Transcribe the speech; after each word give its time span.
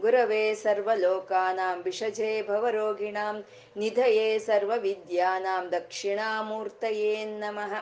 गुरवे 0.00 0.42
सर्वलोकानां 0.54 1.76
विषजे 1.84 2.30
भवरोगिणां 2.48 3.34
निधये 3.80 4.38
सर्वविद्यानां 4.46 5.62
दक्षिणामूर्तये 5.76 7.14
नमः 7.40 7.72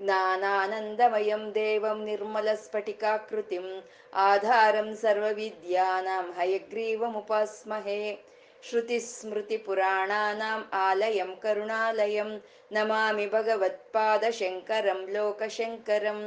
ज्ञानानन्दमयं 0.00 1.44
देवं 1.52 2.04
निर्मलस्फटिकाकृतिम् 2.04 3.70
आधारं 4.26 4.94
सर्वविद्यानां 5.04 6.24
हयग्रीवमुपास्महे 6.38 8.02
श्रुतिस्मृतिपुराणानाम् 8.68 10.62
आलयं 10.80 11.30
करुणालयं 11.42 12.30
नमामि 12.76 13.26
भगवत्पादशङ्करं 13.32 15.00
लोकशङ्करम् 15.14 16.22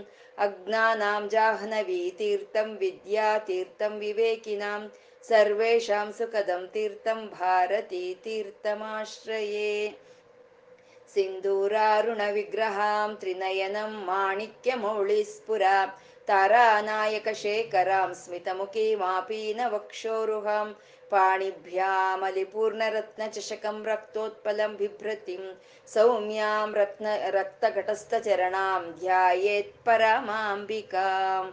अज्ञानां 0.46 1.22
जाह्नवीतीर्थं 1.34 2.70
विद्यातीर्थं 2.82 3.94
विवेकिनां 4.00 4.82
सर्वेषां 5.28 6.08
सुखदं 6.18 6.66
तीर्थं 6.74 7.20
भारती 7.38 8.04
तीर्थमाश्रये 8.24 9.72
सिन्दूरारुणविग्रहां 11.14 13.08
त्रिनयनं 13.22 13.92
माणिक्यमौळिस्फुरा 14.06 15.78
मापीनवक्षोरुहं 16.30 18.14
स्मितमुखीमापीनवक्षोरुहां 18.22 20.68
पाणिभ्यामलिपूर्णरत्नचषकं 21.12 23.78
रक्तोत्पलं 23.86 24.72
विभ्रतिं 24.80 25.44
सौम्यां 25.94 26.66
रत्न 26.80 27.06
रक्तघटस्थचरणां 27.38 28.82
ध्यायेत्परमाम्बिकाम् 29.00 31.52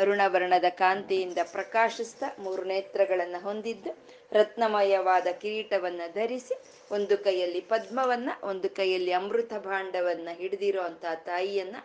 ಅರುಣವರ್ಣದ 0.00 0.64
ಕಾಂತಿಯಿಂದ 0.70 1.38
ಪ್ರಕಾಶಿಸ್ತಾ 1.52 2.26
ಮೂರು 2.38 2.64
ನೇತ್ರಗಳನ್ನ 2.64 3.36
ಹೊಂದಿದ್ದು, 3.38 3.90
ರತ್ನಮಯವಾದ 4.32 5.26
ಕಿರೀಟವನ್ನ 5.40 6.00
ಧರಿಸಿ 6.14 6.54
ಒಂದು 6.90 7.18
ಕೈಯಲ್ಲಿ 7.18 7.60
ಪದ್ಮವನ್ನ, 7.60 8.30
ಒಂದು 8.42 8.70
ಕೈಯಲ್ಲಿ 8.70 9.12
ಅಮೃತ 9.12 9.52
ಭಾಂಡವನ್ನ 9.54 10.28
ಹಿಡಿದಿರೋ 10.32 10.82
ತಾಯಿಯನ್ನ, 11.24 11.76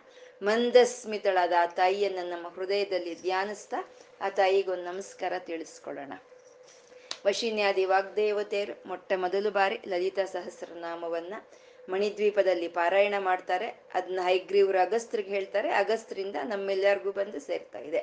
ಮಂದಸ್ಮಿತಳಾದ 0.42 1.52
ಆ 1.60 1.66
ತಾಯಿಯನ್ನ 1.66 2.18
ನಮ್ಮ 2.30 2.48
ಹೃದಯದಲ್ಲಿ 2.48 3.22
ಧ್ಯಾನಿಸ್ತಾ 3.22 3.76
ಆ 4.20 4.28
ತಾಯಿಗೊಂದು 4.30 4.84
ನಮಸ್ಕಾರ 4.84 5.32
ತಿಳಿಸ್ಕೊಳ್ಳೋಣ. 5.38 6.12
ವಶಿನ್ಯಾದಿ 7.26 7.84
ವಾಗ್ದೇವತೆಯರು 7.84 8.88
ಮೊಟ್ಟ 8.88 9.12
ಮೊದಲು 9.16 9.50
ಬಾರಿ 9.50 9.78
ಲಲಿತಾ 9.88 10.24
ಸಹಸ್ರನಾಮವನ್ನ 10.24 11.34
ಮಣಿದ್ವೀಪದಲ್ಲಿ 11.88 12.68
ಪಾರಾಯಣ 12.68 13.14
ಮಾಡ್ತಾರೆ. 13.18 13.68
ಅದನ್ನ 13.94 14.20
ಹೈಗ್ರೀವ್ರು 14.22 14.78
ಅಗಸ್ತ್ರಿಗೆ 14.78 15.28
ಹೇಳ್ತಾರೆ. 15.28 15.70
ಅಗಸ್ತ್ರಿಂದ 15.72 16.36
ನಮ್ಮೆಲ್ಲರಿಗೂ 16.44 17.12
ಬಂದು 17.12 17.40
ಸೇರ್ತಾ 17.40 17.78
ಇದೆ. 17.78 17.98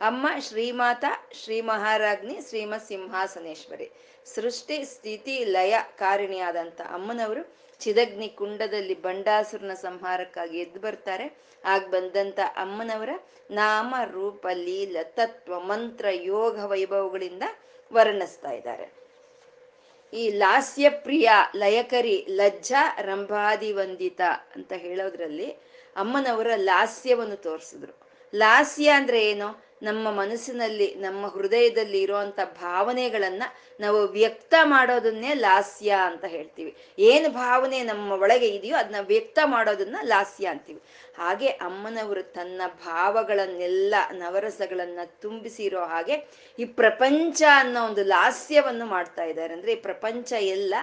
ಅಮ್ಮ 0.00 0.26
ಶ್ರೀಮಾತ 0.40 1.04
ಶ್ರೀ 1.32 1.60
ಮಹಾರಾಜ್ನಿ 1.60 2.38
ಶ್ರೀಮ 2.48 2.74
ಸಿಂಹಾಸನೇಶ್ವರಿ 2.88 3.90
ಸೃಷ್ಟಿ, 4.24 4.84
ಸ್ಥಿತಿ, 4.84 5.44
ಲಯ 5.44 5.74
ಕಾರಣಿಯಾದಂತ 5.98 6.80
ಅಮ್ಮನವರು 6.80 7.54
ಚಿದಗ್ನಿ 7.80 8.28
ಕುಂಡದಲ್ಲಿ 8.28 8.94
ಬಂಡಾಸುರನ 8.94 9.74
ಸಂಹಾರಕ್ಕಾಗಿ 9.74 10.58
ಎದ್ದು 10.58 10.80
ಬರ್ತಾರೆ. 10.80 11.26
ಆಗ 11.64 11.88
ಬಂದಂತ 11.88 12.40
ಅಮ್ಮನವರ 12.56 13.10
ನಾಮ, 13.50 13.94
ರೂಪ, 14.10 14.46
ಲೀಲ, 14.52 14.96
ತತ್ವ, 15.02 15.60
ಮಂತ್ರ, 15.60 16.06
ಯೋಗ, 16.10 16.64
ವೈಭವಗಳಿಂದ 16.64 17.42
ವರ್ಣಿಸ್ತಾ 17.94 18.50
ಇದ್ದಾರೆ. 18.50 18.86
ಈ 20.12 20.30
ಲಾಸ್ಯ 20.30 20.90
ಪ್ರಿಯ 20.90 21.30
ಲಯಕರಿ 21.56 22.26
ಲಜ್ಜಾ 22.30 22.82
ರಂಭಾದಿ 23.00 23.72
ವಂದಿತ 23.72 24.20
ಅಂತ 24.54 24.72
ಹೇಳೋದ್ರಲ್ಲಿ 24.72 25.50
ಅಮ್ಮನವರ 25.96 26.50
ಲಾಸ್ಯವನ್ನು 26.56 27.36
ತೋರಿಸಿದ್ರು. 27.36 27.94
ಲಾಸ್ಯ 28.34 28.88
ಅಂದ್ರೆ 28.90 29.30
ಏನು? 29.30 29.48
ನಮ್ಮ 29.84 30.10
ಮನಸ್ಸಿನಲ್ಲಿ, 30.10 30.94
ನಮ್ಮ 30.94 31.26
ಹೃದಯದಲ್ಲಿ 31.26 32.00
ಇರುವಂತ 32.02 32.40
ಭಾವನೆಗಳನ್ನ 32.60 33.42
ನಾವು 33.80 34.00
ವ್ಯಕ್ತ 34.08 34.54
ಮಾಡೋದನ್ನೇ 34.64 35.34
ಲಾಸ್ಯ 35.34 35.90
ಅಂತ 36.04 36.24
ಹೇಳ್ತೀವಿ. 36.24 36.72
ಏನು 36.98 37.28
ಭಾವನೆ 37.28 37.82
ನಮ್ಮ 37.82 38.12
ಒಳಗೆ 38.12 38.48
ಇದೆಯೋ 38.48 38.76
ಅದನ್ನ 38.76 39.00
ವ್ಯಕ್ತ 39.06 39.38
ಮಾಡೋದನ್ನ 39.44 39.96
ಲಾಸ್ಯ 40.02 40.46
ಅಂತೀವಿ. 40.46 40.80
ಹಾಗೆ 41.18 41.48
ಅಮ್ಮನವರು 41.48 42.22
ತನ್ನ 42.22 42.62
ಭಾವಗಳನ್ನೆಲ್ಲ, 42.84 43.94
ನವರಸಗಳನ್ನ 44.12 45.00
ತುಂಬಿಸಿರೋ 45.20 45.82
ಹಾಗೆ 45.84 46.16
ಈ 46.58 46.64
ಪ್ರಪಂಚ 46.64 47.42
ಅನ್ನೋ 47.56 47.80
ಒಂದು 47.86 48.04
ಲಾಸ್ಯವನ್ನು 48.04 48.86
ಮಾಡ್ತಾ 48.86 49.24
ಇದ್ದಾರೆ. 49.24 49.54
ಅಂದ್ರೆ 49.54 49.72
ಈ 49.72 49.80
ಪ್ರಪಂಚ 49.88 50.32
ಎಲ್ಲ 50.32 50.74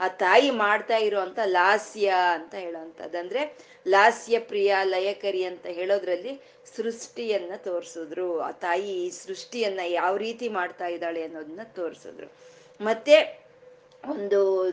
ಆ 0.00 0.08
ತಾಯಿ 0.08 0.50
ಮಾಡ್ತಾ 0.50 0.96
ಇರುವಂತ 0.96 1.38
ಲಾಸ್ಯ 1.44 2.14
ಅಂತ 2.32 2.54
ಹೇಳೋವಂಥದ್ದು 2.54 3.18
ಅಂದ್ರೆ 3.18 3.42
ಲಾಸ್ಯ 3.88 4.38
ಪ್ರಿಯ, 4.40 4.76
ಲಯಕರಿ 4.84 5.42
ಅಂತ 5.44 5.66
ಹೇಳೋದ್ರಲ್ಲಿ 5.66 6.32
ಸೃಷ್ಟಿಯನ್ನ 6.76 7.52
ತೋರಿಸಿದ್ರು. 7.56 8.40
ಆ 8.40 8.50
ತಾಯಿ 8.50 9.10
ಸೃಷ್ಟಿಯನ್ನ 9.10 9.80
ಯಾವ 9.86 10.16
ರೀತಿ 10.16 10.48
ಮಾಡ್ತಾ 10.48 10.86
ಇದ್ದಾಳೆ 10.86 11.22
ಅನ್ನೋದನ್ನ 11.22 11.60
ತೋರಿಸಿದ್ರು. 11.64 12.32
ಮತ್ತೆ 12.80 13.16
ಒಂದು 14.08 14.70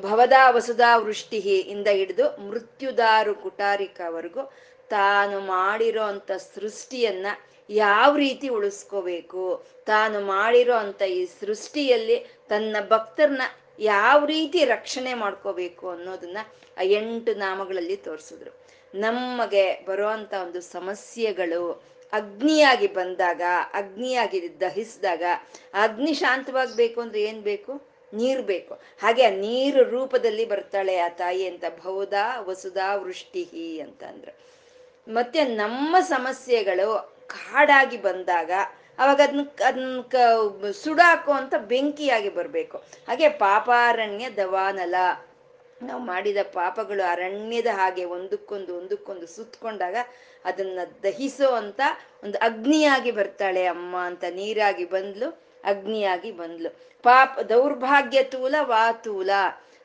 ಭವದ 0.00 0.32
ವಸುಧಾ 0.50 0.96
ವೃಷ್ಟಿ 0.96 1.38
ಇಂದ 1.74 1.86
ಹಿಡಿದು 1.86 2.48
ಮೃತ್ಯುದಾರು 2.48 3.34
ಕುಟಾರಿಕವರೆಗೂ 3.34 4.52
ತಾನು 4.88 5.40
ಮಾಡಿರೋ 5.40 6.02
ಅಂತ 6.02 6.30
ಸೃಷ್ಟಿಯನ್ನ 6.32 7.26
ಯಾವ 7.70 8.16
ರೀತಿ 8.16 8.48
ಉಳಿಸ್ಕೋಬೇಕು? 8.48 9.64
ತಾನು 9.86 10.20
ಮಾಡಿರೋ 10.20 10.74
ಅಂತ 10.74 11.02
ಈ 11.02 11.26
ಸೃಷ್ಟಿಯಲ್ಲಿ 11.40 12.16
ತನ್ನ 12.48 12.76
ಭಕ್ತರನ್ನ 12.88 13.42
ಯಾವ 13.78 14.24
ರೀತಿ 14.24 14.64
ರಕ್ಷಣೆ 14.64 15.14
ಮಾಡ್ಕೋಬೇಕು 15.14 15.90
ಅನ್ನೋದನ್ನ 15.90 16.38
ಆ 16.78 16.82
ಎಂಟು 16.82 17.34
ನಾಮಗಳಲ್ಲಿ 17.34 17.96
ತೋರಿಸಿದ್ರು. 17.96 18.57
ನಮಗೆ 18.94 19.84
ಬರುವಂತ 19.86 20.34
ಒಂದು 20.34 20.60
ಸಮಸ್ಯೆಗಳು 20.60 21.82
ಅಗ್ನಿಯಾಗಿ 22.12 22.86
ಬಂದಾಗ, 22.86 23.42
ಅಗ್ನಿಯಾಗಿ 23.74 24.60
ದಹಿಸಿದಾಗ 24.60 25.22
ಅಗ್ನಿ 25.74 26.14
ಶಾಂತವಾಗ್ಬೇಕು 26.14 27.00
ಅಂದ್ರೆ 27.00 27.22
ಏನ್ 27.22 27.42
ಬೇಕು? 27.42 27.88
ನೀರು 28.14 28.42
ಬೇಕು. 28.42 28.74
ಹಾಗೆ 28.74 29.24
ಆ 29.24 29.30
ನೀರು 29.30 29.82
ರೂಪದಲ್ಲಿ 29.82 30.44
ಬರ್ತಾಳೆ 30.44 30.98
ಆ 30.98 31.08
ತಾಯಿ 31.08 31.48
ಅಂತ, 31.48 31.64
ಭೌದಾ 31.82 32.40
ವಸುಧಾ 32.40 32.94
ವೃಷ್ಟಿ 32.96 33.80
ಅಂತ 33.80 34.04
ಅಂದ್ರೆ. 34.04 34.34
ಮತ್ತೆ 35.08 35.44
ನಮ್ಮ 35.44 35.96
ಸಮಸ್ಯೆಗಳು 36.00 37.18
ಕಾಡಾಗಿ 37.26 37.96
ಬಂದಾಗ 37.96 38.50
ಅವಾಗ 38.98 39.20
ಅದನ್ನ 39.20 39.40
ಅದನ್ನ 39.66 40.70
ಸುಡಾಕೋ 40.70 41.32
ಅಂತ 41.32 41.54
ಬೆಂಕಿಯಾಗಿ 41.54 42.28
ಬರಬೇಕು. 42.28 42.78
ಹಾಗೆ 42.78 43.28
ಪಾಪಾರಣ್ಯ 43.28 44.30
ದವಾನಲ 44.30 44.94
ನಾವು 45.80 46.00
ಮಾಡಿದ 46.04 46.40
ಪಾಪಗಳು 46.54 47.02
ಅರಣ್ಯದ 47.10 47.70
ಹಾಗೆ 47.72 48.04
ಒಂದಕ್ಕೊಂದು 48.04 48.76
ಒಂದಕ್ಕೊಂದು 48.76 49.26
ಸುತ್ತಕೊಂಡಾಗ 49.26 49.96
ಅದನ್ನ 50.44 50.78
ದಹಿಸೋ 51.02 51.48
ಅಂತ 51.54 51.80
ಒಂದು 52.22 52.38
ಅಗ್ನಿಯಾಗಿ 52.38 53.10
ಬರ್ತಾಳೆ 53.10 53.66
ಅಮ್ಮ 53.66 53.96
ಅಂತ 54.06 54.24
ನೀರಾಗಿ 54.30 54.84
ಬಂದ್ಲು, 54.84 55.28
ಅಗ್ನಿಯಾಗಿ 55.64 56.32
ಬಂದ್ಲು. 56.32 56.70
ಪಾಪ 57.04 57.40
ದೌರ್ಭಾಗ್ಯ 57.48 58.22
ತೂಲ 58.24 58.54
ವಾತೂಲ 58.66 59.30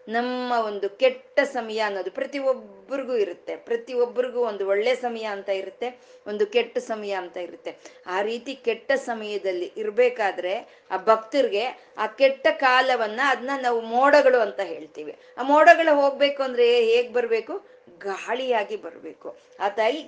ನಮ್ಮ 0.07 0.53
ಒಂದು 0.65 0.89
ಕೆಟ್ಟ 1.01 1.39
ಸಮಯ 1.53 1.79
ಅನ್ನೋದು 1.79 2.11
ಪ್ರತಿ 2.11 2.39
ಒಬ್ಬರಿಗೂ 2.83 3.15
ಇರುತ್ತೆ. 3.15 3.55
ಪ್ರತಿ 3.55 3.93
ಒಬ್ಬರಿಗೂ 3.93 4.39
ಒಂದು 4.39 4.67
ಒಳ್ಳೆ 4.67 4.95
ಸಮಯ 4.95 5.23
ಅಂತ 5.23 5.49
ಇರುತ್ತೆ, 5.49 5.87
ಒಂದು 6.27 6.45
ಕೆಟ್ಟ 6.45 6.77
ಸಮಯ 6.77 7.11
ಅಂತ 7.11 7.37
ಇರುತ್ತೆ. 7.37 7.71
ಆ 8.07 8.21
ರೀತಿ 8.21 8.55
ಕೆಟ್ಟ 8.55 8.91
ಸಮಯದಲ್ಲಿ 8.91 9.71
ಇರ್ಬೇಕಾದ್ರೆ 9.77 10.53
ಆ 10.91 10.97
ಭಕ್ತರಿಗೆ 10.97 11.63
ಆ 11.97 12.07
ಕೆಟ್ಟ 12.07 12.47
ಕಾಲವನ್ನ 12.51 13.21
ಅದನ್ನ 13.25 13.49
ನಾವು 13.61 13.81
ಮೋಡಗಳು 13.81 14.39
ಅಂತ 14.39 14.59
ಹೇಳ್ತೀವಿ. 14.59 15.15
ಆ 15.37 15.43
ಮೋಡಗಳು 15.43 15.95
ಹೋಗ್ಬೇಕು 16.01 16.43
ಅಂದ್ರೆ 16.43 16.67
ಹೇಗ್ 16.85 17.13
ಬರ್ಬೇಕು? 17.13 17.53
ಗಾಳಿಯಾಗಿ 17.99 18.75
ಬರಬೇಕು. 18.75 19.37
ಆ 19.59 19.69
ತಾಯಿ 19.69 20.01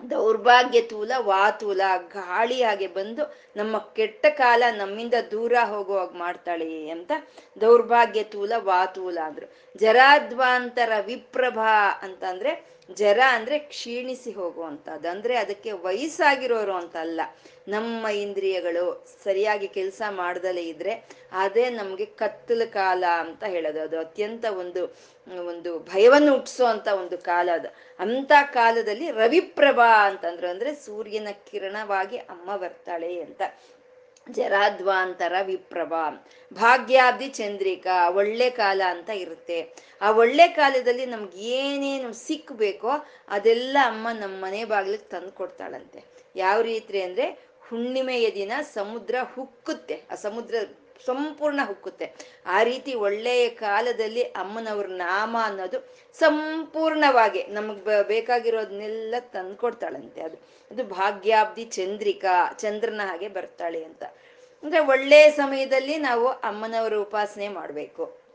ದೌರ್ಭಾಗ್ಯ 0.00 0.80
ತೂಲ 0.80 1.12
ವಾತೂಲ 1.16 1.80
ಗಾಳಿ 2.12 2.62
ಹಾಗೆ 2.62 2.86
ಬಂದು 2.86 3.34
ನಮ್ಮ 3.56 3.78
ಕೆಟ್ಟ 3.78 4.26
ಕಾಲ 4.30 4.62
ನಮ್ಮಿಂದ 4.76 5.14
ದೂರ 5.30 5.52
ಹೋಗುವಾಗ 5.64 6.08
ಮಾಡ್ತಾಳೆ 6.14 6.88
ಅಂತ 6.88 7.12
ದೌರ್ಭಾಗ್ಯ 7.60 8.22
ತೂಲ 8.22 8.52
ವಾತೂಲ 8.56 9.18
ಅಂದ್ರು. 9.24 9.46
ಜರಾದ್ವಾಂತರ 9.76 10.92
ವಿಪ್ರಭಾ 11.06 11.74
ಅಂತಂದ್ರೆ 12.02 12.76
ಜರ 12.98 13.20
ಅಂದ್ರೆ 13.32 13.58
ಕ್ಷೀಣಿಸಿ 13.58 14.32
ಹೋಗುವಂಥದ್ದು. 14.32 15.08
ಅಂದ್ರೆ 15.08 15.36
ಅದಕ್ಕೆ 15.36 15.72
ವಯಸ್ಸಾಗಿರೋರು 15.72 16.72
ಅಂತ 16.72 16.96
ಅಲ್ಲ 16.96 17.20
ನಮ್ಮ 17.68 18.06
ಇಂದ್ರಿಯಗಳು 18.06 19.06
ಸರಿಯಾಗಿ 19.24 19.68
ಕೆಲಸ 19.68 20.02
ಮಾಡ್ದಲೇ 20.08 20.62
ಇದ್ರೆ 20.62 20.92
ಅದೇ 21.32 21.70
ನಮ್ಗೆ 21.70 22.06
ಕತ್ತಲ 22.06 22.62
ಕಾಲ 22.64 23.04
ಅಂತ 23.18 23.44
ಹೇಳೋದು. 23.44 23.80
ಅದು 23.80 23.98
ಅತ್ಯಂತ 23.98 24.44
ಒಂದು 24.44 24.82
ಒಂದು 25.34 25.78
ಭಯವನ್ನು 25.78 26.32
ಹುಟ್ಟಿಸೋ 26.32 26.64
ಅಂತ 26.64 26.88
ಒಂದು 26.88 27.18
ಕಾಲ 27.18 27.50
ಅದು. 27.52 27.68
ಅಂತ 27.98 28.32
ಕಾಲದಲ್ಲಿ 28.44 29.10
ರವಿಪ್ರಭಾ 29.10 30.06
ಅಂತಂದ್ರು 30.06 30.48
ಅಂದ್ರೆ 30.48 30.74
ಸೂರ್ಯನ 30.74 31.28
ಕಿರಣವಾಗಿ 31.50 32.16
ಅಮ್ಮ 32.16 32.56
ಬರ್ತಾಳೆ 32.56 33.20
ಅಂತ. 33.20 33.42
ಜರಾದ್ವಾಂತರ 34.30 35.32
ವಿಪ್ರಭಾ 35.42 36.26
ಭಾಗ್ಯಾಬ್ಧಿ 36.52 37.28
ಚಂದ್ರಿಕಾ, 37.28 38.10
ಒಳ್ಳೆ 38.10 38.50
ಕಾಲ 38.50 38.82
ಅಂತ 38.88 39.10
ಇರುತ್ತೆ. 39.10 39.74
ಆ 40.02 40.10
ಒಳ್ಳೆ 40.10 40.48
ಕಾಲದಲ್ಲಿ 40.48 41.06
ನಮ್ಗೆ 41.06 41.42
ಏನೇನು 41.42 42.12
ಸಿಕ್ಬೇಕೋ 42.12 42.90
ಅದೆಲ್ಲ 43.28 43.76
ಅಮ್ಮ 43.84 44.08
ನಮ್ಮ 44.10 44.44
ಮನೆ 44.44 44.64
ಬಾಗಿಲಿಗೆ 44.64 45.08
ತಂದು 45.08 45.32
ಕೊಡ್ತಾಳಂತೆ. 45.32 46.04
ಯಾವ 46.36 46.60
ರೀತಿ 46.60 47.02
ಅಂದ್ರೆ 47.02 47.38
ಹುಣ್ಣಿಮೆಯ 47.68 48.30
ದಿನ 48.30 48.52
ಸಮುದ್ರ 48.62 49.14
ಹುಕ್ಕುತ್ತೆ. 49.34 50.02
ಆ 50.10 50.14
ಸಮುದ್ರ 50.14 50.54
ಸಂಪೂರ್ಣ 51.04 51.60
ಹುಕ್ಕುತ್ತೆ. 51.64 52.12
ಆ 52.46 52.62
ರೀತಿ 52.62 52.94
ಒಳ್ಳೆಯ 52.94 53.48
ಕಾಲದಲ್ಲಿ 53.48 54.22
ಅಮ್ಮನವ್ರ 54.22 54.86
ನಾಮ 54.86 55.36
ಅನ್ನೋದು 55.42 55.88
ಸಂಪೂರ್ಣವಾಗಿ 56.18 57.46
ನಮಗೆ 57.46 58.02
ಬೇಕಾಗಿರೋದನ್ನೆಲ್ಲ 58.02 59.14
ತಂದ್ಕೊಡ್ತಾಳಂತೆ 59.20 60.20
ಅದು. 60.20 60.36
ಅದು 60.70 60.84
ಭಾಗ್ಯಾಬ್ಧಿ 60.84 61.64
ಚಂದ್ರಿಕಾ, 61.64 62.52
ಚಂದ್ರನ 62.58 63.00
ಹಾಗೆ 63.04 63.28
ಬರ್ತಾಳೆ 63.28 63.84
ಅಂತ. 63.84 64.04
ಅಂದ್ರೆ 64.62 64.78
ಒಳ್ಳೆಯ 64.80 65.30
ಸಮಯದಲ್ಲಿ 65.30 65.96
ನಾವು 65.96 66.28
ಅಮ್ಮನವರ 66.28 66.94
ಉಪಾಸನೆ 66.94 67.48
ಮಾಡಬೇಕು. 67.48 68.25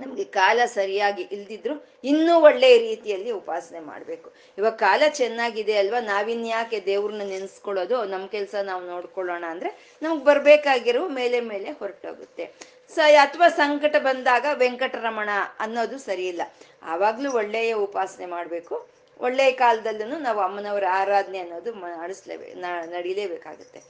ನಮ್ಗೆ 0.00 0.24
ಕಾಲ 0.24 0.60
ಸರಿಯಾಗಿ 0.74 1.22
ಇಲ್ದಿದ್ರು 1.32 1.74
ಇನ್ನೂ 2.04 2.40
ಒಳ್ಳೆಯ 2.40 2.78
ರೀತಿಯಲ್ಲಿ 2.78 3.30
ಉಪಾಸನೆ 3.30 3.80
ಮಾಡಬೇಕು. 3.80 4.28
ಇವಾಗ 4.58 4.72
ಕಾಲ 4.72 5.02
ಚೆನ್ನಾಗಿದೆ 5.12 5.76
ಅಲ್ವಾ? 5.76 6.00
ನಾವಿನ್ಯಾಕೆ 6.00 6.80
ದೇವ್ರನ್ನ 6.80 7.22
ನೆನೆಸ್ಕೊಳ್ಳೋದು? 7.22 8.04
ನಮ್ಮ 8.04 8.26
ಕೆಲಸ 8.26 8.54
ನಾವು 8.62 8.82
ನೋಡ್ಕೊಳ್ಳೋಣ 8.86 9.44
ಅಂದ್ರೆ 9.48 9.70
ನಮ್ಗೆ 10.02 10.24
ಬರಬೇಕಾಗಿರೋ 10.24 11.08
ಮೇಲೆ 11.08 11.40
ಮೇಲೆ 11.40 11.70
ಹೊರಟೋಗುತ್ತೆ. 11.70 12.46
ಸ, 12.94 12.98
ಅಥವಾ 13.20 13.48
ಸಂಕಟ 13.48 13.96
ಬಂದಾಗ 13.98 14.46
ವೆಂಕಟರಮಣ 14.54 15.30
ಅನ್ನೋದು 15.58 15.98
ಸರಿ 15.98 16.26
ಇಲ್ಲ 16.26 16.42
ಆವಾಗ್ಲೂ 16.82 17.32
ಒಳ್ಳೆಯ 17.32 17.72
ಉಪಾಸನೆ 17.86 18.26
ಮಾಡಬೇಕು. 18.26 18.76
ಒಳ್ಳೆಯ 19.20 19.50
ಕಾಲದಲ್ಲೂ 19.52 20.18
ನಾವು 20.18 20.40
ಅಮ್ಮನವರ 20.40 20.84
ಆರಾಧನೆ 20.92 21.38
ಅನ್ನೋದು 21.38 21.70
ನಡೆಸಲೇಬೇಕು 22.02 22.58
ನಡೀಲೇಬೇಕಾಗುತ್ತೆ. 22.90 23.80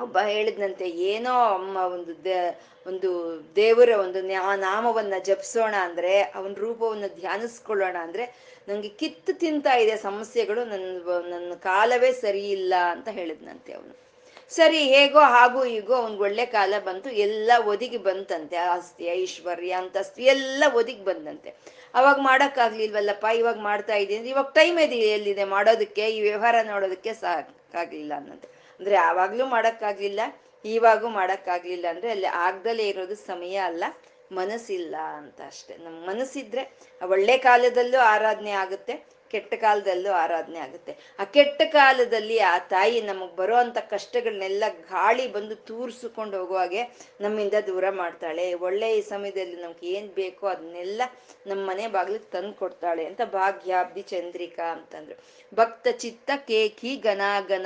ಒಬ್ಬ 0.00 0.18
ಹೇಳಿದ್ನಂತೆ, 0.18 0.88
ಏನೋ 0.88 1.32
ಅಮ್ಮ 1.32 1.76
ಒಂದು 1.76 2.24
ದೇ, 2.24 2.60
ಒಂದು 2.86 3.10
ದೇವರ 3.56 3.88
ಒಂದು 3.88 4.22
ನಾಮವನ್ನ 4.56 5.14
ಜಪಿಸೋಣ 5.24 5.74
ಅಂದ್ರೆ, 5.74 6.22
ಅವನ 6.22 6.54
ರೂಪವನ್ನು 6.54 7.20
ಧ್ಯಾನಿಸ್ಕೊಳ್ಳೋಣ 7.20 7.96
ಅಂದ್ರೆ, 8.00 8.34
ನಂಗೆ 8.68 8.88
ಕಿತ್ತು 8.88 9.32
ತಿಂತಾ 9.32 9.74
ಇದೆ 9.74 9.96
ಸಮಸ್ಯೆಗಳು 9.96 10.64
ನನ್ನ 10.64 11.08
ನನ್ನ 11.30 11.54
ಕಾಲವೇ 11.54 12.12
ಸರಿ 12.12 12.50
ಇಲ್ಲ 12.50 12.74
ಅಂತ 12.90 13.08
ಹೇಳಿದ್ನಂತೆ 13.08 13.72
ಅವನು. 13.72 14.06
ಸರಿ, 14.50 14.78
ಹೇಗೋ 14.78 15.18
ಹಾಗೂ 15.18 15.64
ಹೀಗೋ 15.64 15.94
ಅವ್ನಿಗೆ 15.94 16.22
ಒಳ್ಳೆ 16.22 16.46
ಕಾಲ 16.46 16.74
ಬಂತು, 16.84 17.10
ಎಲ್ಲ 17.10 17.52
ಒದಗಿ 17.66 17.96
ಬಂತಂತೆ, 17.96 18.56
ಆಸ್ತಿ, 18.56 19.04
ಐಶ್ವರ್ಯ, 19.04 19.72
ಅಂತಸ್ತಿ, 19.72 20.24
ಎಲ್ಲ 20.24 20.64
ಒದಗಿ 20.74 21.04
ಬಂದಂತೆ. 21.04 21.54
ಅವಾಗ 21.94 22.16
ಮಾಡೋಕ್ಕಾಗ್ಲಿಲ್ವಲ್ಲಪ್ಪ, 22.20 23.24
ಇವಾಗ 23.24 23.58
ಮಾಡ್ತಾ 23.58 23.94
ಇದ್ದೀನಿ 23.94 24.28
ಇವಾಗ 24.28 24.44
ಟೈಮ್ 24.44 24.78
ಇದೆ 24.78 24.96
ಎಲ್ಲಿದೆ, 24.96 25.44
ಮಾಡೋದಕ್ಕೆ, 25.44 26.08
ಈ 26.08 26.20
ವ್ಯವಹಾರ 26.20 26.54
ನೋಡೋದಕ್ಕೆ 26.62 27.14
ಸಾಕಾಗ್ಲಿಲ್ಲ 27.14 28.14
ಅನ್ನಂತೆ 28.16 28.55
ಅಂದ್ರೆ 28.80 28.96
ಆವಾಗ್ಲೂ 28.96 29.46
ಮಾಡಕ್ಕಾಗ್ಲಿಲ್ಲ 29.46 30.20
ಇವಾಗೂ 30.64 31.08
ಮಾಡಕ್ಕಾಗ್ಲಿಲ್ಲ 31.08 31.86
ಅಂದ್ರೆ 31.94 32.10
ಅಲ್ಲಿ 32.10 32.28
ಆಗ್ದಲೇ 32.46 32.84
ಇರೋದು 32.88 33.16
ಸಮಯ 33.30 33.56
ಅಲ್ಲ, 33.70 33.84
ಮನಸ್ಸಿಲ್ಲ 34.32 34.94
ಅಂತ 35.18 35.40
ಅಷ್ಟೆ. 35.46 35.74
ನಮ್ 35.84 35.98
ಮನಸ್ಸಿದ್ರೆ 36.06 36.62
ಒಳ್ಳೆ 37.00 37.38
ಕಾಲದಲ್ಲೂ 37.38 37.98
ಆರಾಧನೆ 38.14 38.52
ಆಗುತ್ತೆ, 38.62 38.94
ಕೆಟ್ಟ 39.30 39.54
ಕಾಲದಲ್ಲೂ 39.54 40.10
ಆರಾಧನೆ 40.12 40.58
ಆಗುತ್ತೆ. 40.58 40.92
ಆ 41.18 41.24
ಕೆಟ್ಟ 41.36 41.62
ಕಾಲದಲ್ಲಿ 41.72 42.38
ಆ 42.38 42.58
ತಾಯಿ 42.58 42.98
ನಮಗ್ 43.00 43.36
ಬರೋ 43.36 43.56
ಅಂತ 43.56 43.78
ಕಷ್ಟಗಳನ್ನೆಲ್ಲ 43.90 44.64
ಗಾಳಿ 44.90 45.26
ಬಂದು 45.32 45.54
ತೂರ್ಸ್ಕೊಂಡು 45.54 46.34
ಹೋಗುವಾಗೆ 46.40 46.82
ನಮ್ಮಿಂದ 47.20 47.54
ದೂರ 47.66 47.90
ಮಾಡ್ತಾಳೆ. 47.90 48.54
ಒಳ್ಳೆಯ 48.54 49.00
ಸಮಯದಲ್ಲಿ 49.12 49.56
ನಮ್ಗೆ 49.62 49.88
ಏನ್ 49.98 50.10
ಬೇಕೋ 50.20 50.46
ಅದನ್ನೆಲ್ಲ 50.46 51.02
ನಮ್ಮ 51.46 51.60
ಮನೆ 51.70 51.86
ಬಾಗಿಲಿಗೆ 51.86 52.30
ತಂದು 52.30 52.54
ಕೊಡ್ತಾಳೆ 52.54 53.06
ಅಂತ 53.06 53.22
ಭಾಗ್ಯಾಬ್ಧಿ 53.38 54.02
ಚಂದ್ರಿಕಾ 54.02 54.68
ಅಂತಂದ್ರು. 54.72 55.16
ಭಕ್ತ 55.52 55.86
ಚಿತ್ತ 56.04 56.30
ಕೇಕಿ 56.50 56.96
ಗನ 56.96 57.22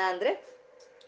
ಅಂದ್ರೆ 0.09 0.33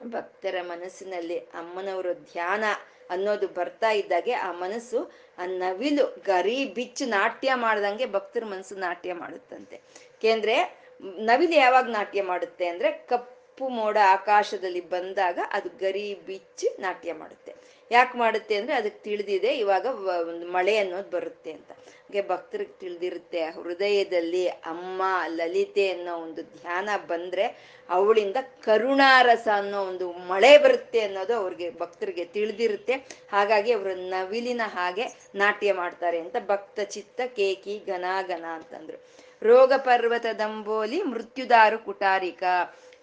ಭಕ್ತರ 0.04 0.54
ಮನಸ್ಸಿನಲ್ಲಿ 0.62 1.38
ಅಮ್ಮನವರ 1.38 2.06
ಧ್ಯಾನ 2.12 2.64
ಅನ್ನೋದು 3.10 3.49
ಬರ್ತಾ 3.49 3.90
ಇದ್ದಾಗೆ 3.90 4.32
ಆ 4.32 4.52
ಮನಸ್ಸು 4.52 5.12
ಆ 5.38 5.46
ನವಿಲು 5.46 6.22
ಗರಿ 6.26 6.64
ಬಿಚ್ಚು 6.64 7.06
ನಾಟ್ಯ 7.06 7.54
ಮಾಡ್ದಂಗೆ 7.54 8.06
ಭಕ್ತರ 8.06 8.44
ಮನಸ್ಸು 8.44 8.75
ನಾಟ್ಯ 8.75 9.12
ಮಾಡುತ್ತಂತೆ. 9.12 9.81
ಕೇಂದ್ರೆ 10.20 10.82
ನವಿಲು 11.02 11.52
ಯಾವಾಗ 11.52 11.84
ನಾಟ್ಯ 11.84 12.22
ಮಾಡುತ್ತೆ 12.22 12.66
ಅಂದ್ರೆ 12.66 12.93
ಕಪ್ಪು 12.93 13.69
ಮೋಡ 13.69 13.96
ಆಕಾಶದಲ್ಲಿ 14.10 14.81
ಬಂದಾಗ 14.81 15.38
ಅದು 15.50 15.69
ಗರಿ 15.69 16.14
ಬಿಚ್ಚಿ 16.14 16.69
ನಾಟ್ಯ 16.78 17.12
ಮಾಡುತ್ತೆ. 17.12 17.55
ಯಾಕೆ 17.92 18.14
ಮಾಡುತ್ತೆ 18.18 18.54
ಅಂದ್ರೆ 18.56 18.74
ಅದಕ್ಕೆ 18.74 19.00
ತಿಳಿದಿದೆ, 19.04 19.50
ಇವಾಗ 19.64 19.86
ಒಂದು 20.30 20.46
ಮಳೆ 20.56 20.74
ಅನ್ನೋದು 20.76 21.10
ಬರುತ್ತೆ 21.10 21.52
ಅಂತ. 21.52 21.70
ಹಾಗೆ 22.04 22.22
ಭಕ್ತರಿಗೆ 22.28 22.74
ತಿಳಿದಿರುತ್ತೆ, 22.80 23.40
ಹೃದಯದಲ್ಲಿ 23.56 24.42
ಅಮ್ಮ 24.48 25.02
ಲಲಿತೆ 25.38 25.84
ಅನ್ನೋ 25.92 26.14
ಒಂದು 26.16 26.42
ಧ್ಯಾನ 26.56 26.88
ಬಂದ್ರೆ 27.06 27.44
ಅವಳಿಂದ 27.88 28.38
ಕರುಣಾರಸ 28.64 29.46
ಅನ್ನೋ 29.54 29.78
ಒಂದು 29.82 30.06
ಮಳೆ 30.12 30.52
ಬರುತ್ತೆ 30.58 31.00
ಅನ್ನೋದು 31.00 31.34
ಅವ್ರಿಗೆ 31.34 31.68
ಭಕ್ತರಿಗೆ 31.78 32.24
ತಿಳಿದಿರುತ್ತೆ. 32.36 32.94
ಹಾಗಾಗಿ 33.32 33.72
ಅವರು 33.72 33.94
ನವಿಲಿನ 34.14 34.60
ಹಾಗೆ 34.64 35.06
ನಾಟ್ಯ 35.34 35.72
ಮಾಡ್ತಾರೆ 35.72 36.20
ಅಂತ 36.20 36.36
ಭಕ್ತ 36.46 36.80
ಚಿತ್ತ 36.94 37.20
ಕೇಕಿ 37.36 37.76
ಘನ 37.86 38.04
ಅಂತಂದ್ರು. 38.54 38.98
ರೋಗ 39.42 39.72
ಪರ್ವತ 39.76 40.26
ದಂಬೋಲಿ 40.38 41.02
ಮೃತ್ಯುದಾರು 41.02 41.78
ಕುಟಾರಿಕ. 41.78 42.42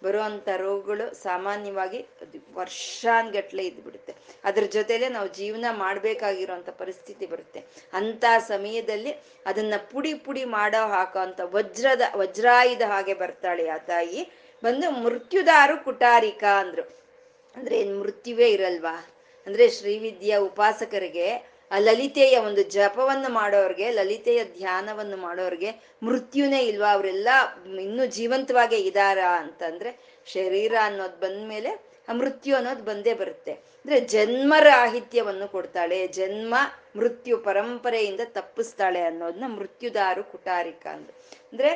ಬರುವಂತ 0.03 0.49
ರೋಗಗಳು 0.57 1.13
ಸಾಮಾನ್ಯವಾಗಿ 1.13 2.05
ವರ್ಷಾನ್ಗಟ್ಲೆ 2.53 3.65
ಇದ್ಬಿಡುತ್ತೆ. 3.65 4.15
ಅದ್ರ 4.43 4.63
ಜೊತೆಲೆ 4.63 5.09
ನಾವು 5.09 5.27
ಜೀವನ 5.27 5.65
ಮಾಡ್ಬೇಕಾಗಿರುವಂತ 5.71 6.69
ಪರಿಸ್ಥಿತಿ 6.69 7.25
ಬರುತ್ತೆ. 7.25 7.63
ಅಂತ 7.93 8.25
ಸಮಯದಲ್ಲಿ 8.37 9.11
ಅದನ್ನ 9.45 9.73
ಪುಡಿ 9.91 10.13
ಪುಡಿ 10.13 10.45
ಮಾಡೋ 10.45 10.87
ಹಾಕೋ 10.87 11.19
ಅಂತ 11.19 11.41
ವಜ್ರದ, 11.43 12.01
ವಜ್ರಾಯುಧ 12.15 12.81
ಹಾಗೆ 12.81 13.13
ಬರ್ತಾಳೆ 13.13 13.69
ಆ 13.69 13.77
ತಾಯಿ. 13.77 14.31
ಬಂದು 14.63 14.91
ಮೃತ್ಯುದಾರು 14.91 15.83
ಕುಟಾರಿಕಾ 15.83 16.59
ಅಂದ್ರು. 16.59 16.81
ಅಂದ್ರೆ 17.55 17.79
ಏನ್ 17.79 17.99
ಮೃತ್ಯುವೇ 17.99 18.49
ಇರಲ್ವಾ? 18.49 19.07
ಅಂದ್ರೆ 19.47 19.69
ಶ್ರೀವಿದ್ಯಾ 19.69 20.39
ಉಪಾಸಕರಿಗೆ 20.39 21.58
ಲಲಿತೆಯ 21.77 22.37
ಒಂದು 22.37 22.63
ಜಪವನ್ನು 22.63 23.33
ಮಾಡೋರ್ಗೆ, 23.33 23.91
ಲಲಿತೆಯ 23.91 24.43
ಧ್ಯಾನವನ್ನು 24.43 25.17
ಮಾಡೋರ್ಗೆ 25.17 25.71
ಮೃತ್ಯುನೇ 26.03 26.59
ಇಲ್ವಾ? 26.59 26.93
ಅವರೆಲ್ಲ 26.93 27.27
ಇನ್ನೂ 27.79 28.05
ಜೀವಂತವಾಗೇ 28.05 28.77
ಇದಾರ 28.77 29.17
ಅಂತಂದ್ರೆ 29.19 30.21
ಶರೀರ 30.25 30.73
ಅನ್ನೋದು 30.81 31.19
ಬಂದ್ಮೇಲೆ 31.19 31.89
ಆ 32.09 32.13
ಮೃತ್ಯು 32.13 32.55
ಅನ್ನೋದು 32.55 32.83
ಬಂದೇ 32.83 33.13
ಬರುತ್ತೆ. 33.13 33.51
ಅಂದ್ರೆ 33.51 33.99
ಜನ್ಮರಾಹಿತ್ಯವನ್ನು 33.99 35.47
ಕೊಡ್ತಾಳೆ, 35.47 36.07
ಜನ್ಮ 36.07 36.55
ಮೃತ್ಯು 36.95 37.37
ಪರಂಪರೆಯಿಂದ 37.37 38.19
ತಪ್ಪಿಸ್ತಾಳೆ 38.25 39.01
ಅನ್ನೋದನ್ನ 39.01 39.43
ಮೃತ್ಯುದಾರು 39.47 40.23
ಕುಟಾರಿಕ 40.23 40.87
ಅಂದ್ರು. 40.87 41.19
ಅಂದ್ರೆ 41.51 41.69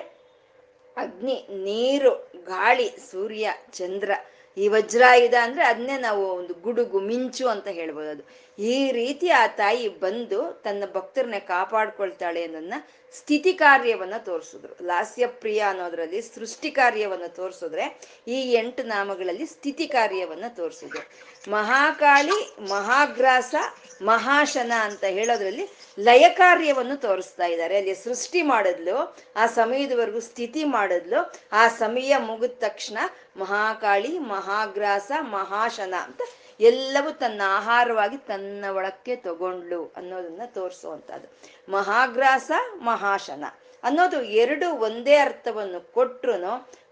ಅಗ್ನಿ, 0.97 1.47
ನೀರು, 1.49 2.31
ಗಾಳಿ, 2.43 2.89
ಸೂರ್ಯ, 3.11 3.53
ಚಂದ್ರ 3.71 4.11
ಈ 4.57 4.67
ವಜ್ರಾಯುಧ 4.67 5.33
ಅಂದ್ರೆ 5.41 5.65
ಅದನ್ನೇ 5.65 5.97
ನಾವು 5.97 6.27
ಒಂದು 6.27 6.53
ಗುಡುಗು, 6.53 6.99
ಮಿಂಚು 6.99 7.47
ಅಂತ 7.47 7.67
ಹೇಳ್ಬೋದು 7.67 8.09
ಅದು. 8.09 8.23
ಈ 8.59 8.91
ರೀತಿ 8.91 9.29
ಆ 9.29 9.47
ತಾಯಿ 9.47 9.87
ಬಂದು 9.87 10.61
ತನ್ನ 10.63 10.83
ಭಕ್ತರನ್ನ 10.93 11.35
ಕಾಪಾಡ್ಕೊಳ್ತಾಳೆ 11.47 12.43
ಅನ್ನೋದನ್ನ 12.43 12.73
ಸ್ಥಿತಿ 13.17 13.53
ಕಾರ್ಯವನ್ನ 13.53 14.13
ತೋರಿಸಿದ್ರು. 14.17 14.85
ಲಾಸ್ಯ 14.85 15.27
ಪ್ರಿಯ 15.27 15.59
ಅನ್ನೋದ್ರಲ್ಲಿ 15.59 16.21
ಸೃಷ್ಟಿ 16.21 16.71
ಕಾರ್ಯವನ್ನ 16.71 17.27
ತೋರಿಸಿದ್ರೆ 17.27 17.99
ಈ 18.27 18.51
ಎಂಟು 18.51 18.83
ನಾಮಗಳಲ್ಲಿ 18.83 19.45
ಸ್ಥಿತಿ 19.45 19.87
ಕಾರ್ಯವನ್ನ 19.87 20.43
ತೋರಿಸಿದ್ರು. 20.47 21.33
ಮಹಾಕಾಳಿ, 21.51 22.69
ಮಹಾಗ್ರಾಸ, 22.69 23.55
ಮಹಾಶನ 24.01 24.71
ಅಂತ 24.81 25.03
ಹೇಳೋದ್ರಲ್ಲಿ 25.03 25.69
ಲಯ 25.99 26.29
ಕಾರ್ಯವನ್ನು 26.29 26.97
ತೋರಿಸ್ತಾ 26.97 27.45
ಇದ್ದಾರೆ. 27.45 27.77
ಅಲ್ಲಿ 27.77 27.95
ಸೃಷ್ಟಿ 27.95 28.41
ಮಾಡಿದ್ಲು, 28.41 29.17
ಆ 29.35 29.45
ಸಮಯದವರೆಗೂ 29.45 30.19
ಸ್ಥಿತಿ 30.19 30.63
ಮಾಡಿದ್ಲು, 30.63 31.33
ಆ 31.51 31.67
ಸಮಯ 31.67 32.17
ಮುಗಿದ 32.17 32.51
ತಕ್ಷಣ 32.51 32.97
ಮಹಾಕಾಳಿ, 33.37 34.19
ಮಹಾಗ್ರಾಸ, 34.19 35.11
ಮಹಾಶನ 35.19 35.93
ಅಂತ 36.03 36.21
ಎಲ್ಲವೂ 36.63 37.11
ತನ್ನ 37.11 37.41
ಆಹಾರವಾಗಿ 37.45 38.17
ತನ್ನ 38.17 38.65
ಒಳಕ್ಕೆ 38.75 39.15
ತಗೊಂಡ್ಲು 39.15 39.93
ಅನ್ನೋದನ್ನ 39.97 40.41
ತೋರಿಸುವಂಥದ್ದು. 40.45 41.27
ಮಹಾಗ್ರಾಸ, 41.71 42.51
ಮಹಾಶನ 42.81 43.43
ಅನ್ನೋದು 43.83 44.23
ಎರಡು 44.23 44.67
ಒಂದೇ 44.79 45.15
ಅರ್ಥವನ್ನು 45.15 45.93
ಕೊಟ್ರು 45.93 46.35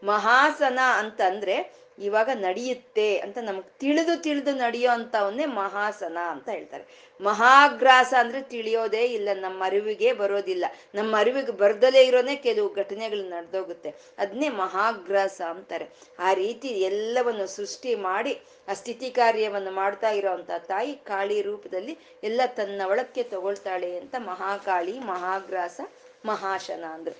ಮಹಾಸನ 0.03 0.79
ಅಂತಂದ್ರೆ 0.97 1.55
ಇವಾಗ 1.99 2.29
ನಡೆಯುತ್ತೆ 2.33 3.17
ಅಂತ 3.17 3.37
ನಮಗ್ 3.41 3.65
ತಿಳಿದು 3.79 4.21
ತಿಳಿದು 4.21 4.55
ನಡೆಯೋ 4.55 4.91
ಅಂತವನ್ನೇ 4.91 5.45
ಮಹಾಸನ 5.45 6.17
ಅಂತ 6.29 6.49
ಹೇಳ್ತಾರೆ. 6.49 7.11
ಮಹಾಗ್ರಾಸ 7.21 8.13
ಅಂದ್ರೆ 8.19 8.41
ತಿಳಿಯೋದೇ 8.41 9.05
ಇಲ್ಲ, 9.05 9.29
ನಮ್ಮ 9.33 9.63
ಅರಿವಿಗೆ 9.65 10.13
ಬರೋದಿಲ್ಲ. 10.13 10.65
ನಮ್ಮ 10.95 11.17
ಅರಿವಿಗೆ 11.17 11.51
ಬರ್ದಲೇ 11.51 12.03
ಇರೋನೇ 12.03 12.35
ಕೆಲವು 12.35 12.73
ಘಟನೆಗಳು 12.73 13.29
ನಡೆದೋಗುತ್ತೆ. 13.29 13.95
ಅದನ್ನೇ 14.17 14.49
ಮಹಾಗ್ರಾಸ 14.49 15.41
ಅಂತಾರೆ. 15.49 15.89
ಆ 16.19 16.33
ರೀತಿ 16.33 16.67
ಎಲ್ಲವನ್ನು 16.67 17.47
ಸೃಷ್ಟಿ 17.47 17.95
ಮಾಡಿ 17.95 18.41
ಆ 18.67 18.73
ಸ್ಥಿತಿ 18.73 19.11
ಕಾರ್ಯವನ್ನು 19.11 19.71
ಮಾಡ್ತಾ 19.71 20.09
ಇರೋವಂಥ 20.09 20.51
ತಾಯಿ 20.57 20.93
ಕಾಳಿ 20.93 21.41
ರೂಪದಲ್ಲಿ 21.41 21.97
ಎಲ್ಲ 22.23 22.41
ತನ್ನ 22.45 22.81
ಒಳಕ್ಕೆ 22.85 23.23
ತಗೊಳ್ತಾಳೆ 23.23 23.97
ಅಂತ 23.97 24.15
ಮಹಾಕಾಳಿ, 24.17 24.99
ಮಹಾಗ್ರಾಸ, 24.99 25.81
ಮಹಾಶನ 26.25 26.83
ಅಂದ್ರು. 26.83 27.15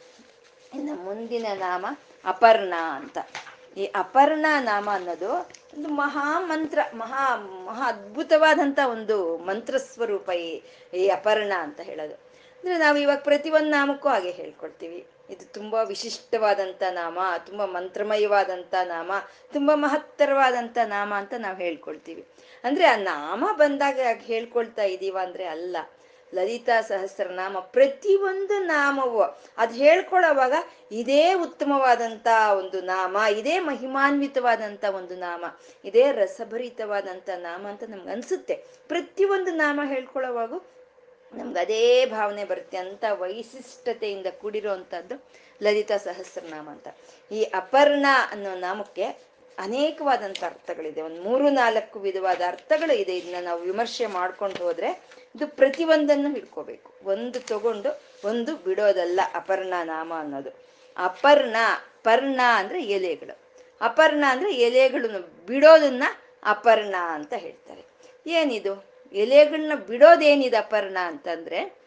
ಇನ್ನು 0.73 0.95
ಮುಂದಿನ 0.95 1.45
ನಾಮ 1.53 1.85
ಅಪರ್ಣ 2.25 2.73
ಅಂತ. 2.73 3.17
ಈ 3.77 3.85
ಅಪರ್ಣ 3.85 4.45
ನಾಮ 4.59 4.89
ಅನ್ನೋದು 4.93 5.31
ಒಂದು 5.73 5.89
ಮಹಾ 5.89 6.39
ಮಂತ್ರ, 6.39 6.79
ಮಹಾ 6.93 7.37
ಮಹಾ 7.37 7.87
ಅದ್ಭುತವಾದಂತ 7.87 8.79
ಒಂದು 8.91 9.37
ಮಂತ್ರ 9.37 9.77
ಸ್ವರೂಪ 9.77 10.29
ಈ 10.29 10.61
ಈ 10.93 11.07
ಅಪರ್ಣ 11.07 11.53
ಅಂತ 11.59 11.79
ಹೇಳೋದು. 11.79 12.13
ಅಂದ್ರೆ 12.13 12.77
ನಾವು 12.77 12.97
ಇವಾಗ 12.97 13.17
ಪ್ರತಿಯೊಂದು 13.17 13.69
ನಾಮಕ್ಕೂ 13.69 14.09
ಹಾಗೆ 14.09 14.31
ಹೇಳ್ಕೊಡ್ತೀವಿ. 14.31 15.07
ಇದು 15.29 15.53
ತುಂಬಾ 15.53 15.83
ವಿಶಿಷ್ಟವಾದಂಥ 15.83 16.83
ನಾಮ, 16.91 17.19
ತುಂಬಾ 17.45 17.65
ಮಂತ್ರಮಯವಾದಂಥ 17.65 18.73
ನಾಮ, 18.83 19.11
ತುಂಬಾ 19.53 19.75
ಮಹತ್ತರವಾದಂಥ 19.75 20.77
ನಾಮ 20.77 21.13
ಅಂತ 21.13 21.33
ನಾವು 21.37 21.57
ಹೇಳ್ಕೊಳ್ತೀವಿ 21.57 22.27
ಅಂದ್ರೆ 22.63 22.85
ಆ 22.85 22.95
ನಾಮ 22.95 23.49
ಬಂದಾಗ 23.51 23.99
ಹೇಳ್ಕೊಳ್ತಾ 24.17 24.83
ಇದೀವ 24.83 25.17
ಅಂದ್ರೆ 25.21 25.45
ಅಲ್ಲ. 25.45 25.77
ಲಲಿತಾ 26.35 26.81
ಸಹಸ್ರನಾಮ, 26.81 27.59
ಪ್ರತಿಯೊಂದು 27.59 28.59
ನಾಮವು. 28.59 29.21
ಅದು 29.57 29.73
ಹೇಳ್ಕೊಳ್ಳೋವಾಗ 29.73 30.53
ಇದೇ 30.91 31.33
ಉತ್ತಮವಾದಂಥ 31.33 32.27
ಒಂದು 32.57 32.81
ನಾಮ, 32.81 33.17
ಇದೇ 33.37 33.59
ಮಹಿಮಾನ್ವಿತವಾದಂಥ 33.59 34.85
ಒಂದು 34.85 35.15
ನಾಮ, 35.15 35.45
ಇದೇ 35.85 36.11
ರಸಭರಿತವಾದಂಥ 36.11 37.29
ನಾಮ 37.29 37.67
ಅಂತ 37.67 37.83
ನಮ್ಗೆ 37.83 38.09
ಅನ್ಸುತ್ತೆ. 38.09 38.55
ಪ್ರತಿಯೊಂದು 38.87 39.51
ನಾಮ 39.51 39.81
ಹೇಳ್ಕೊಳ್ಳೋವಾಗು 39.85 40.81
ನಮ್ಗೆ 41.33 41.59
ಅದೇ 41.59 42.05
ಭಾವನೆ 42.05 42.43
ಬರುತ್ತೆ 42.43 42.77
ಅಂತ 42.77 43.03
ವೈಶಿಷ್ಟತೆಯಿಂದ 43.11 44.25
ಕೂಡಿರುವಂಥದ್ದು 44.41 45.27
ಲಲಿತಾ 45.63 45.97
ಸಹಸ್ರನಾಮ 45.97 46.69
ಅಂತ. 46.69 46.87
ಈ 47.31 47.43
ಅಪರ್ಣ 47.43 48.05
ಅನ್ನೋ 48.31 48.55
ನಾಮಕ್ಕೆ 48.55 49.30
ಅನೇಕವಾದಂಥ 49.61 50.43
ಅರ್ಥಗಳಿದೆ. 50.43 51.01
ಒಂದು 51.01 51.21
ಮೂರು, 51.21 51.49
ನಾಲ್ಕು 51.49 51.99
ವಿಧವಾದ 51.99 52.41
ಅರ್ಥಗಳು 52.47 52.95
ಇದೆ. 52.95 53.17
ಇದನ್ನ 53.17 53.45
ನಾವು 53.45 53.61
ವಿಮರ್ಶೆ 53.61 54.05
ಮಾಡ್ಕೊಂಡು 54.05 54.63
ಹೋದ್ರೆ 54.63 55.03
ಇದು 55.35 55.47
ಪ್ರತಿಯೊಂದನ್ನು 55.47 56.33
ಹಿಡ್ಕೋಬೇಕು. 56.33 56.93
ಒಂದು 57.03 57.39
ತಗೊಂಡು 57.39 58.01
ಒಂದು 58.25 58.55
ಬಿಡೋದಲ್ಲ. 58.55 59.19
ಅಪರ್ಣ, 59.33 59.73
ನಾಮ 59.83 60.13
ಅನ್ನೋದು. 60.19 60.49
ಅಪರ್ಣ, 60.97 61.55
ಪರ್ಣ 62.03 62.41
ಅಂದ್ರೆ 62.55 62.83
ಎಲೆಗಳು. 62.83 63.39
ಅಪರ್ಣ 63.81 64.23
ಅಂದ್ರೆ 64.27 64.55
ಎಲೆಗಳನ್ನು 64.55 65.45
ಬಿಡೋದನ್ನ 65.45 66.03
ಅಪರ್ಣ 66.43 66.95
ಅಂತ 67.09 67.33
ಹೇಳ್ತಾರೆ. 67.37 67.83
ಏನಿದು? 68.27 68.85
ಎಲೆಗಳನ್ನ 69.13 69.73
ಬಿಡೋದೇನಿದೆ 69.87 70.57
ಅಪರ್ಣ 70.57 70.97
ಅಂತಂದ್ರೆ 71.03 71.81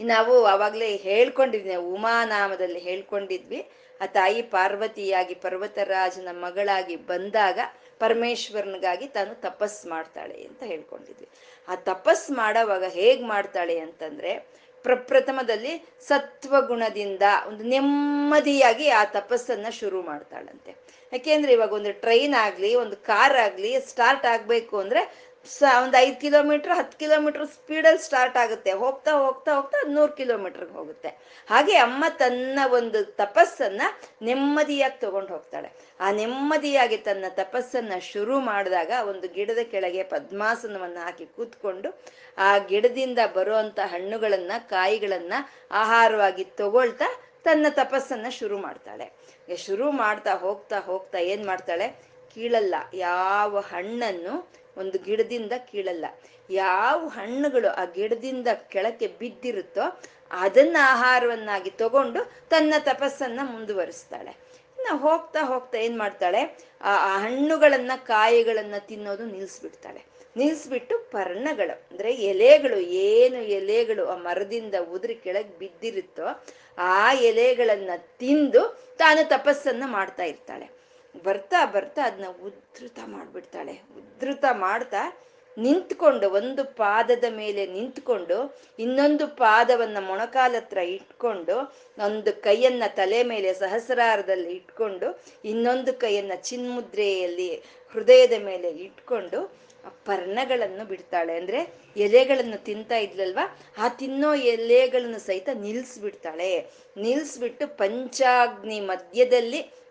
ನಾವು 0.00 0.44
ಅವಾಗಲೇ 0.44 0.96
ಹೇಳ್ಕೊಂಡಿದ್ವಿ 0.96 1.74
ಉಮಾನಾಮದಲ್ಲಿ 1.74 2.78
ಹೇಳ್ಕೊಂಡಿದ್ವಿ. 2.78 3.68
ಆ 4.04 4.06
ತಾಯಿ 4.06 4.42
ಪಾರ್ವತಿಯಾಗಿ, 4.42 5.34
ಪರ್ವತರಾಜನ 5.34 6.28
ಮಗಳಾಗಿ 6.32 6.96
ಬಂದಾಗ 6.96 7.58
ಪರಮೇಶ್ವರನಿಗಾಗಿ 7.98 9.08
ತಾನು 9.08 9.40
ತಪಸ್ 9.40 9.86
ಮಾಡ್ತಾಳೆ 9.86 10.34
ಅಂತ 10.34 10.62
ಹೇಳ್ಕೊಂಡಿದ್ವಿ. 10.62 11.28
ಆ 11.68 11.74
ತಪಸ್ 11.74 12.30
ಮಾಡೋವಾಗ 12.30 12.84
ಹೇಗ್ 12.84 13.22
ಮಾಡ್ತಾಳೆ 13.22 13.78
ಅಂತಂದ್ರೆ, 13.78 14.46
ಪ್ರಪ್ರಥಮದಲ್ಲಿ 14.82 15.88
ಸತ್ವಗುಣದಿಂದ 16.00 17.22
ಒಂದು 17.48 17.64
ನೆಮ್ಮದಿಯಾಗಿ 17.64 18.88
ಆ 18.88 19.04
ತಪಸ್ಸನ್ನ 19.04 19.66
ಶುರು 19.70 20.02
ಮಾಡ್ತಾಳಂತೆ. 20.02 20.74
ಯಾಕೆಂದ್ರೆ 21.12 21.52
ಇವಾಗ 21.52 21.72
ಒಂದು 21.72 22.00
ಟ್ರೈನ್ 22.00 22.34
ಆಗ್ಲಿ, 22.34 22.74
ಒಂದು 22.74 22.96
ಕಾರ್ 22.96 23.36
ಆಗ್ಲಿ 23.36 23.80
ಸ್ಟಾರ್ಟ್ 23.80 24.26
ಆಗ್ಬೇಕು 24.26 24.78
ಅಂದ್ರೆ 24.78 25.33
ಸ, 25.46 25.62
ಒಂದು 25.82 25.96
ಐದು 25.96 26.20
ಕಿಲೋಮೀಟ್ರ್, 26.20 26.72
ಹತ್ತು 26.72 26.98
ಕಿಲೋಮೀಟ್ರ್ 26.98 27.46
ಸ್ಪೀಡಲ್ಲಿ 27.46 28.02
ಸ್ಟಾರ್ಟ್ 28.02 28.36
ಆಗುತ್ತೆ. 28.36 28.72
ಹೋಗ್ತಾ 28.72 29.12
ಹೋಗ್ತಾ 29.12 29.54
ಹೋಗ್ತಾ 29.54 29.88
ನೂರು 29.88 30.12
ಕಿಲೋಮೀಟರ್ಗೆ 30.12 30.72
ಹೋಗುತ್ತೆ. 30.72 31.08
ಹಾಗೆ 31.50 31.76
ಅಮ್ಮ 31.76 32.04
ತನ್ನ 32.18 32.58
ಒಂದು 32.72 33.04
ತಪಸ್ಸನ್ನ 33.04 33.82
ನೆಮ್ಮದಿಯಾಗಿ 34.22 35.00
ತಗೊಂಡು 35.00 35.28
ಹೋಗ್ತಾಳೆ. 35.28 35.72
ಆ 36.00 36.10
ನೆಮ್ಮದಿಯಾಗಿ 36.10 36.96
ತನ್ನ 36.96 37.24
ತಪಸ್ಸನ್ನ 37.28 37.92
ಶುರು 37.98 38.40
ಮಾಡಿದಾಗ 38.40 38.90
ಒಂದು 39.08 39.28
ಗಿಡದ 39.28 39.58
ಕೆಳಗೆ 39.70 40.02
ಪದ್ಮಾಸನವನ್ನು 40.02 41.00
ಹಾಕಿ 41.00 41.26
ಕೂತ್ಕೊಂಡು 41.26 42.02
ಆ 42.38 42.58
ಗಿಡದಿಂದ 42.58 43.18
ಬರುವಂತ 43.34 43.80
ಹಣ್ಣುಗಳನ್ನ, 43.84 44.52
ಕಾಯಿಗಳನ್ನ 44.58 45.32
ಆಹಾರವಾಗಿ 45.70 46.44
ತಗೊಳ್ತಾ 46.44 47.04
ತನ್ನ 47.42 47.66
ತಪಸ್ಸನ್ನ 47.70 48.26
ಶುರು 48.28 48.58
ಮಾಡ್ತಾಳೆ. 48.58 49.12
ಶುರು 49.56 49.90
ಮಾಡ್ತಾ, 49.90 50.34
ಹೋಗ್ತಾ 50.34 50.78
ಹೋಗ್ತಾ 50.78 51.18
ಏನು 51.18 51.46
ಮಾಡ್ತಾಳೆ? 51.46 51.88
ಕೀಳಲ್ಲ. 52.34 52.74
ಯಾವ 52.94 53.60
ಹಣ್ಣನ್ನು 53.60 54.63
ಒಂದು 54.76 54.98
ಗಿಡದಿಂದ 54.98 55.52
ಕೀಳಲ್ಲ. 55.72 56.04
ಯಾವ 56.50 57.08
ಹಣ್ಣುಗಳು 57.08 57.74
ಆ 57.74 57.84
ಗಿಡದಿಂದ 57.84 58.48
ಕೆಳಕ್ಕೆ 58.68 59.06
ಬಿದ್ದಿರುತ್ತೋ 59.06 60.00
ಅದನ್ನ 60.30 60.76
ಆಹಾರವನ್ನಾಗಿ 60.80 61.70
ತಗೊಂಡು 61.70 62.32
ತನ್ನ 62.48 62.74
ತಪಸ್ಸನ್ನ 62.78 63.40
ಮುಂದುವರಿಸ್ತಾಳೆ. 63.42 64.30
ಇನ್ನ 64.78 65.00
ಹೋಗ್ತಾ 65.00 65.40
ಹೋಗ್ತಾ 65.40 65.78
ಏನ್ 65.78 65.98
ಮಾಡ್ತಾಳೆ? 65.98 66.58
ಆ 66.80 67.18
ಹಣ್ಣುಗಳನ್ನ, 67.18 67.92
ಕಾಯಿಗಳನ್ನ 67.96 68.74
ತಿನ್ನೋದು 68.78 69.24
ನಿಲ್ಸ್ಬಿಡ್ತಾಳೆ. 69.24 70.04
ನಿಲ್ಸ್ಬಿಟ್ಟು 70.36 70.98
ಪರ್ಣಗಳು, 70.98 71.86
ಅಂದ್ರೆ 71.90 72.12
ಎಲೆಗಳು, 72.12 72.76
ಏನು 72.80 73.36
ಎಲೆಗಳು 73.36 74.06
ಆ 74.06 74.16
ಮರದಿಂದ 74.16 74.74
ಉದುರಿ 74.92 75.14
ಕೆಳಗೆ 75.14 75.58
ಬಿದ್ದಿರುತ್ತೋ 75.58 76.44
ಆ 76.78 77.12
ಎಲೆಗಳನ್ನ 77.12 77.90
ತಿಂದು 77.96 78.78
ತಾನು 78.98 79.28
ತಪಸ್ಸನ್ನ 79.28 79.82
ಮಾಡ್ತಾ 79.86 80.22
ಇರ್ತಾಳೆ. 80.22 80.83
ಬರ್ತಾ 81.22 81.66
ಬರ್ತಾ 81.66 82.02
ಅದನ್ನ 82.02 82.26
ಉದ್ಧೃತ 82.44 82.98
ಮಾಡಿಬಿಡ್ತಾಳೆ. 83.06 83.72
ಉದ್ಧೃತ 83.72 84.44
ಮಾಡ್ತಾ 84.52 85.20
ನಿಂತ್ಕೊಂಡು 85.58 86.30
ಒಂದು 86.30 86.64
ಪಾದದ 86.64 87.24
ಮೇಲೆ 87.30 87.66
ನಿಂತ್ಕೊಂಡು 87.66 88.56
ಇನ್ನೊಂದು 88.78 89.28
ಪಾದವನ್ನ 89.28 89.96
ಮೊಣಕಾಲತ್ರ 90.00 90.78
ಇಟ್ಕೊಂಡು 90.78 91.74
ಒಂದು 92.04 92.42
ಕೈಯನ್ನ 92.42 92.82
ತಲೆ 92.86 93.22
ಮೇಲೆ 93.22 93.52
ಸಹಸ್ರಾರದಲ್ಲಿ 93.52 94.52
ಇಟ್ಕೊಂಡು 94.52 95.22
ಇನ್ನೊಂದು 95.44 95.92
ಕೈಯನ್ನ 95.92 96.32
ಚಿನ್ಮುದ್ರೆಯಲ್ಲಿ 96.34 97.54
ಹೃದಯದ 97.92 98.32
ಮೇಲೆ 98.44 98.68
ಇಟ್ಕೊಂಡು 98.68 99.64
ಪರ್ಣಗಳನ್ನು 100.04 100.84
ಬಿಡ್ತಾಳೆ. 100.84 101.36
ಅಂದ್ರೆ 101.36 101.74
ಎಲೆಗಳನ್ನು 101.96 102.64
ತಿಂತಾ 102.64 102.96
ಇದ್ಲಲ್ವಾ? 102.96 103.58
ಆ 103.78 103.88
ತಿನ್ನೋ 103.88 104.34
ಎಲೆಗಳನ್ನು 104.34 105.18
ಸಹಿತ 105.18 105.48
ನಿಲ್ಸ್ಬಿಡ್ತಾಳೆ. 105.54 106.66
ನಿಲ್ಸ್ಬಿಟ್ಟು 106.96 107.76
ಪಂಚಾಗ್ನಿ 107.76 108.80
ಮಧ್ಯದಲ್ಲಿ 108.80 109.83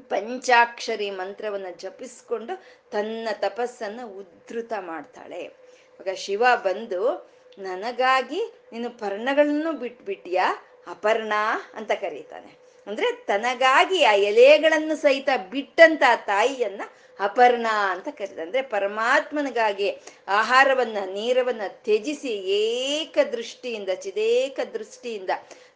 ಪಂಚಾಕ್ಷರಿ 0.00 1.10
ಮಂತ್ರವನ್ನ 1.10 1.66
ಜಪಿಸ್ಕೊಂಡು 1.76 2.62
ತನ್ನ 2.90 3.28
ತಪಸ್ಸನ್ನ 3.32 4.00
ಉದ್ಧೃತ 4.04 4.72
ಮಾಡ್ತಾಳೆ. 4.80 5.40
ಇವಾಗ 5.40 6.14
ಶಿವ 6.14 6.44
ಬಂದು, 6.64 7.30
ನನಗಾಗಿ 7.58 8.42
ನೀನು 8.72 8.90
ಪರ್ಣಗಳನ್ನು 8.90 9.72
ಬಿಟ್ಬಿಟ್ಯಾ? 9.72 10.54
ಅಪರ್ಣ? 10.86 11.32
ಅಂತ 11.74 11.92
ಕರೀತಾನೆ. 11.92 12.62
ಅಂದ್ರೆ 12.86 13.12
ತನಗಾಗಿ 13.12 14.04
ಆ 14.04 14.12
ಎಲೆಗಳನ್ನು 14.12 14.96
ಸಹಿತ 14.96 15.28
ಬಿಟ್ಟಂತ 15.50 16.02
ತಾಯಿಯನ್ನ 16.26 16.82
ಅಪರ್ಣ 17.20 17.66
ಅಂತ 17.88 18.08
ಕರೀತಾರೆ. 18.08 18.42
ಅಂದ್ರೆ 18.42 18.62
ಪರಮಾತ್ಮನಿಗಾಗಿ 18.62 19.90
ಆಹಾರವನ್ನ, 20.28 20.96
ನೀರವನ್ನ 21.12 21.60
ತ್ಯಜಿಸಿ 21.68 22.28
ಏಕ 22.28 23.18
ದೃಷ್ಟಿಯಿಂದ 23.32 23.88
ಚಿದೇಕ 23.94 24.60
ದೃಷ್ಟಿಯಿಂದ 24.72 25.30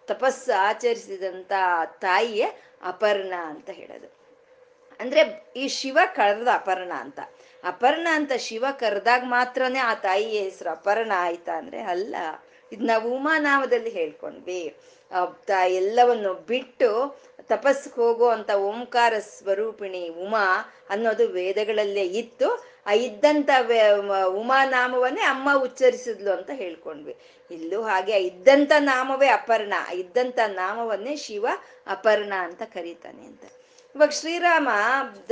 ತಪಸ್ಸು 0.06 0.60
ಆಚರಿಸಿದಂತ 0.60 1.52
ತಾಯಿಯೇ 2.00 2.62
ಅಪರ್ಣ 2.82 3.32
ಅಂತ 3.44 3.70
ಹೇಳೋದು. 3.70 4.16
ಅಂದ್ರೆ 5.00 5.52
ಈ 5.56 5.68
ಶಿವ 5.68 5.98
ಕರೆದ 6.14 6.48
ಅಪರ್ಣ 6.54 6.92
ಅಂತ. 6.92 7.20
ಅಪರ್ಣ 7.64 8.08
ಅಂತ 8.10 8.32
ಶಿವ 8.32 8.64
ಕರೆದಾಗ 8.78 9.22
ಮಾತ್ರನೇ 9.24 9.78
ಆ 9.78 9.94
ತಾಯಿಯ 9.94 10.42
ಹೆಸರು 10.42 10.70
ಅಪರ್ಣ 10.70 11.12
ಆಯ್ತಾ 11.16 11.52
ಅಂದ್ರೆ 11.52 11.82
ಅಲ್ಲ. 11.82 12.16
ಇದು 12.76 12.86
ನಾವು 12.86 13.14
ಉಮಾನಾಮದಲ್ಲಿ 13.14 13.90
ಹೇಳ್ಕೊಂಡ್ವಿ. 13.90 14.76
ಎಲ್ಲವನ್ನು 15.68 16.34
ಬಿಟ್ಟು 16.34 17.20
ತಪಸ್ಸಿಗೆ 17.42 17.94
ಹೋಗೋ 17.94 18.28
ಅಂತ 18.28 18.50
ಓಂಕಾರ 18.50 19.14
ಸ್ವರೂಪಿಣಿ 19.18 20.08
ಉಮಾ 20.08 20.74
ಅನ್ನೋದು 20.90 21.28
ವೇದಗಳಲ್ಲೇ 21.28 22.02
ಇತ್ತು. 22.02 22.64
ಆ, 22.86 22.92
ಇದ್ದಂತ 22.92 23.50
ಉಮಾನಾಮವನ್ನೇ 24.26 25.20
ಅಮ್ಮ 25.20 25.54
ಉಚ್ಚರಿಸಿದ್ಲು 25.54 26.30
ಅಂತ 26.30 26.50
ಹೇಳ್ಕೊಂಡ್ವಿ. 26.54 27.16
ಇಲ್ಲೂ 27.50 27.82
ಹಾಗೆ 27.82 28.22
ಇದ್ದಂತ 28.22 28.72
ನಾಮವೇ 28.78 29.28
ಅಪರ್ಣ. 29.28 29.74
ಇದ್ದಂತ 29.94 30.38
ನಾಮವನ್ನೇ 30.46 31.16
ಶಿವ 31.16 31.46
ಅಪರ್ಣ 31.86 32.32
ಅಂತ 32.38 32.62
ಕರೀತಾನೆ 32.62 33.26
ಅಂತ. 33.26 33.44
ಇವಾಗ 33.96 34.08
ಶ್ರೀರಾಮ 34.08 34.68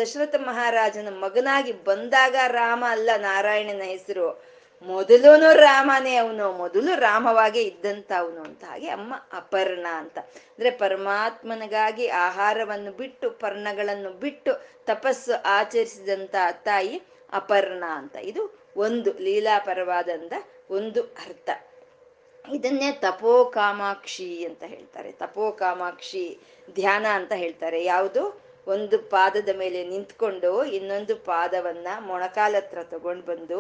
ದಶರಥ 0.03 0.35
ಮಹಾರಾಜನ 0.35 1.09
ಮಗನಾಗಿ 1.11 1.73
ಬಂದಾಗ 1.73 2.37
ರಾಮ 2.47 2.85
ಅಲ್ಲ 2.89 3.11
ನಾರಾಯಣನ 3.17 3.83
ಹೆಸರು. 3.83 4.54
ಮೊದಲೂನು 4.83 5.53
ರಾಮನೇ 5.53 6.17
ಅವನು, 6.17 6.53
ಮೊದಲು 6.53 7.01
ರಾಮವಾಗೇ 7.01 7.63
ಇದ್ದಂತ 7.63 8.13
ಅವನು 8.19 8.41
ಅಂತ 8.41 8.65
ಹಾಗೆ 8.65 8.89
ಅಮ್ಮ 8.89 9.15
ಅಪರ್ಣ 9.33 9.87
ಅಂತ. 9.91 10.19
ಅಂದ್ರೆ 10.19 10.71
ಪರಮಾತ್ಮನಿಗಾಗಿ 10.71 12.09
ಆಹಾರವನ್ನು 12.09 12.93
ಬಿಟ್ಟು, 12.93 13.31
ಪರ್ಣಗಳನ್ನು 13.31 14.11
ಬಿಟ್ಟು 14.11 14.67
ತಪಸ್ಸು 14.85 15.43
ಆಚರಿಸಿದಂತ 15.43 16.35
ತಾಯಿ 16.53 17.03
ಅಪರ್ಣ 17.33 17.85
ಅಂತ. 17.87 18.17
ಇದು 18.17 18.59
ಒಂದು 18.77 19.13
ಲೀಲಾಪರವಾದಂತ 19.13 20.33
ಒಂದು 20.71 21.03
ಅರ್ಥ. 21.03 21.51
ಇದನ್ನೇ 22.53 22.93
ತಪೋ 22.93 23.45
ಕಾಮಾಕ್ಷಿ 23.45 24.45
ಅಂತ 24.45 24.63
ಹೇಳ್ತಾರೆ. 24.63 25.13
ತಪೋ 25.13 25.51
ಕಾಮಾಕ್ಷಿ 25.51 26.39
ಧ್ಯಾನ 26.75 27.07
ಅಂತ 27.07 27.33
ಹೇಳ್ತಾರೆ. 27.33 27.85
ಯಾವುದು? 27.85 28.44
ಒಂದು 28.67 28.99
ಪಾದದ 28.99 29.49
ಮೇಲೆ 29.59 29.85
ನಿಂತ್ಕೊಂಡು 29.85 30.65
ಇನ್ನೊಂದು 30.65 31.17
ಪಾದವನ್ನ 31.17 31.89
ಮೊಣಕಾಲ 32.01 32.55
ಹತ್ರ 32.57 32.83
ತಗೊಂಡು 32.83 33.25
ಬಂದು 33.25 33.59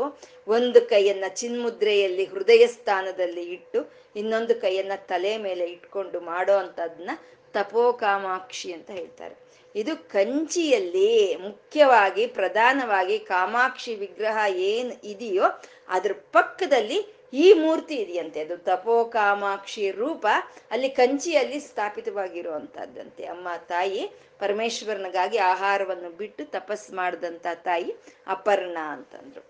ಒಂದು 0.49 0.89
ಕೈಯನ್ನ 0.89 1.25
ಚಿನ್ಮುದ್ರೆಯಲ್ಲಿ 1.35 2.25
ಹೃದಯ 2.25 2.67
ಸ್ಥಾನದಲ್ಲಿ 2.67 3.43
ಇಟ್ಟು 3.43 3.93
ಇನ್ನೊಂದು 4.17 4.61
ಕೈಯನ್ನ 4.61 4.93
ತಲೆ 4.97 5.37
ಮೇಲೆ 5.37 5.65
ಇಟ್ಕೊಂಡು 5.65 6.21
ಮಾಡೋ 6.21 6.53
ಅಂತದನ್ನ 6.53 7.11
ತಪೋಕಾಮಾಕ್ಷಿ 7.55 8.73
ಅಂತ 8.73 8.91
ಹೇಳ್ತಾರೆ. 8.91 9.35
ಇದು 9.75 10.09
ಕಂಚಿಯಲ್ಲಿ 10.09 11.35
ಮುಖ್ಯವಾಗಿ 11.35 12.27
ಪ್ರಧಾನವಾಗಿ 12.27 13.19
ಕಾಮಾಕ್ಷಿ 13.19 13.95
ವಿಗ್ರಹ 13.95 14.39
ಏನ್ 14.49 14.93
ಇದೆಯೋ 15.05 15.45
ಅದ್ರ 15.89 16.13
ಪಕ್ಕದಲ್ಲಿ 16.33 17.24
ಈ 17.35 17.53
ಮೂರ್ತಿ 17.53 17.95
ಇದೆಯಂತೆ. 17.95 18.41
ಅದು 18.41 18.57
ತಪೋ 18.57 19.05
ಕಾಮಾಕ್ಷಿ 19.05 19.91
ರೂಪ 19.91 20.26
ಅಲ್ಲಿ 20.71 20.88
ಕಂಚಿಯಲ್ಲಿ 20.88 21.61
ಸ್ಥಾಪಿತವಾಗಿರುವಂತಹದ್ದಂತೆ. 21.61 23.25
ಅಮ್ಮ 23.25 23.49
ತಾಯಿ 23.69 24.03
ಪರಮೇಶ್ವರನಿಗಾಗಿ 24.38 25.38
ಆಹಾರವನ್ನು 25.38 26.11
ಬಿಟ್ಟು 26.11 26.45
ತಪಸ್ 26.45 26.91
ಮಾಡಿದಂತ 26.91 27.47
ತಾಯಿ 27.55 27.95
ಅಪರ್ಣ 28.26 28.79
ಅಂತಂದ್ರು. 28.91 29.43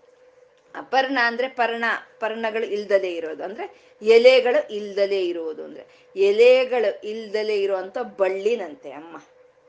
ಅಪರ್ಣ 0.75 1.17
ಅಂದ್ರೆ 1.23 1.47
ಪರ್ಣ, 1.47 1.85
ಪರ್ಣಗಳು 2.19 2.65
ಇಲ್ದಲೇ 2.65 3.11
ಇರೋದು 3.13 3.43
ಅಂದ್ರೆ 3.43 3.65
ಎಲೆಗಳು 4.01 4.73
ಇಲ್ದಲೇ 4.73 5.27
ಇರೋದು 5.27 5.63
ಅಂದ್ರೆ 5.63 5.83
ಎಲೆಗಳು 6.15 7.07
ಇಲ್ದಲೇ 7.09 7.57
ಇರುವಂತ 7.61 7.97
ಬಳ್ಳಿನಂತೆ 8.17 8.91
ಅಮ್ಮ. 8.91 9.17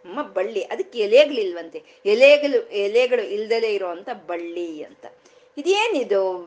ಅಮ್ಮ 0.04 0.22
ಬಳ್ಳಿ, 0.22 0.62
ಅದಕ್ಕೆ 0.62 0.98
ಎಲೆಗಳಿಲ್ವಂತೆ. 0.98 1.82
ಎಲೆಗಳು 2.06 2.58
ಎಲೆಗಳು 2.68 3.22
ಇಲ್ದಲೇ 3.22 3.74
ಇರುವಂತ 3.74 4.08
ಬಳ್ಳಿ 4.26 4.84
ಅಂತ. 4.84 5.06
ಇದೇನಿದು? 5.56 6.46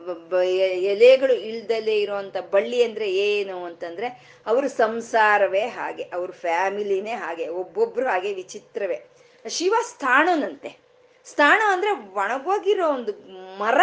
ಎಲೆಗಳು 0.72 1.32
ಇಲ್ದಲೇ 1.32 2.00
ಇರುವಂತ 2.00 2.36
ಬಳ್ಳಿ 2.36 2.82
ಅಂದ್ರೆ 2.82 3.12
ಏನು 3.12 3.64
ಅಂತಂದ್ರೆ 3.64 4.36
ಅವ್ರ 4.46 4.66
ಸಂಸಾರವೇ 4.66 5.60
ಹಾಗೆ, 5.60 6.02
ಅವ್ರ 6.02 6.30
ಫ್ಯಾಮಿಲಿನೇ 6.30 7.10
ಹಾಗೆ, 7.10 7.48
ಒಬ್ಬೊಬ್ರು 7.48 8.08
ಹಾಗೆ 8.08 8.34
ವಿಚಿತ್ರವೇ. 8.34 9.10
ಶಿವ 9.48 9.74
ಸ್ಥಾಣುನಂತೆ. 9.82 10.76
ಸ್ಥಾಣ 11.24 11.62
ಅಂದ್ರೆ 11.68 11.90
ಒಣಗೋಗಿರೋ 11.90 12.88
ಒಂದು 12.88 13.12
ಮರ 13.58 13.80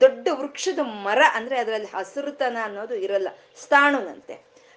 ದೊಡ್ಡ 0.00 0.28
ವೃಕ್ಷದ 0.32 0.78
ಮರ 0.78 1.22
ಅಂದ್ರೆ 1.34 1.58
ಅದರಲ್ಲಿ 1.58 1.86
ಹಸಿರುತನ 1.86 2.56
ಅನ್ನೋದು 2.62 2.94
ಇರಲ್ಲ. 2.94 3.28
ಸ್ಥಾಣುನಂತೆ. 3.62 4.34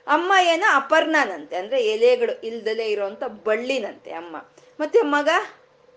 ಅಮ್ಮ 0.07 0.33
ಏನೋ? 0.43 0.75
ಅಪರ್ಣನಂತೆ. 0.75 1.55
ಅಂದ್ರೆ 1.55 1.85
ಎಲೆಗಳು 1.85 2.41
ಇಲ್ದಲೇ 2.41 2.85
ಇರೋಂಥ 2.87 3.23
ಬಳ್ಳಿನಂತೆ 3.23 4.11
ಅಮ್ಮ. 4.11 4.37
ಮತ್ತೆ 4.79 5.01
ಮಗ 5.01 5.29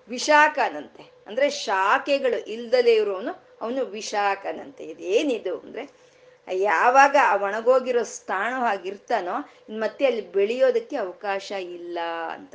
ವಿಶಾಖನಂತೆ. 0.08 1.13
ಅಂದ್ರೆ 1.26 1.50
ಶಾಖೆಗಳು 1.50 2.44
ಇಲ್ದಲೇ 2.44 2.94
ಇರೋನು 2.94 3.44
ಅವನು 3.60 3.84
ವಿಶಾಖನಂತೆ. 3.84 4.84
ಇದೇನಿದು 4.84 5.58
ಅಂದ್ರೆ, 5.58 6.04
ಯಾವಾಗ 6.52 7.16
ಒಣಗೋಗಿರೋ 7.42 8.02
ಸ್ಥಾಣವಾಗಿರ್ತಾನೋ 8.02 9.32
ಮತ್ತೆ 9.70 10.06
ಅಲ್ಲಿ 10.06 10.32
ಬೆಳೆಯೋದಕ್ಕೆ 10.32 10.96
ಅವಕಾಶ 10.96 11.52
ಇಲ್ಲ 11.52 11.98
ಅಂತ. 12.32 12.54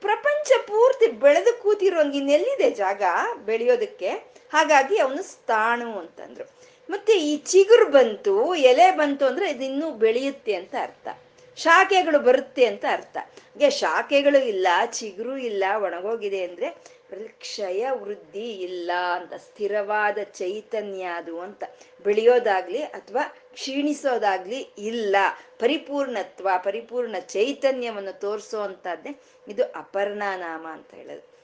ಪ್ರಪಂಚ 0.00 0.50
ಪೂರ್ತಿ 0.66 1.06
ಬೆಳೆದು 1.06 1.62
ಕೂತಿರೋಂಗೆ 1.62 2.18
ಇನ್ನೆಲ್ಲಿದೆ 2.18 2.70
ಜಾಗ 2.70 3.02
ಬೆಳೆಯೋದಕ್ಕೆ? 3.44 4.08
ಹಾಗಾಗಿ 4.52 4.98
ಅವನು 4.98 5.22
ಸ್ಥಾಣು 5.22 5.98
ಅಂತಂದ್ರು. 5.98 6.50
ಮತ್ತೆ 6.90 7.12
ಈ 7.12 7.36
ಚಿಗುರು 7.36 7.90
ಬಂತು, 7.90 8.54
ಎಲೆ 8.54 8.90
ಬಂತು 8.90 9.26
ಅಂದ್ರೆ 9.26 9.50
ಇದಿನ್ನೂ 9.50 9.90
ಬೆಳೆಯುತ್ತೆ 9.90 10.54
ಅಂತ 10.54 10.74
ಅರ್ಥ. 10.82 11.08
ಶಾಖೆಗಳು 11.56 12.18
ಬರುತ್ತೆ 12.18 12.64
ಅಂತ 12.64 12.84
ಅರ್ಥ. 12.92 13.16
ಹಾಗೆ 13.16 13.70
ಶಾಖೆಗಳು 13.70 14.44
ಇಲ್ಲ, 14.44 14.66
ಚಿಗುರು 14.84 15.36
ಇಲ್ಲ, 15.36 15.64
ಒಣಗೋಗಿದೆ 15.76 16.44
ಅಂದ್ರೆ 16.44 16.93
ಕ್ಷಯ 17.38 17.90
ವೃದ್ಧಿ 17.90 18.52
ಇಲ್ಲ 18.52 18.90
ಅಂತ, 19.12 19.34
ಸ್ಥಿರವಾದ 19.34 20.18
ಚೈತನ್ಯ 20.24 21.02
ಅದು 21.02 21.40
ಅಂತ 21.40 21.64
ಬೆಳೆಯೋದಾಗ್ಲಿ 22.04 22.82
ಅಥವಾ 22.82 23.36
ಕ್ಷೀಣಿಸೋದಾಗ್ಲಿ 23.52 24.68
ಇಲ್ಲ. 24.78 25.16
ಪರಿಪೂರ್ಣತ್ವ, 25.58 26.48
ಪರಿಪೂರ್ಣ 26.64 27.16
ಚೈತನ್ಯವನ್ನು 27.18 28.20
ತೋರಿಸೋ 28.20 28.60
ಅಂತದ್ದೇ 28.60 29.20
ಇದು 29.48 29.64
ಅಪರ್ಣನಾಮ 29.64 30.66
ಅಂತ 30.70 30.94
ಹೇಳೋದು. 30.94 31.34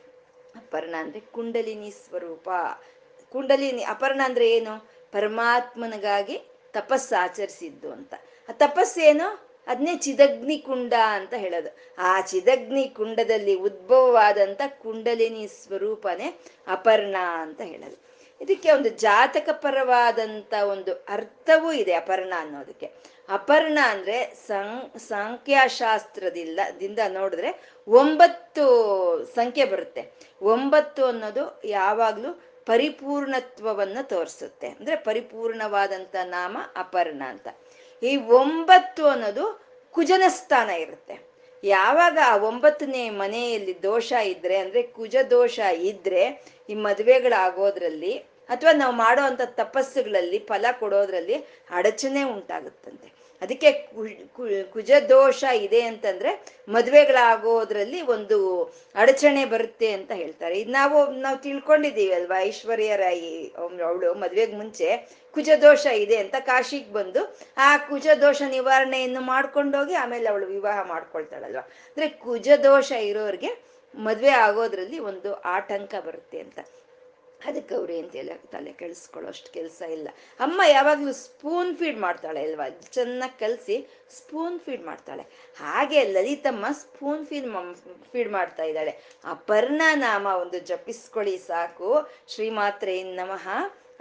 ಅಪರ್ಣ 0.57 0.95
ಅಂದ್ರೆ 0.99 1.21
ಕುಂಡಲಿನಿ 1.21 1.91
ಸ್ವರೂಪ. 1.91 2.51
ಕುಂಡಲಿನಿ, 3.33 3.85
ಅಪರ್ಣ 3.85 4.21
ಅಂದ್ರೆ 4.25 4.51
ಏನು? 4.51 4.89
ಪರಮಾತ್ಮನಿಗಾಗಿ 5.13 6.41
ತಪಸ್ಸು 6.73 7.23
ಆಚರಿಸಿದ್ದು 7.23 7.93
ಅಂತ. 7.93 8.15
ಆ 8.49 8.53
ತಪಸ್ಸೇನು? 8.53 9.50
ಅದನ್ನೇ 9.67 9.97
ಚಿದಗ್ನಿ 9.97 10.59
ಕುಂಡ 10.59 10.95
ಅಂತ 11.09 11.35
ಹೇಳೋದು. 11.35 11.77
ಆ 11.99 12.21
ಚಿದಗ್ನಿ 12.21 12.89
ಕುಂಡದಲ್ಲಿ 12.89 13.55
ಉದ್ಭವವಾದಂತ 13.55 14.63
ಕುಂಡಲಿನಿ 14.69 15.49
ಸ್ವರೂಪನೇ 15.49 16.41
ಅಪರ್ಣ 16.67 17.17
ಅಂತ 17.33 17.61
ಹೇಳೋದು. 17.61 18.11
ಇದಕ್ಕೆ 18.41 18.73
ಒಂದು 18.73 18.89
ಜಾತಕ 18.89 19.49
ಪರವಾದಂತ 19.53 20.55
ಒಂದು 20.55 20.93
ಅರ್ಥವೂ 20.93 21.73
ಇದೆ 21.73 21.93
ಅಪರ್ಣ 21.93 22.33
ಅನ್ನೋದಕ್ಕೆ. 22.37 22.93
ಅಪರ್ಣ 23.29 23.79
ಅಂದ್ರೆ 23.89 24.35
ಸಂ, 24.47 24.93
ಸಂಖ್ಯಾಶಾಸ್ತ್ರದಿಂದ, 24.99 26.59
ದಿಂದ 26.81 26.99
ನೋಡಿದ್ರೆ 27.09 27.75
ಒಂಬತ್ತು 27.89 28.65
ಸಂಖ್ಯೆ 29.35 29.65
ಬರುತ್ತೆ. 29.65 30.13
ಒಂಬತ್ತು 30.43 31.05
ಅನ್ನೋದು 31.05 31.61
ಯಾವಾಗಲೂ 31.65 32.43
ಪರಿಪೂರ್ಣತ್ವವನ್ನು 32.67 34.09
ತೋರಿಸುತ್ತೆ. 34.09 34.69
ಅಂದ್ರೆ 34.69 34.97
ಪರಿಪೂರ್ಣವಾದಂತ 34.97 36.17
ನಾಮ 36.25 36.57
ಅಪರ್ಣ 36.77 37.23
ಅಂತ. 37.27 37.49
ಈ 38.03 38.17
ಒಂಬತ್ತು 38.17 39.07
ಅನ್ನೋದು 39.07 39.65
ಕುಜನ 39.91 40.23
ಸ್ಥಾನ 40.29 40.71
ಇರುತ್ತೆ. 40.71 41.31
ಯಾವಾಗ 41.65 42.19
ಆ 42.27 42.37
ಒಂಬತ್ತನೇ 42.37 43.11
ಮನೆಯಲ್ಲಿ 43.11 43.83
ದೋಷ 43.83 44.13
ಇದ್ರೆ, 44.13 44.57
ಅಂದ್ರೆ 44.57 44.83
ಕುಜ 44.83 45.17
ದೋಷ 45.31 45.59
ಇದ್ರೆ, 45.59 46.43
ಈ 46.69 46.75
ಮದುವೆಗಳಾಗೋದ್ರಲ್ಲಿ, 46.75 48.13
ಅಥವಾ 48.49 48.73
ನಾವು 48.73 48.95
ಮಾಡೋ 48.95 49.23
ಅಂತ 49.23 49.41
ತಪಸ್ಸುಗಳಲ್ಲಿ 49.45 50.39
ಫಲ 50.39 50.67
ಕೊಡೋದ್ರಲ್ಲಿ 50.81 51.35
ಅಡಚಣೆ 51.71 52.23
ಉಂಟಾಗುತ್ತಂತೆ. 52.23 53.20
ಅದಕ್ಕೆ 53.43 53.71
ಕುಜ 54.75 54.91
ದೋಷ 55.09 55.43
ಇದೆ 55.67 55.81
ಅಂತಂದ್ರೆ 55.83 56.31
ಮದ್ವೆಗಳಾಗೋದ್ರಲ್ಲಿ 56.69 58.01
ಒಂದು 58.15 58.39
ಅಡಚಣೆ 58.95 59.45
ಬರುತ್ತೆ 59.45 59.89
ಅಂತ 59.93 60.11
ಹೇಳ್ತಾರೆ. 60.13 60.55
ಇದು 60.61 60.73
ನಾವು 60.73 60.99
ನಾವು 61.25 61.39
ತಿಳ್ಕೊಂಡಿದ್ದೀವಿ 61.39 62.13
ಅಲ್ವಾ 62.13 62.39
ಐಶ್ವರ್ಯ 62.41 62.97
ರಾಯಿ 62.97 63.33
ಅವಳು 63.89 64.11
ಮದ್ವೆಗೆ 64.15 64.57
ಮುಂಚೆ 64.57 64.91
ಕುಜ 65.35 65.51
ದೋಷ 65.63 65.87
ಇದೆ 66.05 66.17
ಅಂತ 66.17 66.37
ಕಾಶಿಗೆ 66.41 66.93
ಬಂದು 66.93 67.23
ಆ 67.59 67.71
ಕುಜ 67.77 68.07
ದೋಷ 68.21 68.43
ನಿವಾರಣೆಯನ್ನು 68.51 69.21
ಮಾಡ್ಕೊಂಡೋಗಿ 69.33 69.95
ಆಮೇಲೆ 69.95 70.29
ಅವಳು 70.29 70.47
ವಿವಾಹ 70.47 70.79
ಮಾಡ್ಕೊಳ್ತಾಳಲ್ವಾ. 70.89 71.65
ಅಂದ್ರೆ 71.89 72.09
ಕುಜ 72.09 72.49
ದೋಷ 72.63 72.91
ಇರೋರಿಗೆ 73.11 73.53
ಮದ್ವೆ 73.95 74.33
ಆಗೋದ್ರಲ್ಲಿ 74.47 74.99
ಒಂದು 75.11 75.31
ಆಟಂಕ 75.35 75.95
ಬರುತ್ತೆ 76.07 76.39
ಅಂತ. 76.39 76.59
ಅದಕ್ಕೆ 77.45 77.75
ಅವ್ರು 77.75 77.93
ಏನು 77.93 78.09
ತಲೆ 78.09 78.35
ತಲೆ 78.35 78.73
ಕೆಡಿಸ್ಕೊಳ್ಳೋ 78.73 79.29
ಅಷ್ಟು 79.29 79.53
ಕೆಲಸ 79.53 79.83
ಇಲ್ಲ. 79.83 80.09
ಅಮ್ಮ 80.41 80.63
ಯಾವಾಗಲೂ 80.69 81.13
ಸ್ಪೂನ್ 81.13 81.77
ಫೀಡ್ 81.77 81.99
ಮಾಡ್ತಾಳೆ 81.99 82.43
ಅಲ್ವಾ? 82.43 82.69
ಚೆನ್ನಾಗಿ 82.69 83.39
ಕಲಸಿ 83.39 83.89
ಸ್ಪೂನ್ 84.11 84.61
ಫೀಡ್ 84.61 84.83
ಮಾಡ್ತಾಳೆ. 84.83 85.23
ಹಾಗೆ 85.61 86.05
ಲಲಿತಮ್ಮ 86.05 86.67
ಸ್ಪೂನ್ 86.73 87.27
ಫೀಡ್ 87.27 87.47
ಫೀಡ್ 88.13 88.33
ಮಾಡ್ತಾ 88.33 88.63
ಇದ್ದಾಳೆ. 88.63 88.99
ಅಪರ್ಣ 89.25 89.83
ನಾಮ 89.95 90.27
ಒಂದು 90.27 90.59
ಜಪಿಸ್ಕೊಳ್ಳಿ 90.59 91.39
ಸಾಕು. 91.39 92.11
ಶ್ರೀಮಾತ್ರೆ 92.29 93.03
ನಮಃ, 93.03 93.49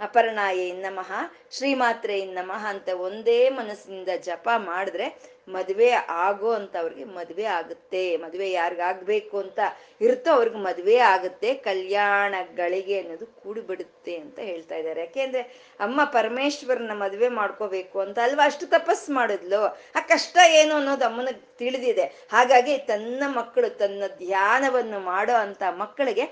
ಅಪರ್ಣಾಯೇ 0.00 0.72
ನಮಃ, 0.72 1.12
ಶ್ರೀಮಾತ್ರೆ 1.50 2.24
ನಮಃ 2.24 2.66
ಅಂತ 2.66 2.88
ಒಂದೇ 2.88 3.48
ಮನಸ್ಸಿನಿಂದ 3.48 4.08
ಜಪ 4.18 4.48
ಮಾಡಿದ್ರೆ 4.56 5.39
ಮದುವೆ 5.56 5.90
ಆಗೋ 6.26 6.50
ಅಂತವ್ರಿಗೆ 6.50 7.04
ಮದುವೆ 7.04 7.44
ಆಗುತ್ತೆ. 7.44 8.16
ಮದುವೆ 8.16 8.50
ಯಾರಿಗಾಗಬೇಕು 8.50 9.38
ಅಂತ 9.38 9.60
ಇರ್ತೋ 10.00 10.30
ಅವ್ರಿಗೆ 10.30 10.56
ಮದುವೆ 10.56 10.96
ಆಗುತ್ತೆ. 10.96 11.54
ಕಲ್ಯಾಣ 11.54 12.34
ಗಳಿಗೆ 12.56 13.00
ಅನ್ನೋದು 13.02 13.26
ಕೂಡಿಬಿಡುತ್ತೆ 13.26 14.16
ಅಂತ 14.16 14.38
ಹೇಳ್ತಾ 14.38 14.76
ಇದ್ದಾರೆ. 14.76 15.00
ಯಾಕೆಂದ್ರೆ 15.00 15.42
ಅಮ್ಮ 15.80 16.00
ಪರಮೇಶ್ವರನ 16.04 16.94
ಮದುವೆ 16.94 17.28
ಮಾಡ್ಕೋಬೇಕು 17.28 18.00
ಅಂತ 18.00 18.18
ಅಲ್ವಾ? 18.18 18.44
ಅಷ್ಟು 18.44 18.66
ತಪಸ್ 18.66 19.10
ಮಾಡಿದ್ಲು. 19.10 19.62
ಆ 19.96 20.00
ಕಷ್ಟ 20.08 20.36
ಏನು 20.60 20.74
ಅನ್ನೋದು 20.74 21.04
ಅಮ್ಮನಿಗೆ 21.04 21.42
ತಿಳಿದಿದೆ. 21.58 22.06
ಹಾಗಾಗಿ 22.32 22.78
ತನ್ನ 22.78 23.22
ಮಕ್ಕಳು 23.38 23.70
ತನ್ನ 23.82 24.02
ಧ್ಯಾನವನ್ನು 24.18 25.00
ಮಾಡೋ 25.00 25.34
ಅಂತ 25.34 25.62
ಮಕ್ಕಳಿಗೆ 25.78 26.26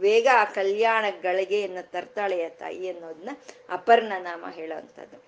ಬೇಗ 0.00 0.28
ಆ 0.34 0.44
ಕಲ್ಯಾಣ 0.44 1.04
ಗಳಿಗೆಯನ್ನು 1.22 1.90
ತರ್ತಾಳೆಯ 1.90 2.48
ತಾಯಿ 2.48 2.88
ಅನ್ನೋದನ್ನ 2.88 3.30
ಅಪರ್ಣ 3.68 4.12
ನಾಮ 4.18 4.44
ಹೇಳೋವಂಥದ್ದು 4.50 5.27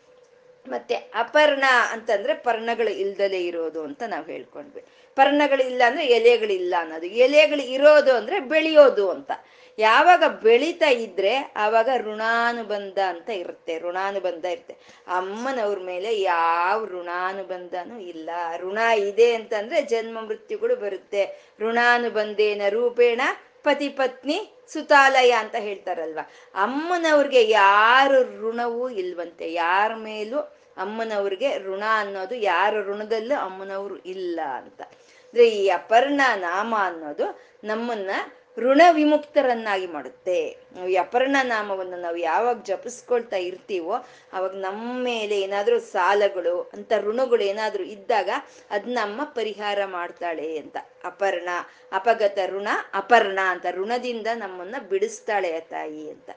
ಮತ್ತೆ 0.68 0.94
ಅಪರ್ಣ 0.94 1.64
ಅಂತಂದ್ರೆ 1.92 2.34
ಪರ್ಣಗಳು 2.34 2.90
ಇಲ್ದಲೇ 2.90 3.40
ಇರೋದು 3.40 3.82
ಅಂತ 3.82 4.02
ನಾವು 4.06 4.24
ಹೇಳ್ಕೊಂಡ್ವಿ. 4.24 4.84
ಪರ್ಣಗಳು 5.14 5.66
ಇಲ್ಲ 5.66 5.82
ಅಂದ್ರೆ 5.86 6.06
ಎಲೆಗಳಿಲ್ಲ 6.06 6.74
ಅನ್ನೋದು. 6.78 7.06
ಎಲೆಗಳು 7.06 7.62
ಇರೋದು 7.62 8.14
ಅಂದ್ರೆ 8.14 8.40
ಬೆಳೆಯೋದು 8.40 9.10
ಅಂತ. 9.10 9.30
ಯಾವಾಗ 9.78 10.24
ಬೆಳೀತಾ 10.42 10.88
ಇದ್ರೆ 10.88 11.52
ಆವಾಗ 11.56 11.88
ಋಣಾನುಬಂಧ 11.96 12.98
ಅಂತ 12.98 13.30
ಇರುತ್ತೆ, 13.30 13.78
ಋಣಾನುಬಂಧ 13.78 14.44
ಇರುತ್ತೆ. 14.44 14.76
ಅಮ್ಮನವ್ರ 15.08 15.78
ಮೇಲೆ 15.78 16.20
ಯಾವ 16.20 16.84
ಋಣಾನುಬಂಧನೂ 16.84 17.98
ಇಲ್ಲ. 17.98 18.30
ಋಣ 18.56 18.78
ಇದೆ 18.78 19.34
ಅಂತಂದ್ರೆ 19.34 19.82
ಜನ್ಮ 19.82 20.20
ಮೃತ್ಯುಗಳು 20.20 20.76
ಬರುತ್ತೆ. 20.76 21.52
ಋಣಾನುಬಂಧೇನ 21.60 22.62
ರೂಪೇಣ 22.68 23.20
ಪತಿ 23.62 23.88
ಪತ್ನಿ 23.88 24.52
ಸುತಾಲಯ 24.72 25.30
ಅಂತ 25.30 25.54
ಹೇಳ್ತಾರಲ್ವ? 25.54 26.18
ಅಮ್ಮನವ್ರಿಗೆ 26.54 27.48
ಯಾರು 27.48 28.22
ಋಣವೂ 28.22 28.88
ಇಲ್ವಂತೆ. 28.88 29.52
ಯಾರ 29.52 29.94
ಮೇಲೂ 29.94 30.38
ಅಮ್ಮನವ್ರಿಗೆ 30.76 31.58
ಋಣ 31.58 31.82
ಅನ್ನೋದು, 31.94 32.34
ಯಾರ 32.34 32.80
ಋಣದಲ್ಲೂ 32.80 33.44
ಅಮ್ಮನವ್ರು 33.44 33.96
ಇಲ್ಲ 33.96 34.40
ಅಂತ. 34.56 34.82
ಅಂದ್ರೆ 34.82 35.48
ಈ 35.48 35.68
ಅಪರ್ಣ, 35.68 36.20
ನಾಮ 36.36 36.74
ಅನ್ನೋದು 36.78 37.40
ನಮ್ಮನ್ನ 37.64 38.10
ಋಣ 38.58 38.82
ವಿಮುಕ್ತರನ್ನಾಗಿ 38.90 39.86
ಮಾಡುತ್ತೆ. 39.86 40.56
ಅಪರ್ಣ 41.00 41.36
ನಾಮವನ್ನು 41.42 42.00
ನಾವು 42.00 42.16
ಯಾವಾಗ 42.16 42.62
ಜಪಿಸ್ಕೊಳ್ತಾ 42.62 43.36
ಇರ್ತೀವೋ, 43.36 43.94
ಅವಾಗ 44.32 44.54
ನಮ್ಮ 44.54 45.02
ಮೇಲೆ 45.02 45.40
ಏನಾದರೂ 45.40 45.80
ಸಾಲಗಳು, 45.80 46.70
ಅಂತ 46.72 46.92
ಋಣಗಳು 47.00 47.42
ಏನಾದರೂ 47.42 47.82
ಇದ್ದಾಗ 47.82 48.30
ಅದ್ 48.70 48.88
ನಮ್ಮ 48.88 49.24
ಪರಿಹಾರ 49.24 49.84
ಮಾಡ್ತಾಳೆ 49.84 50.58
ಅಂತ. 50.58 50.76
ಅಪರ್ಣ 51.04 51.48
ಅಪಗತ 51.92 52.38
ಋಣ, 52.46 52.68
ಅಪರ್ಣ 52.94 53.38
ಅಂತ 53.48 53.66
ಋಣದಿಂದ 53.70 54.26
ನಮ್ಮನ್ನ 54.34 54.74
ಬಿಡಿಸ್ತಾಳೆ 54.90 55.60
ತಾಯಿ 55.60 56.10
ಅಂತ. 56.10 56.30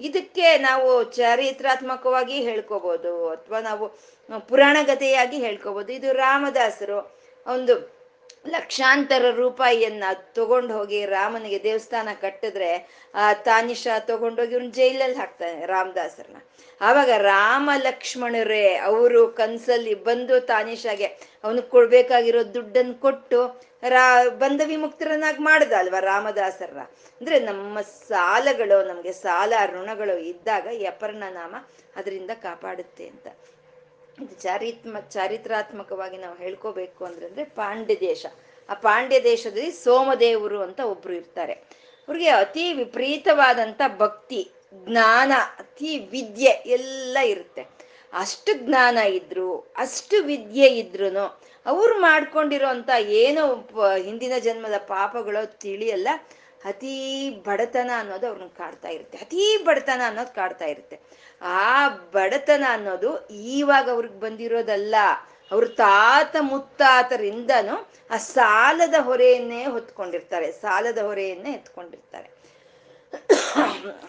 ಇದಕ್ಕೆ 0.00 0.58
ನಾವು 0.58 1.04
ಚಾರಿತ್ರಾತ್ಮಕವಾಗಿ 1.04 2.32
ಹೇಳ್ಕೋಬಹುದು 2.32 3.28
ಅಥವಾ 3.28 3.60
ನಾವು 3.60 3.98
ಪುರಾಣಗತೆಯಾಗಿ 4.40 5.36
ಹೇಳ್ಕೋಬಹುದು 5.36 5.92
ಇದು 5.92 6.12
ರಾಮದಾಸರು 6.12 7.18
ಒಂದು 7.46 7.97
ಲಕ್ಷಾಂತರ 8.48 9.30
ರೂಪಾಯಿಯನ್ನ 9.30 10.04
ತಗೊಂಡು 10.32 10.74
ಹೋಗಿ 10.74 11.06
ರಾಮನಿಗೆ 11.06 11.62
ದೇವಸ್ಥಾನ 11.62 12.08
ಕಟ್ಟಿದ್ರೆ, 12.20 12.88
ಆ 13.14 13.32
ತಾನಿಷ 13.32 13.88
ತಗೊಂಡೋಗಿ 13.98 14.54
ಇವ್ನ 14.54 14.70
ಜೈಲಲ್ಲಿ 14.70 15.16
ಹಾಕ್ತಾನೆ 15.16 15.66
ರಾಮದಾಸರನ್ನ. 15.66 16.36
ಆವಾಗ 16.80 17.10
ರಾಮ 17.16 17.70
ಲಕ್ಷ್ಮಣರೇ 17.76 18.74
ಅವರು 18.74 19.28
ಕನ್ಸಲ್ಲಿ 19.28 19.94
ಬಂದು 19.94 20.40
ತಾನಿಷಾಗೆ 20.40 21.04
ಅವನು 21.44 21.62
ಕೊಡ್ಬೇಕಾಗಿರೋ 21.62 22.54
ದುಡ್ಡನ್ನು 22.54 22.94
ಕೊಟ್ಟು 22.94 23.68
ರಾ, 23.88 24.24
ಬಂಧ 24.28 24.60
ವಿಮುಕ್ತರನ್ನಾಗಿ 24.64 25.42
ಮಾಡ್ದ 25.42 25.72
ಅಲ್ವಾ 25.72 26.00
ರಾಮದಾಸರ 26.00 26.78
ಅಂದ್ರೆ 27.20 27.38
ನಮ್ಮ 27.38 27.80
ಸಾಲಗಳು, 27.80 28.84
ನಮ್ಗೆ 28.84 29.12
ಸಾಲ 29.12 29.52
ಋಣಗಳು 29.66 30.18
ಇದ್ದಾಗ 30.18 30.66
ಈ 30.66 30.84
ಅಪರ್ಣ 30.84 31.22
ನಾಮ 31.30 31.54
ಅದರಿಂದ 31.96 32.30
ಕಾಪಾಡುತ್ತೆ 32.42 33.06
ಅಂತ. 33.06 33.28
ಇದು 34.22 34.34
ಚಾರಿತ್ಮ, 34.34 35.00
ಚಾರಿತ್ರಾತ್ಮಕವಾಗಿ 35.00 36.16
ನಾವು 36.16 36.36
ಹೇಳ್ಕೋಬೇಕು 36.36 37.04
ಅಂದ್ರೆ 37.04 37.44
ಪಾಂಡ್ಯ 37.44 38.00
ದೇಶ. 38.00 38.26
ಆ 38.68 38.74
ಪಾಂಡ್ಯ 38.74 39.22
ದೇಶದಲ್ಲಿ 39.22 39.70
ಸೋಮದೇವರು 39.70 40.62
ಅಂತ 40.62 40.80
ಒಬ್ರು 40.80 41.12
ಇರ್ತಾರೆ. 41.12 41.52
ಅವ್ರಿಗೆ 42.08 42.28
ಅತಿ 42.28 42.72
ವಿಪರೀತವಾದಂತ 42.72 43.80
ಭಕ್ತಿ, 43.98 44.50
ಜ್ಞಾನ, 44.74 45.32
ಅತಿ 45.58 45.98
ವಿದ್ಯೆ 45.98 46.50
ಎಲ್ಲ 46.50 47.18
ಇರುತ್ತೆ. 47.24 47.66
ಅಷ್ಟು 48.12 48.66
ಜ್ಞಾನ 48.66 48.98
ಇದ್ರು, 48.98 49.58
ಅಷ್ಟು 49.58 50.22
ವಿದ್ಯೆ 50.22 50.66
ಇದ್ರು 50.66 51.38
ಅವ್ರು 51.66 52.00
ಮಾಡ್ಕೊಂಡಿರೋಂಥ 52.00 52.90
ಏನೋ 52.98 53.68
ಹಿಂದಿನ 53.96 54.32
ಜನ್ಮದ 54.38 54.78
ಪಾಪಗಳು 54.78 55.58
ತಿಳಿಯಲ್ಲ 55.58 56.08
ಅತೀ 56.64 56.94
ಬಡತನ 57.46 57.90
ಅನ್ನೋದು 57.98 58.26
ಅವ್ರನ್ನ 58.26 58.52
ಕಾಡ್ತಾ 58.56 58.88
ಇರುತ್ತೆ. 58.88 59.16
ಅತೀ 59.24 59.44
ಬಡತನ 59.66 60.00
ಅನ್ನೋದು 60.06 60.32
ಕಾಡ್ತಾ 60.34 60.64
ಇರುತ್ತೆ. 60.64 60.96
ಆ 61.42 61.88
ಬಡತನ 61.88 62.64
ಅನ್ನೋದು 62.76 63.10
ಈವಾಗ 63.28 63.86
ಅವ್ರಿಗೆ 63.90 64.18
ಬಂದಿರೋದಲ್ಲ, 64.20 64.94
ಅವ್ರ 65.52 65.64
ತಾತ 65.82 66.36
ಮುತ್ತಾತರಿಂದನು 66.40 67.76
ಆ 68.14 68.16
ಸಾಲದ 68.16 68.96
ಹೊರೆಯನ್ನೇ 69.08 69.60
ಹೊತ್ಕೊಂಡಿರ್ತಾರೆ, 69.74 70.48
ಸಾಲದ 70.52 70.98
ಹೊರೆಯನ್ನೇ 70.98 71.52
ಎತ್ಕೊಂಡಿರ್ತಾರೆ. 71.52 72.28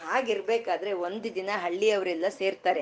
ಹಾಗಿರ್ಬೇಕಾದ್ರೆ 0.07 0.93
ಒಂದು 1.07 1.27
ದಿನ 1.35 1.49
ಹಳ್ಳಿಯವರೆಲ್ಲ 1.63 2.25
ಸೇರ್ತಾರೆ. 2.39 2.81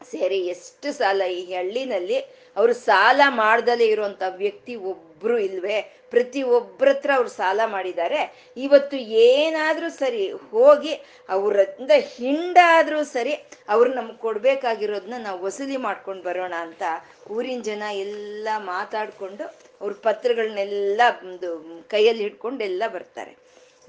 ಸೇರಿ, 0.00 0.46
ಎಷ್ಟು 0.46 0.92
ಸಾಲ 0.92 1.22
ಈ 1.22 1.54
ಹಳ್ಳಿನಲ್ಲಿ 1.54 2.18
ಅವರು 2.56 2.74
ಸಾಲ 2.74 3.20
ಮಾಡ್ದಲೇ 3.28 3.86
ಇರುವಂತ 3.86 4.22
ವ್ಯಕ್ತಿ 4.36 4.76
ಒಬ್ರು 4.76 5.38
ಇಲ್ವೇ? 5.38 5.94
ಪ್ರತಿ 6.10 6.42
ಒಬ್ಬರ 6.42 6.88
ಹತ್ರ 6.88 7.10
ಅವ್ರು 7.14 7.28
ಸಾಲ 7.28 7.60
ಮಾಡಿದ್ದಾರೆ. 7.66 8.50
ಇವತ್ತು 8.56 8.96
ಏನಾದ್ರೂ 8.96 9.90
ಸರಿ 9.90 10.30
ಹೋಗಿ 10.30 10.92
ಅವ್ರಿಂದ 11.28 11.90
ಹಿಂಡಾದ್ರೂ 11.90 13.04
ಸರಿ 13.04 13.34
ಅವ್ರು 13.68 13.94
ನಮ್ಗೆ 13.94 14.16
ಕೊಡ್ಬೇಕಾಗಿರೋದನ್ನ 14.16 15.14
ನಾವು 15.22 15.44
ವಸೂಲಿ 15.44 15.76
ಮಾಡ್ಕೊಂಡು 15.76 16.22
ಬರೋಣ 16.22 16.54
ಅಂತ 16.54 16.82
ಊರಿನ 17.30 17.60
ಜನ 17.62 17.82
ಎಲ್ಲ 17.82 18.48
ಮಾತಾಡ್ಕೊಂಡು 18.58 19.44
ಅವ್ರ 19.80 19.92
ಪತ್ರಗಳನ್ನೆಲ್ಲ 20.02 21.00
ಒಂದು 21.22 21.80
ಕೈಯಲ್ಲಿ 21.88 22.22
ಹಿಡ್ಕೊಂಡು 22.22 22.64
ಎಲ್ಲ 22.64 22.82
ಬರ್ತಾರೆ. 22.86 23.36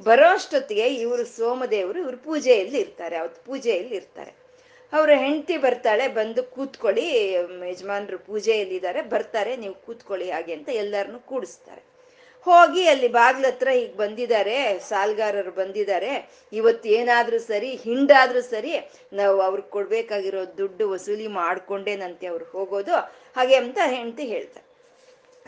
ಬರೋ 0.06 0.28
ಅಷ್ಟೊತ್ತಿಗೆ 0.30 0.88
ಇವರು 0.88 1.26
ಸೋಮದೇವರು 1.26 2.00
ಇವ್ರು 2.00 2.18
ಪೂಜೆಯಲ್ಲಿ 2.18 2.80
ಇರ್ತಾರೆ 2.80 3.18
ಅವತ್ತು 3.18 3.46
ಪೂಜೆಯಲ್ಲಿ 3.46 3.96
ಇರ್ತಾರೆ. 3.96 4.39
ಅವರ 4.94 5.10
ಹೆಂಡತಿ 5.16 5.58
ಬರ್ತಾಳೆ, 5.58 6.08
ಬಂದು 6.08 6.44
ಕೂತ್ಕೊಳ್ಳಿ 6.44 7.06
ಯಜಮಾನ್ರು 7.72 8.18
ಪೂಜೆಯಲ್ಲಿದ್ದಾರೆ, 8.18 9.02
ಬರ್ತಾರೆ, 9.02 9.56
ನೀವು 9.56 9.74
ಕೂತ್ಕೊಳ್ಳಿ 9.74 10.32
ಹಾಗೆ 10.32 10.54
ಅಂತ 10.54 10.70
ಎಲ್ಲರನ್ನು 10.84 11.20
ಕೂಡಿಸ್ತಾರೆ. 11.20 11.82
ಹೋಗಿ 12.46 12.88
ಅಲ್ಲಿ 12.88 13.08
ಬಾಗ್ಲ 13.08 13.46
ಹತ್ರ 13.46 13.68
ಈಗ 13.68 13.92
ಬಂದಿದ್ದಾರೆ, 13.96 14.80
ಸಾಲ್ಗಾರರು 14.80 15.52
ಬಂದಿದ್ದಾರೆ, 15.52 16.12
ಇವತ್ತು 16.54 16.90
ಏನಾದ್ರೂ 16.90 17.40
ಸರಿ, 17.40 17.70
ಹಿಂಡಾದ್ರೂ 17.76 18.42
ಸರಿ, 18.42 18.74
ನಾವು 19.14 19.42
ಅವ್ರಿಗೆ 19.42 19.70
ಕೊಡ್ಬೇಕಾಗಿರೋ 19.70 20.44
ದುಡ್ಡು 20.58 20.90
ವಸೂಲಿ 20.90 21.28
ಮಾಡ್ಕೊಂಡೇನಂತೆ 21.28 22.28
ಅವ್ರು 22.28 22.46
ಹೋಗೋದು, 22.46 22.96
ಹಾಗೆ 23.36 23.56
ಅಂತ 23.56 23.80
ಹೆಂಡತಿ 23.86 24.26
ಹೇಳ್ತಾರೆ. 24.26 24.66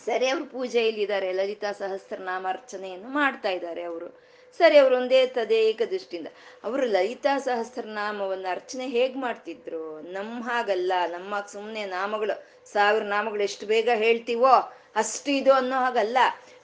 ಸರಿ, 0.06 0.28
ಅವ್ರು 0.28 0.46
ಪೂಜೆಯಲ್ಲಿದ್ದಾರೆ, 0.46 1.34
ಲಲಿತಾ 1.34 1.72
ಸಹಸ್ರನಾಮಾರ್ಚನೆಯನ್ನು 1.72 3.10
ಮಾಡ್ತಾ 3.10 3.50
ಇದ್ದಾರೆ 3.50 3.84
ಅವರು. 3.84 4.10
ಸರಿ, 4.58 4.78
ಅವರು 4.78 4.96
ಒಂದೇ 4.96 5.28
ತದೇಕ 5.28 5.82
ದೃಷ್ಟಿಯಿಂದ 5.90 6.28
ಅವರು 6.64 6.86
ಲಲಿತಾ 6.86 7.38
ಸಹಸ್ರನಾಮವನ್ನು 7.38 8.52
ಅರ್ಚನೆ 8.52 8.88
ಹೇಗ್ 8.88 9.18
ಮಾಡ್ತಿದ್ರು? 9.18 10.02
ನಮ್ಮ 10.02 10.44
ಹಾಗಲ್ಲ, 10.44 10.94
ನಮ್ಮ 11.08 11.36
ಸುಮ್ಮನೆ 11.52 11.86
ನಾಮಗಳು, 11.86 12.44
ಸಾವಿರ 12.72 13.04
ನಾಮಗಳು 13.04 13.44
ಎಷ್ಟು 13.44 13.66
ಬೇಗ 13.66 13.90
ಹೇಳ್ತೀವೋ 13.94 14.74
ಅಷ್ಟು 14.96 15.32
ಇದು 15.32 15.54
ಅನ್ನೋ 15.54 15.76
ಹಾಗಲ್ಲ. 15.76 16.18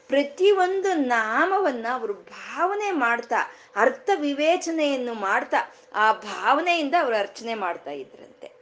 ಪ್ರತಿಯೊಂದು 0.07 0.93
ನಾಮವನ್ನ 0.93 1.85
ಅವರು 1.93 2.13
ಭಾವನೆ 2.13 2.91
ಮಾಡ್ತಾ, 2.91 3.35
ಅರ್ಥ 3.75 4.09
ವಿವೇಚನೆಯನ್ನು 4.15 5.13
ಮಾಡ್ತಾ, 5.13 5.75
ಆ 5.93 6.13
ಭಾವನೆಯಿಂದ 6.13 6.95
ಅವರು 6.99 7.15
ಅರ್ಚನೆ 7.15 7.53
ಮಾಡ್ತಾ 7.55 7.91
ಇದ್ರಂತೆ. 7.91 8.56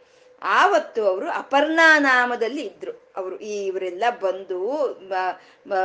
ಆವತ್ತು 0.45 1.07
ಅವರು 1.07 1.29
ಅಪರ್ಣಾ 1.29 1.99
ನಾಮದಲ್ಲಿ 1.99 2.61
ಇದ್ರು. 2.61 2.93
ಅವರು 3.17 3.39
ಈ 3.39 3.65
ಇವರೆಲ್ಲ 3.65 4.03
ಬಂದು 4.21 4.59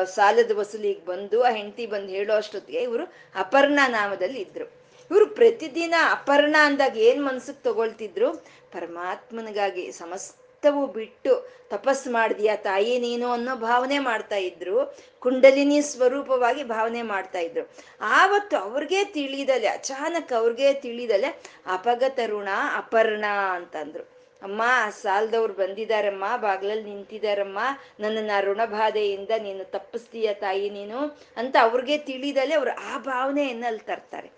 ಸಾಲದ 0.04 0.50
ವಸೂಲಿಗೆ 0.58 1.04
ಬಂದು, 1.04 1.42
ಆ 1.42 1.50
ಹೆಂಡತಿ 1.50 1.86
ಬಂದು 1.86 2.08
ಹೇಳೋ 2.08 2.36
ಅಷ್ಟೊತ್ತಿಗೆ 2.36 2.78
ಇವರು 2.78 3.12
ಅಪರ್ಣ 3.34 3.80
ನಾಮದಲ್ಲಿ 3.86 4.40
ಇದ್ರು. 4.40 4.80
ಇವರು 5.10 5.26
ಪ್ರತಿದಿನ 5.26 5.94
ಅಪರ್ಣ 6.10 6.56
ಅಂದಾಗ 6.62 6.96
ಏನ್ 6.96 7.24
ಮನ್ಸಕ್ಕೆ 7.24 7.64
ತಗೊಳ್ತಿದ್ರು? 7.64 8.32
ಪರಮಾತ್ಮನಿಗಾಗಿ 8.72 9.92
ಸಮಸ್ತವು 9.92 10.86
ಬಿಟ್ಟು 10.86 11.48
ತಪಸ್ 11.70 12.08
ಮಾಡಿದ್ಯಾ 12.08 12.56
ತಾಯಿ 12.56 12.98
ನೀನು 12.98 13.30
ಅನ್ನೋ 13.30 13.56
ಭಾವನೆ 13.56 13.98
ಮಾಡ್ತಾ 13.98 14.36
ಇದ್ರು. 14.36 14.98
ಕುಂಡಲಿನಿ 15.20 15.82
ಸ್ವರೂಪವಾಗಿ 15.82 16.64
ಭಾವನೆ 16.64 17.02
ಮಾಡ್ತಾ 17.02 17.38
ಇದ್ರು. 17.38 17.70
ಆವತ್ತು 18.00 18.56
ಅವ್ರಿಗೆ 18.56 19.04
ತಿಳಿದಲೆ, 19.04 19.66
ಅಚಾನಕ್ 19.66 20.32
ಅವ್ರಿಗೆ 20.32 20.72
ತಿಳಿದಲೆ 20.72 21.42
ಅಪಗತರುಣ 21.66 22.48
ಅಪರ್ಣ 22.76 23.24
ಅಂತಂದ್ರು. 23.52 24.19
ಅಮ್ಮ 24.42 24.62
ಸಾಲದವ್ರು 25.02 25.52
ಬಂದಿದಾರಮ್ಮ, 25.52 26.24
ಬಾಗ್ಲಲ್ಲಿ 26.36 26.84
ನಿಂತಿದಾರಮ್ಮ, 26.84 27.58
ನನ್ನನ್ನ 28.00 28.30
ಋಣಬಾಧೆಯಿಂದ 28.40 29.30
ನೀನು 29.38 29.64
ತಪ್ಪಿಸ್ತೀಯ 29.64 30.34
ತಾಯಿ 30.34 30.70
ನೀನು 30.70 31.18
ಅಂತ 31.36 31.56
ಅವ್ರಿಗೆ 31.60 31.98
ತಿಳಿದಲೆ 31.98 32.54
ಅವ್ರು 32.54 32.70
ಆ 32.70 32.98
ಭಾವನೆಯನ್ನ 32.98 33.64
ಅಲ್ಲಿ 33.66 33.80
ತರ್ತಾರೆ. 33.80 34.30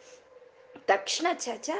ತಕ್ಷಣ 0.86 1.26
ಚಚ 1.32 1.70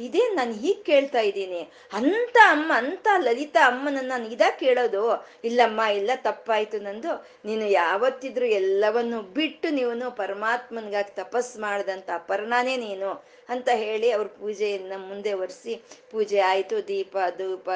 ಇದೇ 0.00 0.22
ನಾನು 0.34 0.52
ಹೀಗೆ 0.52 0.82
ಕೇಳ್ತಾ 0.82 1.20
ಇದ್ದೀನಿ. 1.20 1.60
ಅಂತ 1.92 2.36
ಅಮ್ಮ, 2.48 2.72
ಅಂತ 2.76 3.08
ಲಲಿತಾ 3.18 3.62
ಅಮ್ಮನನ್ನ 3.68 4.08
ನಾನು 4.08 4.26
ಇದ 4.28 4.40
ಕೇಳೋದು, 4.58 5.02
ಇಲ್ಲಮ್ಮ, 5.44 5.80
ಇಲ್ಲ 5.94 6.10
ತಪ್ಪಾಯ್ತು 6.16 6.78
ನಂದು. 6.78 7.12
ನೀನು 7.44 7.66
ಯಾವತ್ತಿದ್ರು 7.66 8.46
ಎಲ್ಲವನ್ನು 8.60 9.20
ಬಿಟ್ಟು 9.22 9.68
ನೀವು 9.70 10.10
ಪರಮಾತ್ಮನ್ಗಾಗಿ 10.16 11.14
ತಪಸ್ 11.14 11.56
ಮಾಡ್ದಂಥ 11.56 12.10
ಅಪರ್ಣಾನೇ 12.14 12.76
ನೀನು 12.76 13.10
ಅಂತ 13.48 13.68
ಹೇಳಿ 13.74 14.10
ಅವ್ರ 14.10 14.26
ಪೂಜೆಯನ್ನ 14.26 14.92
ಮುಂದೆ 15.08 15.32
ಒರೆಸಿ, 15.32 15.74
ಪೂಜೆ 16.10 16.40
ಆಯ್ತು, 16.52 16.76
ದೀಪ, 16.88 17.16
ಧೂಪ 17.38 17.70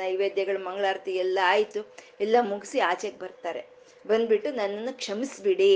ನೈವೇದ್ಯಗಳು, 0.00 0.60
ಮಂಗಳಾರತಿ 0.64 1.14
ಎಲ್ಲ 1.24 1.38
ಆಯ್ತು, 1.44 1.80
ಎಲ್ಲ 2.20 2.36
ಮುಗಿಸಿ 2.40 2.80
ಆಚೆಗೆ 2.80 3.18
ಬರ್ತಾರೆ. 3.18 3.62
ಬಂದ್ಬಿಟ್ಟು 4.06 4.50
ನನ್ನನ್ನು 4.50 4.92
ಕ್ಷಮಿಸ್ಬಿಡಿ. 4.96 5.72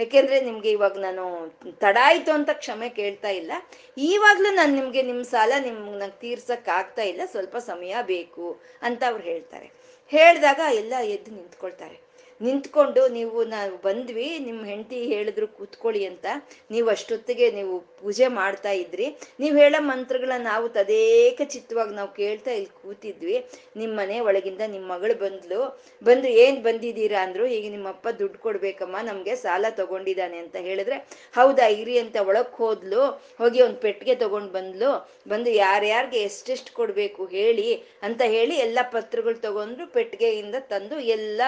ಯಾಕೆಂದ್ರೆ 0.00 0.40
ನಿಮ್ಗೆ 0.40 0.70
ಇವಾಗ 0.70 0.98
ನಾನು 0.98 1.24
ತಡ 1.72 1.96
ಆಯ್ತು 2.02 2.32
ಅಂತ 2.32 2.50
ಕ್ಷಮೆ 2.52 2.88
ಕೇಳ್ತಾ 2.88 3.28
ಇಲ್ಲ. 3.28 3.52
ಈವಾಗಲೂ 3.98 4.54
ನಾನು 4.54 4.74
ನಿಮ್ಗೆ 4.74 5.02
ನಿಮ್ 5.02 5.24
ಸಾಲ 5.24 5.52
ನಿಮ್ 5.60 5.80
ನಂಗೆ 5.98 6.20
ತೀರ್ಸಕ್ 6.20 6.68
ಆಗ್ತಾ 6.68 7.02
ಇಲ್ಲ. 7.02 7.20
ಸ್ವಲ್ಪ 7.24 7.56
ಸಮಯ 7.56 7.96
ಬೇಕು 8.02 8.60
ಅಂತ 8.82 9.02
ಅವ್ರು 9.06 9.22
ಹೇಳ್ತಾರೆ. 9.22 9.68
ಹೇಳಿದಾಗ 10.08 10.60
ಎಲ್ಲ 10.74 10.94
ಎದ್ದು 11.04 11.30
ನಿಂತ್ಕೊಳ್ತಾರೆ. 11.30 12.09
ನಿಂತ್ಕೊಂಡು 12.40 13.08
ನೀವು 13.08 13.44
ನಾವು 13.44 13.74
ಬಂದ್ವಿ 13.82 14.38
ನಿಮ್ಮ 14.38 14.60
ಹೆಂಡತಿ 14.64 14.98
ಹೇಳಿದ್ರು 15.04 15.46
ಕೂತ್ಕೊಳ್ಳಿ 15.56 16.02
ಅಂತ. 16.06 16.26
ನೀವು 16.70 16.88
ಅಷ್ಟೊತ್ತಿಗೆ 16.88 17.46
ನೀವು 17.50 17.74
ಪೂಜೆ 18.00 18.28
ಮಾಡ್ತಾ 18.38 18.72
ಇದ್ರಿ. 18.82 19.06
ನೀವು 19.40 19.56
ಹೇಳೋ 19.56 19.80
ಮಂತ್ರಗಳನ್ನ 19.82 20.46
ನಾವು 20.52 20.68
ತದೇಕ 20.68 21.40
ಚಿತ್ತವಾಗಿ 21.44 21.94
ನಾವು 21.94 22.10
ಕೇಳ್ತಾ 22.12 22.50
ಇಲ್ಲಿ 22.50 22.70
ಕೂತಿದ್ವಿ. 22.82 23.36
ನಿಮ್ಮ 23.76 23.92
ಮನೆ 24.00 24.20
ಒಳಗಿಂದ 24.20 24.62
ನಿಮ್ಮ 24.66 24.86
ಮಗಳು 24.92 25.14
ಬಂದ್ಲು. 25.14 25.60
ಬಂದು 26.02 26.28
ಏನ್ 26.42 26.58
ಬಂದಿದ್ದೀರಾ 26.62 27.20
ಅಂದ್ರು, 27.22 27.46
ಈಗ 27.46 27.66
ನಿಮ್ಮಪ್ಪ 27.70 28.08
ದುಡ್ಡು 28.18 28.38
ಕೊಡ್ಬೇಕಮ್ಮ, 28.38 28.96
ನಮ್ಗೆ 29.02 29.36
ಸಾಲ 29.36 29.64
ತಗೊಂಡಿದ್ದಾನೆ 29.76 30.38
ಅಂತ 30.38 30.56
ಹೇಳಿದ್ರೆ, 30.60 30.98
ಹೌದಾ 31.34 31.66
ಇರಿ 31.80 31.98
ಅಂತ 31.98 32.16
ಒಳಕ್ 32.30 32.54
ಹೋದ್ಲು. 32.54 33.02
ಹೋಗಿ 33.38 33.60
ಒಂದು 33.62 33.80
ಪೆಟ್ಟಿಗೆ 33.80 34.14
ತಗೊಂಡ್ 34.14 34.52
ಬಂದ್ಲು. 34.52 34.90
ಬಂದು 35.28 35.50
ಯಾರ್ಯಾರಿಗೆ 35.58 36.20
ಎಷ್ಟೆಷ್ಟು 36.22 36.72
ಕೊಡ್ಬೇಕು 36.72 37.24
ಹೇಳಿ 37.36 37.68
ಅಂತ 38.02 38.22
ಹೇಳಿ 38.26 38.54
ಎಲ್ಲಾ 38.58 38.82
ಪತ್ರಗಳು 38.92 39.38
ತಗೊಂಡ್ರು 39.40 39.86
ಪೆಟ್ಟಿಗೆಯಿಂದ 39.88 40.56
ತಂದು 40.68 40.98
ಎಲ್ಲ 41.10 41.40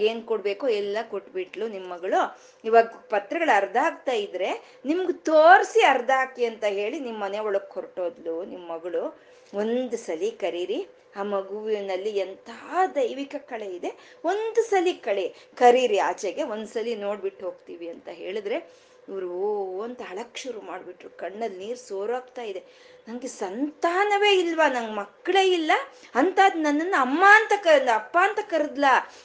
ಯಾರ್ಯಾರಿಗೆ 0.00 0.10
ಏನ್ 0.10 0.22
ಕೊಡ್ಬೇಕು 0.26 0.66
ಎಲ್ಲ 0.68 0.98
ಕೊಟ್ಬಿಟ್ಲು 1.10 1.68
ನಿಮ್ಮ 1.68 1.86
ಮಗಳು 1.92 2.20
ಇವಾಗ 2.64 2.86
ಪತ್ರಗಳು 3.10 3.52
ಅರ್ಧ 3.56 3.76
ಆಗ್ತಾ 3.82 4.12
ಇದ್ರೆ 4.12 4.50
ನಿಮ್ಗೆ 4.84 5.14
ತೋರಿಸಿ 5.24 5.80
ಅರ್ಧ 5.84 6.10
ಹಾಕಿ 6.14 6.44
ಅಂತ 6.44 6.64
ಹೇಳಿ 6.68 7.00
ನಿಮ್ಮ 7.00 7.18
ಮನೆ 7.24 7.38
ಒಳಗೆ 7.38 7.70
ಹೊರಟೋದ್ಲು 7.74 8.44
ನಿಮ್ಮ 8.44 8.64
ಮಗಳು. 8.72 9.02
ಒಂದು 9.54 9.96
ಸಲಿ 9.96 10.30
ಕರೀರಿ. 10.30 10.80
ಆ 11.16 11.22
ಮಗುವಿನಲ್ಲಿ 11.22 12.10
ಎಂಥ 12.18 12.50
ದೈವಿಕ 12.94 13.34
ಕಳೆ 13.38 13.68
ಇದೆ. 13.78 13.90
ಒಂದು 14.24 14.62
ಸಲಿ 14.62 14.92
ಕಳೆ. 15.06 15.26
ಕರೀರಿ 15.56 15.98
ಆಚೆಗೆ 15.98 16.42
ಒಂದ್ಸಲಿ 16.42 16.94
ನೋಡ್ಬಿಟ್ಟು 16.94 17.44
ಹೋಗ್ತೀವಿ 17.46 17.88
ಅಂತ 17.88 18.08
ಹೇಳಿದ್ರೆ 18.12 18.90
ಇವರು 19.08 19.28
ಓ 19.30 19.82
ಅಂತ 19.82 20.02
ಅಳಕ್ 20.10 20.36
ಶುರು 20.38 20.60
ಮಾಡಿಬಿಟ್ರು. 20.60 21.10
ಕಣ್ಣಲ್ಲಿ 21.10 21.58
ನೀರು 21.58 21.80
ಸೋರಾಗ್ತಾ 21.88 22.42
ಇದೆ. 22.42 22.62
ನಂಗೆ 23.08 23.28
ಸಂತಾನವೇ 23.28 24.34
ಇಲ್ವಾ? 24.34 24.68
ನಂಗೆ 24.68 24.92
ಮಕ್ಕಳೇ 24.92 25.48
ಇಲ್ಲ. 25.48 25.72
ಅಂತಾದ್ 26.14 26.56
ನನ್ನನ್ನು 26.56 27.00
ಅಮ್ಮ 27.00 27.24
ಅಂತ 27.26 27.52
ಕ 27.64 27.66
ಅಪ್ಪ 27.94 28.18
ಅಂತ 28.22 28.38
ಕರೆದ್ಲ. 28.38 28.84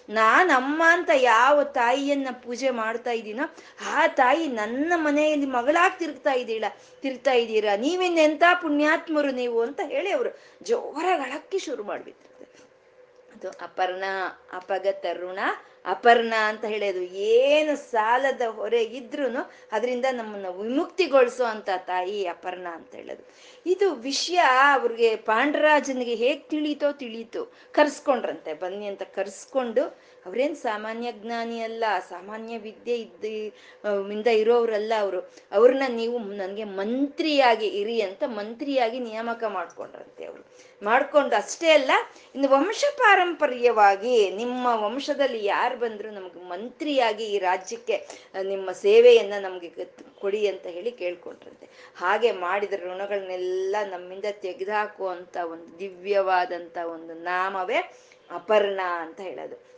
ನಾನು 0.10 0.54
ಅಮ್ಮ 0.54 0.84
ಅಂತ 0.86 1.10
ಯಾವ 1.16 1.64
ತಾಯಿಯನ್ನ 1.64 2.28
ಪೂಜೆ 2.44 2.70
ಮಾಡ್ತಾ 2.70 3.12
ಇದ್ದೀನೋ, 3.12 3.56
ಆ 3.94 4.08
ತಾಯಿ 4.08 4.48
ನನ್ನ 4.48 4.94
ಮನೆಯಲ್ಲಿ 4.96 5.46
ಮಗಳಾಗಿ 5.46 6.00
ತಿರುಗ್ತಾ 6.00 6.34
ಇದ್ದೀಳ. 6.34 6.66
ತಿರುಗ್ತಾ 7.02 7.32
ಇದ್ದೀರಾ? 7.32 7.76
ನೀವಿನ್ನೆಂಥ 7.76 8.44
ಪುಣ್ಯಾತ್ಮರು 8.62 9.32
ನೀವು 9.32 9.62
ಅಂತ 9.62 9.80
ಹೇಳಿ 9.86 10.12
ಅವರು 10.12 10.30
ಜೋರಾಗಿ 10.64 11.22
ಅಳಕ್ಕೆ 11.22 11.60
ಶುರು 11.60 11.84
ಮಾಡ್ಬಿಟ್ಟಿರ್ತಾರೆ 11.84 12.36
ಅದು 13.36 13.50
ಅಪರ್ಣ 13.50 14.04
ಅಪಗ 14.54 14.88
ತರುಣ 14.92 15.40
ಅಪರ್ಣ 15.86 16.34
ಅಂತ 16.46 16.66
ಹೇಳೋದು. 16.66 17.02
ಏನು 17.02 17.76
ಸಾಲದ 17.76 18.42
ಹೊರೆ 18.42 18.84
ಇದ್ರೂ 18.84 19.24
ಅದರಿಂದ 19.72 20.06
ನಮ್ಮನ್ನು 20.12 20.54
ವಿಮುಕ್ತಿಗೊಳಿಸೋ 20.54 21.44
ಅಂತ 21.44 21.70
ತಾಯಿ 21.78 22.28
ಅಪರ್ಣ 22.28 22.68
ಅಂತ 22.72 22.96
ಹೇಳೋದು. 22.96 23.24
ಇದು 23.66 23.94
ವಿಷಯ 23.94 24.40
ಅವ್ರಿಗೆ 24.74 25.16
ಪಾಂಡರಾಜನಿಗೆ 25.16 26.16
ಹೇಗೆ 26.16 26.40
ತಿಳೀತೋ 26.40 26.92
ತಿಳೀತು. 26.92 27.54
ಕರ್ಸ್ಕೊಂಡ್ರಂತೆ. 27.72 28.54
ಬನ್ನಿ 28.54 28.86
ಅಂತ 28.86 29.04
ಕರ್ಸ್ಕೊಂಡು 29.04 29.98
ಅವ್ರೇನ್ 30.26 30.56
ಸಾಮಾನ್ಯ 30.56 31.08
ಜ್ಞಾನಿ 31.22 31.58
ಅಲ್ಲ, 31.62 31.84
ಸಾಮಾನ್ಯ 32.10 32.58
ವಿದ್ಯೆ 32.58 32.96
ಇದ್ದ 32.96 33.26
ಇಂದ 34.16 34.30
ಇರೋರಲ್ಲ 34.42 34.94
ಅವರು. 35.00 35.20
ಅವ್ರನ್ನ 35.52 35.88
ನೀವು 36.02 36.18
ನನಗೆ 36.20 36.64
ಮಂತ್ರಿಯಾಗಿ 36.80 37.68
ಇರಿ 37.82 37.98
ಅಂತ 38.02 38.24
ಮಂತ್ರಿಯಾಗಿ 38.40 39.00
ನೇಮಕ 39.00 39.44
ಮಾಡ್ಕೊಂಡ್ರಂತೆ 39.58 40.24
ಅವರು. 40.26 40.44
ಮಾಡ್ಕೊಂಡು 40.82 41.36
ಅಷ್ಟೇ 41.36 41.70
ಅಲ್ಲ, 41.72 41.92
ಇನ್ನು 42.36 42.48
ವಂಶ 42.56 42.84
ಪಾರಂಪರ್ಯವಾಗಿ 42.98 44.16
ನಿಮ್ಮ 44.42 44.66
ವಂಶದಲ್ಲಿ 44.86 45.42
ಯಾರು 45.46 45.78
ಬಂದ್ರು 45.78 46.10
ನಮ್ಗೆ 46.12 46.42
ಮಂತ್ರಿಯಾಗಿ 46.50 47.26
ಈ 47.26 47.38
ರಾಜ್ಯಕ್ಕೆ 47.40 47.98
ನಿಮ್ಮ 48.44 48.72
ಸೇವೆಯನ್ನ 48.86 49.34
ನಮ್ಗೆ 49.42 49.70
ಕೊಡಿ 50.22 50.42
ಅಂತ 50.48 50.66
ಹೇಳಿ 50.68 50.92
ಕೇಳ್ಕೊಂಡ್ರಂತೆ. 50.92 51.68
ಹಾಗೆ 51.98 52.32
ಮಾಡಿದ 52.46 52.74
ಋಣಗಳನ್ನೆಲ್ಲ 52.74 53.76
ನಮ್ಮಿಂದ 53.92 54.26
ತೆಗೆದುಹಾಕುವಂತ 54.46 55.38
ಒಂದು 55.54 55.70
ದಿವ್ಯವಾದಂತ 55.80 56.78
ಒಂದು 56.96 57.14
ನಾಮವೇ 57.30 57.80
ಅಪರ್ಣ 58.30 58.82
ಅಂತ 59.06 59.20
ಹೇಳೋದು. 59.22 59.75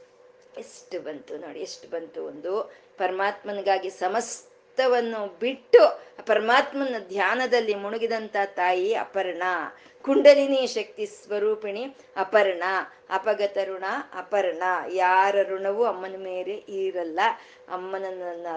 ಎಷ್ಟು 0.59 1.01
ಬಂತು 1.01 1.37
ನೋಡಿ, 1.37 1.59
ಎಷ್ಟು 1.59 1.89
ಬಂತು 1.89 2.25
ಒಂದು 2.25 2.73
ಪರಮಾತ್ಮನಿಗಾಗಿ 2.97 3.89
ಸಮಸ್ತವನ್ನು 3.89 5.39
ಬಿಟ್ಟು 5.39 6.03
ಪರಮಾತ್ಮನ 6.25 6.95
ಧ್ಯಾನದಲ್ಲಿ 7.07 7.75
ಮುಳುಗಿದಂತ 7.75 8.35
ತಾಯಿ 8.45 8.93
ಅಪರ್ಣ. 8.93 9.43
ಕುಂಡಲಿನಿ 10.01 10.67
ಶಕ್ತಿ 10.67 11.05
ಸ್ವರೂಪಿಣಿ 11.05 11.95
ಅಪರ್ಣ. 12.15 12.63
ಅಪಗತ 13.09 13.57
ಋಣ 13.65 13.83
ಅಪರ್ಣ. 14.13 14.63
ಯಾರ 14.91 15.41
ಋಣವೂ 15.43 15.83
ಅಮ್ಮನ 15.83 16.15
ಮೇಲೆ 16.17 16.53
ಇರಲ್ಲ. 16.53 17.19
ಅಮ್ಮನನ್ನ 17.71 18.47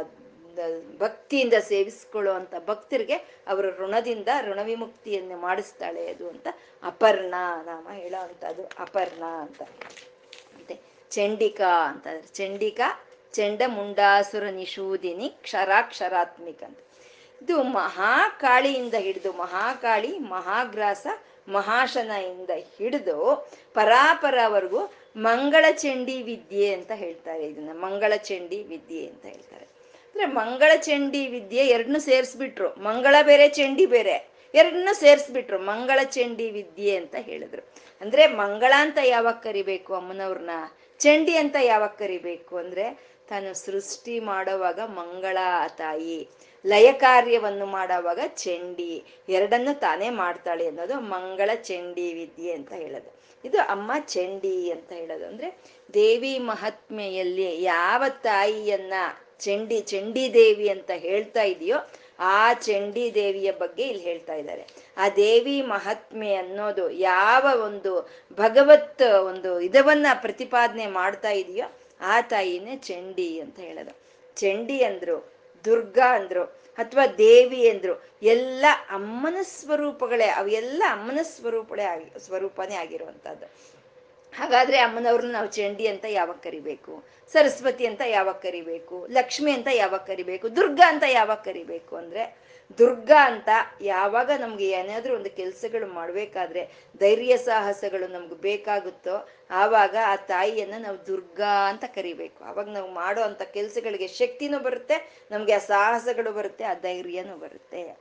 ಭಕ್ತಿಯಿಂದ 0.98 1.54
ಸೇವಿಸ್ಕೊಳ್ಳುವಂತ 1.60 2.54
ಭಕ್ತರಿಗೆ 2.66 3.14
ಅವರ 3.46 3.66
ಋಣದಿಂದ 3.66 4.28
ಋಣ 4.40 4.62
ವಿಮುಕ್ತಿಯನ್ನು 4.62 5.36
ಮಾಡಿಸ್ತಾಳೆ 5.36 6.08
ಅದು 6.08 6.28
ಅಂತ 6.28 6.48
ಅಪರ್ಣ 6.82 7.34
ನಾಮ 7.64 7.88
ಹೇಳೋ 7.90 8.22
ಅಂತದ್ದು 8.22 8.70
ಅಪರ್ಣ 8.78 9.24
ಅಂತ. 9.24 9.62
ಮತ್ತೆ 10.54 10.89
ಚಂಡಿಕಾ 11.10 11.88
ಅಂತ 11.88 12.06
ಚಂಡಿಕಾ, 12.32 13.04
ಚಂಡ 13.32 13.62
ಮುಂಡಾಸುರ 13.66 14.42
ನಿಷೂದಿನಿ, 14.42 15.28
ಕ್ಷರಾಕ್ಷರಾತ್ಮಿಕ 15.28 16.62
ಅಂತ. 16.62 16.78
ಇದು 17.42 17.62
ಮಹಾಕಾಳಿಯಿಂದ 17.62 18.94
ಹಿಡಿದು 18.94 19.32
ಮಹಾಕಾಳಿ, 19.32 20.18
ಮಹಾಗ್ರಾಸ, 20.18 21.06
ಮಹಾಶನೆಯಿಂದ 21.48 22.50
ಹಿಡಿದು 22.78 23.50
ಪರಾಪರವರೆಗೂ 23.74 24.78
ಮಂಗಳ 25.16 25.64
ಚಂಡಿ 25.72 26.22
ವಿದ್ಯೆ 26.22 26.74
ಅಂತ 26.74 26.92
ಹೇಳ್ತಾರೆ 26.92 27.46
ಇದನ್ನ. 27.46 27.70
ಮಂಗಳ 27.72 28.16
ಚಂಡಿ 28.16 28.62
ವಿದ್ಯೆ 28.62 29.06
ಅಂತ 29.06 29.26
ಹೇಳ್ತಾರೆ. 29.26 29.64
ಅಂದ್ರೆ 29.64 30.26
ಮಂಗಳ 30.26 30.76
ಚಂಡಿ 30.76 31.26
ವಿದ್ಯೆ 31.26 31.66
ಎರಡನ್ನೂ 31.66 32.00
ಸೇರಿಸ್ಬಿಟ್ರು. 32.00 32.68
ಮಂಗಳ 32.68 33.14
ಬೇರೆ, 33.22 33.48
ಚಂಡಿ 33.48 33.86
ಬೇರೆ. 33.86 34.28
ಎರಡನ್ನೂ 34.54 34.94
ಸೇರಿಸ್ಬಿಟ್ರು. 34.94 35.58
ಮಂಗಳ 35.58 36.02
ಚಂಡಿ 36.04 36.50
ವಿದ್ಯೆ 36.50 36.96
ಅಂತ 36.96 37.14
ಹೇಳಿದ್ರು. 37.18 37.68
ಅಂದ್ರೆ 38.00 38.26
ಮಂಗಳ 38.26 38.72
ಅಂತ 38.78 38.98
ಯಾವಾಗ 39.04 39.34
ಕರಿಬೇಕು 39.34 39.94
ಅಮ್ಮನವ್ರನ್ನ? 39.94 40.50
ಚಂಡಿ 41.00 41.36
ಅಂತ 41.36 41.56
ಯಾವಾಗ 41.62 41.90
ಕರಿಬೇಕು 41.90 42.56
ಅಂದ್ರೆ 42.56 42.84
ತಾನು 43.28 43.54
ಸೃಷ್ಟಿ 43.54 44.20
ಮಾಡುವಾಗ 44.20 44.80
ಮಂಗಳ 44.80 45.38
ತಾಯಿ, 45.78 46.28
ಲಯ 46.66 46.92
ಕಾರ್ಯವನ್ನು 46.92 47.66
ಮಾಡುವಾಗ 47.66 48.20
ಚಂಡಿ, 48.26 49.04
ಎರಡನ್ನು 49.28 49.78
ತಾನೇ 49.80 50.10
ಮಾಡ್ತಾಳೆ 50.10 50.66
ಅನ್ನೋದು 50.66 50.96
ಮಂಗಳ 51.00 51.50
ಚಂಡಿ 51.54 52.12
ವಿದ್ಯೆ 52.12 52.52
ಅಂತ 52.52 52.72
ಹೇಳೋದು. 52.72 53.10
ಇದು 53.44 53.58
ಅಮ್ಮ 53.58 53.92
ಚಂಡಿ 54.06 54.70
ಅಂತ 54.70 54.92
ಹೇಳೋದು. 54.92 55.26
ಅಂದ್ರೆ 55.26 55.48
ದೇವಿ 55.94 56.38
ಮಹಾತ್ಮೆಯಲ್ಲಿ 56.38 57.62
ಯಾವ 57.62 58.02
ತಾಯಿಯನ್ನ 58.22 58.94
ಚಂಡಿ 59.38 59.80
ಚಂಡಿ 59.80 60.34
ದೇವಿ 60.34 60.68
ಅಂತ 60.68 60.90
ಹೇಳ್ತಾ 60.96 61.42
ಇದೆಯೋ 61.42 61.78
ಆ 62.20 62.52
ಚಂಡಿ 62.52 63.14
ದೇವಿಯ 63.14 63.52
ಬಗ್ಗೆ 63.52 63.82
ಇಲ್ಲಿ 63.82 64.04
ಹೇಳ್ತಾ 64.04 64.34
ಇದ್ದಾರೆ. 64.34 64.66
ಆ 64.96 65.08
ದೇವಿ 65.08 65.62
ಮಹಾತ್ಮೆ 65.62 66.34
ಅನ್ನೋದು 66.34 66.90
ಯಾವ 66.90 67.46
ಒಂದು 67.64 68.08
ಭಗವತ್ 68.32 69.02
ಒಂದು 69.02 69.60
ಇದವನ್ನ 69.60 70.06
ಪ್ರತಿಪಾದನೆ 70.14 70.86
ಮಾಡ್ತಾ 70.86 71.30
ಇದೆಯೋ 71.30 71.72
ಆ 72.00 72.20
ತಾಯಿನೇ 72.20 72.76
ಚಂಡಿ 72.76 73.40
ಅಂತ 73.40 73.60
ಹೇಳೋದು. 73.60 73.96
ಚಂಡಿ 74.36 74.84
ಅಂದ್ರು, 74.84 75.32
ದುರ್ಗಾ 75.64 76.16
ಅಂದ್ರು, 76.16 76.44
ಅಥವಾ 76.78 77.06
ದೇವಿ 77.06 77.68
ಅಂದ್ರು, 77.68 78.02
ಎಲ್ಲ 78.22 78.64
ಅಮ್ಮನ 78.90 79.36
ಸ್ವರೂಪಗಳೇ, 79.42 80.26
ಅವೆಲ್ಲ 80.26 80.82
ಅಮ್ಮನ 80.90 81.18
ಸ್ವರೂಪಗಳೇ 81.22 81.82
ಆಗಿ, 81.82 82.24
ಸ್ವರೂಪನೇ 82.26 82.74
ಆಗಿರುವಂತದ್ದು 82.74 83.70
ಹಾಗಾದ್ರೆ 84.32 84.78
ಅಮ್ಮನವ್ರನ್ನ 84.78 85.32
ನಾವು 85.32 85.46
ಚಂಡಿ 85.46 85.86
ಅಂತ 85.86 86.04
ಯಾವಾಗ 86.08 86.36
ಕರಿಬೇಕು? 86.36 87.04
ಸರಸ್ವತಿ 87.32 87.86
ಅಂತ 87.86 88.00
ಯಾವಾಗ 88.06 88.34
ಕರಿಬೇಕು? 88.34 89.06
ಲಕ್ಷ್ಮಿ 89.10 89.52
ಅಂತ 89.52 89.68
ಯಾವಾಗ 89.72 90.00
ಕರಿಬೇಕು? 90.00 90.56
ದುರ್ಗಾ 90.56 90.88
ಅಂತ 90.88 91.02
ಯಾವಾಗ 91.06 91.38
ಕರಿಬೇಕು 91.38 91.96
ಅಂದ್ರೆ, 91.96 92.36
ದುರ್ಗಾ 92.78 93.26
ಅಂತ 93.26 93.48
ಯಾವಾಗ 93.80 94.30
ನಮ್ಗೆ 94.30 94.70
ಏನಾದ್ರೂ 94.70 95.16
ಒಂದು 95.16 95.30
ಕೆಲಸಗಳು 95.30 95.86
ಮಾಡ್ಬೇಕಾದ್ರೆ, 95.86 96.70
ಧೈರ್ಯ 96.98 97.36
ಸಾಹಸಗಳು 97.36 98.08
ನಮ್ಗೆ 98.08 98.34
ಬೇಕಾಗುತ್ತೋ, 98.34 99.28
ಆವಾಗ 99.50 99.96
ಆ 100.06 100.16
ತಾಯಿಯನ್ನ 100.16 100.74
ನಾವು 100.78 101.06
ದುರ್ಗಾ 101.06 101.68
ಅಂತ 101.68 101.84
ಕರಿಬೇಕು. 101.84 102.44
ಅವಾಗ 102.44 102.68
ನಾವು 102.68 102.90
ಮಾಡೋ 102.90 103.20
ಅಂತ 103.20 103.42
ಕೆಲ್ಸಗಳಿಗೆ 103.42 104.06
ಶಕ್ತಿನೂ 104.06 104.58
ಬರುತ್ತೆ, 104.58 105.26
ನಮ್ಗೆ 105.30 105.52
ಆ 105.52 105.58
ಸಾಹಸಗಳು 105.58 106.32
ಬರುತ್ತೆ, 106.32 106.64
ಆ 106.64 106.74
ಧೈರ್ಯನೂ 106.74 107.36
ಬರುತ್ತೆ. 107.36 107.96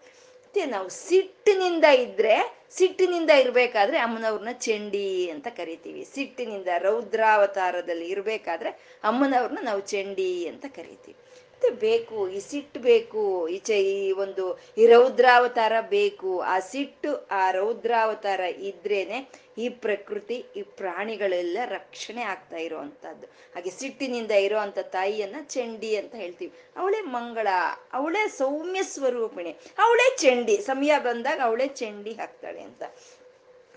ಮತ್ತೆ 0.50 0.66
ನಾವು 0.66 0.90
ಸಿಟ್ಟಿನಿಂದ 0.90 1.84
ಇದ್ರೆ, 1.84 2.36
ಸಿಟ್ಟಿನಿಂದ 2.70 3.30
ಇರ್ಬೇಕಾದ್ರೆ 3.30 3.98
ಅಮ್ಮನವ್ರನ್ನ 3.98 4.52
ಚಂಡಿ 4.52 5.30
ಅಂತ 5.30 5.48
ಕರಿತೀವಿ. 5.48 6.08
ಸಿಟ್ಟಿನಿಂದ 6.16 6.68
ರೌದ್ರಾವತಾರದಲ್ಲಿ 6.78 8.08
ಇರ್ಬೇಕಾದ್ರೆ 8.08 8.70
ಅಮ್ಮನವ್ರನ್ನ 9.04 9.58
ನಾವು 9.62 9.80
ಚಂಡಿ 9.80 10.48
ಅಂತ 10.48 10.66
ಕರಿತೀವಿ. 10.70 11.18
ಮತ್ತೆ 11.54 11.70
ಬೇಕು, 11.70 12.30
ಈ 12.30 12.40
ಸಿಟ್ಟು 12.40 12.80
ಬೇಕು 12.80 13.48
ಈಚೆ 13.48 13.78
ಈ 13.82 14.12
ಒಂದು, 14.12 14.60
ಈ 14.78 14.86
ರೌದ್ರಾವತಾರ 14.86 15.74
ಬೇಕು. 15.90 16.40
ಆ 16.40 16.60
ಸಿಟ್ಟು, 16.60 17.28
ಆ 17.32 17.52
ರೌದ್ರಾವತಾರ 17.52 18.40
ಇದ್ರೇನೆ 18.40 19.49
ಈ 19.60 19.70
ಪ್ರಕೃತಿ, 19.70 20.46
ಈ 20.56 20.62
ಪ್ರಾಣಿಗಳೆಲ್ಲ 20.62 21.58
ರಕ್ಷಣೆ 21.66 22.22
ಆಗ್ತಾ 22.22 22.58
ಇರೋವಂಥದ್ದು. 22.58 23.28
ಹಾಗೆ 23.56 23.70
ಸಿಟ್ಟಿನಿಂದ 23.70 24.32
ಇರುವಂತ 24.32 24.80
ತಾಯಿಯನ್ನ 24.80 25.36
ಚಂಡಿ 25.42 25.96
ಅಂತ 25.96 26.16
ಹೇಳ್ತೀವಿ. 26.16 26.54
ಅವಳೇ 26.78 27.02
ಮಂಗಳ, 27.02 27.48
ಅವಳೇ 27.94 28.28
ಸೌಮ್ಯ 28.28 28.84
ಸ್ವರೂಪಿಣಿ, 28.84 29.52
ಅವಳೇ 29.78 30.16
ಚಂಡಿ. 30.16 30.58
ಸಮಯ 30.58 30.94
ಬಂದಾಗ 31.00 31.40
ಅವಳೇ 31.44 31.68
ಚಂಡಿ 31.68 32.14
ಹಾಕ್ತಾಳೆ 32.14 32.62
ಅಂತ. 32.62 32.84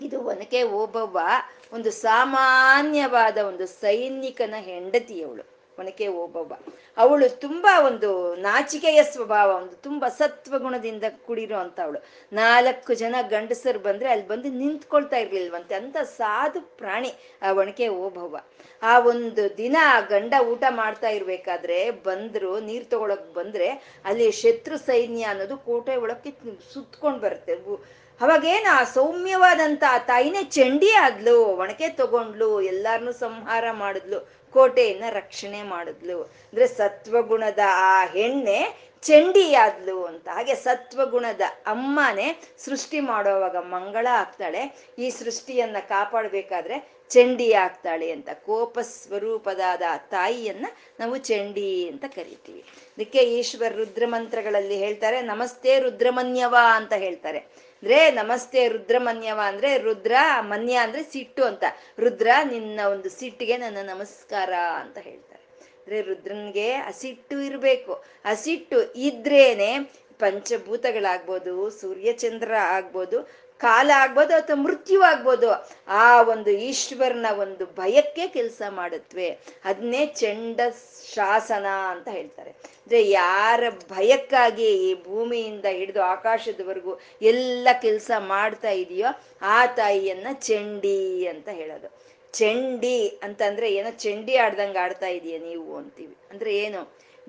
ಇದು 0.01 0.21
ಒನಕೆ 0.21 0.63
ಓಬವ್ವ 0.63 1.19
ಒಂದು 1.73 1.91
ಸಾಮಾನ್ಯವಾದ 1.91 3.37
ಒಂದು 3.37 3.65
ಸೈನಿಕನ 3.67 4.53
ಹೆಂಡತಿ 4.59 5.23
ಅವಳು 5.23 5.52
ಒನಕೆ 5.79 6.07
ಓಬವ್ವ 6.07 6.53
ಅವಳು 6.97 7.27
ತುಂಬಾ 7.39 7.73
ಒಂದು 7.81 8.09
ನಾಚಿಕೆಯ 8.35 9.03
ಸ್ವಭಾವ, 9.03 9.49
ಒಂದು 9.55 9.75
ತುಂಬಾ 9.75 10.09
ಸತ್ವ 10.09 10.59
ಗುಣದಿಂದ 10.59 11.03
ಕೂಡಿರೋ 11.25 11.57
ಅಂತ 11.57 11.79
ಅವಳು. 11.79 11.99
ನಾಲ್ಕು 12.33 12.93
ಜನ 12.93 13.15
ಗಂಡಸರು 13.29 13.79
ಬಂದ್ರೆ 13.79 14.09
ಅಲ್ಲಿ 14.09 14.27
ಬಂದು 14.27 14.49
ನಿಂತ್ಕೊಳ್ತಾ 14.49 15.17
ಇರ್ಲಿಲ್ವಂತೆ. 15.17 15.75
ಅಂತ 15.75 15.97
ಸಾಧು 16.17 16.61
ಪ್ರಾಣಿ 16.77 17.13
ಆ 17.41 17.51
ಒಣಕೆ 17.51 17.87
ಓಬವ್ವ 17.87 18.37
ಆ 18.81 18.99
ಒಂದು 18.99 19.57
ದಿನ 19.57 19.77
ಗಂಡ 20.09 20.33
ಊಟ 20.47 20.63
ಮಾಡ್ತಾ 20.69 21.09
ಇರ್ಬೇಕಾದ್ರೆ 21.09 21.91
ಬಂದ್ರು, 21.91 22.59
ನೀರ್ 22.59 22.85
ತಗೊಳಕ್ 22.85 23.33
ಬಂದ್ರೆ 23.33 23.69
ಅಲ್ಲಿ 24.05 24.31
ಶತ್ರು 24.31 24.77
ಸೈನ್ಯ 24.77 25.23
ಅನ್ನೋದು 25.23 25.57
ಕೋಟೆ 25.57 25.95
ಒಳಕ್ಕೆ 25.95 26.31
ಸುತ್ಕೊಂಡ್ 26.73 27.21
ಬರುತ್ತೆ. 27.21 27.53
ಅವಾಗೇನು 28.21 28.71
ಆ 28.75 28.83
ಸೌಮ್ಯವಾದಂತ 28.83 29.83
ತಾಯಿನೇ 30.07 30.43
ಚಂಡಿ 30.43 30.93
ಆದ್ಲು 30.93 31.35
ಒಣಕೆ 31.45 31.89
ತಗೊಂಡ್ಲು, 31.89 32.61
ಎಲ್ಲಾರನು 32.61 33.13
ಸಂಹಾರ 33.13 33.65
ಮಾಡಿದ್ಲು. 33.71 34.19
ಕೋಟೆಯನ್ನ 34.53 35.03
ರಕ್ಷಣೆ 35.09 35.63
ಮಾಡಿದ್ಲು. 35.63 36.23
ಅಂದ್ರೆ 36.23 36.67
ಸತ್ವಗುಣದ 36.67 37.59
ಆ 37.67 38.05
ಹೆಣ್ಣೆ 38.05 38.93
ಚಂಡಿಯಾದ್ಲು 39.01 40.05
ಅಂತ. 40.05 40.27
ಹಾಗೆ 40.27 40.55
ಸತ್ವಗುಣದ 40.55 41.41
ಅಮ್ಮನೇ 41.67 42.41
ಸೃಷ್ಟಿ 42.57 42.99
ಮಾಡೋವಾಗ 42.99 43.57
ಮಂಗಳ 43.57 44.07
ಆಗ್ತಾಳೆ. 44.11 44.77
ಈ 44.99 45.09
ಸೃಷ್ಟಿಯನ್ನ 45.09 45.77
ಕಾಪಾಡಬೇಕಾದ್ರೆ 45.79 46.93
ಚಂಡಿ 47.09 47.53
ಆಗ್ತಾಳೆ 47.53 48.11
ಅಂತ. 48.11 48.29
ಕೋಪ 48.45 48.79
ಸ್ವರೂಪದಾದ 48.79 49.81
ತಾಯಿಯನ್ನ 50.09 50.65
ನಾವು 50.99 51.17
ಚಂಡಿ 51.17 51.89
ಅಂತ 51.89 52.05
ಕರಿತೀವಿ. 52.07 52.61
ಅದಕ್ಕೆ 52.61 53.19
ಈಶ್ವರ್ 53.19 53.77
ರುದ್ರ 53.77 54.03
ಮಂತ್ರಗಳಲ್ಲಿ 54.05 54.77
ಹೇಳ್ತಾರೆ, 54.77 55.21
ನಮಸ್ತೆ 55.21 55.79
ರುದ್ರಮನ್ಯವ 55.79 56.55
ಅಂತ 56.73 56.93
ಹೇಳ್ತಾರೆ. 56.93 57.52
ಅಂದ್ರೆ 57.83 58.11
ನಮಸ್ತೆ 58.11 58.67
ರುದ್ರಮನ್ಯವ 58.67 59.39
ಅಂದ್ರೆ 59.45 59.77
ರುದ್ರ, 59.77 60.15
ಮನ್ಯ 60.39 60.75
ಅಂದ್ರೆ 60.75 61.03
ಸಿಟ್ಟು 61.03 61.43
ಅಂತ. 61.43 61.63
ರುದ್ರ 61.99 62.27
ನಿನ್ನ 62.51 62.79
ಒಂದು 62.91 63.09
ಸಿಟ್ಟಿಗೆ 63.09 63.57
ನನ್ನ 63.57 63.77
ನಮಸ್ಕಾರ 63.89 64.53
ಅಂತ 64.79 64.97
ಹೇಳ್ತಾರೆ. 64.97 65.43
ಅಂದ್ರೆ 65.77 66.01
ರುದ್ರನ್ಗೆ 66.01 66.73
ಹಸಿಟ್ಟು 66.73 67.01
ಸಿಟ್ಟು 67.01 67.39
ಇರ್ಬೇಕು. 67.39 68.03
ಆ 68.25 68.33
ಸಿಟ್ಟು 68.33 68.81
ಇದ್ರೇನೆ 68.95 70.02
ಪಂಚಭೂತಗಳಾಗ್ಬೋದು, 70.23 71.53
ಸೂರ್ಯಚಂದ್ರ 71.79 72.51
ಆಗ್ಬೋದು, 72.75 73.17
ಕಾಲ 73.61 73.89
ಆಗ್ಬೋದು 73.95 74.33
ಅಥವಾ 74.35 74.57
ಮೃತ್ಯು 74.61 74.99
ಆಗ್ಬೋದು, 75.01 75.49
ಆ 76.03 76.07
ಒಂದು 76.21 76.51
ಈಶ್ವರನ 76.69 77.27
ಒಂದು 77.39 77.65
ಭಯಕ್ಕೆ 77.79 78.25
ಕೆಲಸ 78.27 78.61
ಮಾಡುತ್ತವೆ 78.69 79.27
ಅದನ್ನೇ 79.65 80.01
ಚಂಡ 80.21 80.59
ಶಾಸನ 81.13 81.67
ಅಂತ 81.93 82.07
ಹೇಳ್ತಾರೆ. 82.09 82.51
ಅಂದ್ರೆ 82.79 83.01
ಯಾರ 83.09 83.63
ಭಯಕ್ಕಾಗಿ 83.91 84.69
ಈ 84.87 84.89
ಭೂಮಿಯಿಂದ 85.07 85.67
ಹಿಡಿದು 85.79 86.01
ಆಕಾಶದವರೆಗೂ 86.15 86.93
ಎಲ್ಲ 87.31 87.67
ಕೆಲಸ 87.81 88.11
ಮಾಡ್ತಾ 88.33 88.71
ಇದೆಯೋ 88.83 89.11
ಆ 89.55 89.59
ತಾಯಿಯನ್ನ 89.79 90.27
ಚಂಡಿ 90.47 90.99
ಅಂತ 91.27 91.49
ಹೇಳೋದು. 91.61 91.89
ಚಂಡಿ 92.33 92.97
ಅಂತಂದ್ರೆ 93.23 93.67
ಏನೋ 93.73 93.89
ಚಂಡಿ 94.03 94.35
ಆಡ್ದಂಗೆ 94.45 94.79
ಆಡ್ತಾ 94.79 95.09
ಇದೀಯ 95.17 95.37
ನೀವು 95.39 95.67
ಅಂತೀವಿ. 95.77 96.15
ಅಂದ್ರೆ 96.31 96.51
ಏನು? 96.65 96.81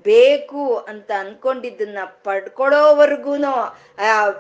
ಬೇಕು 0.03 0.77
ಅಂತ 0.77 1.11
ಅನ್ಕೊಂಡಿದ್ದನ್ನ 1.19 1.99
ಪಡ್ಕೊಳ್ಳೋವರ್ಗು 2.05 3.35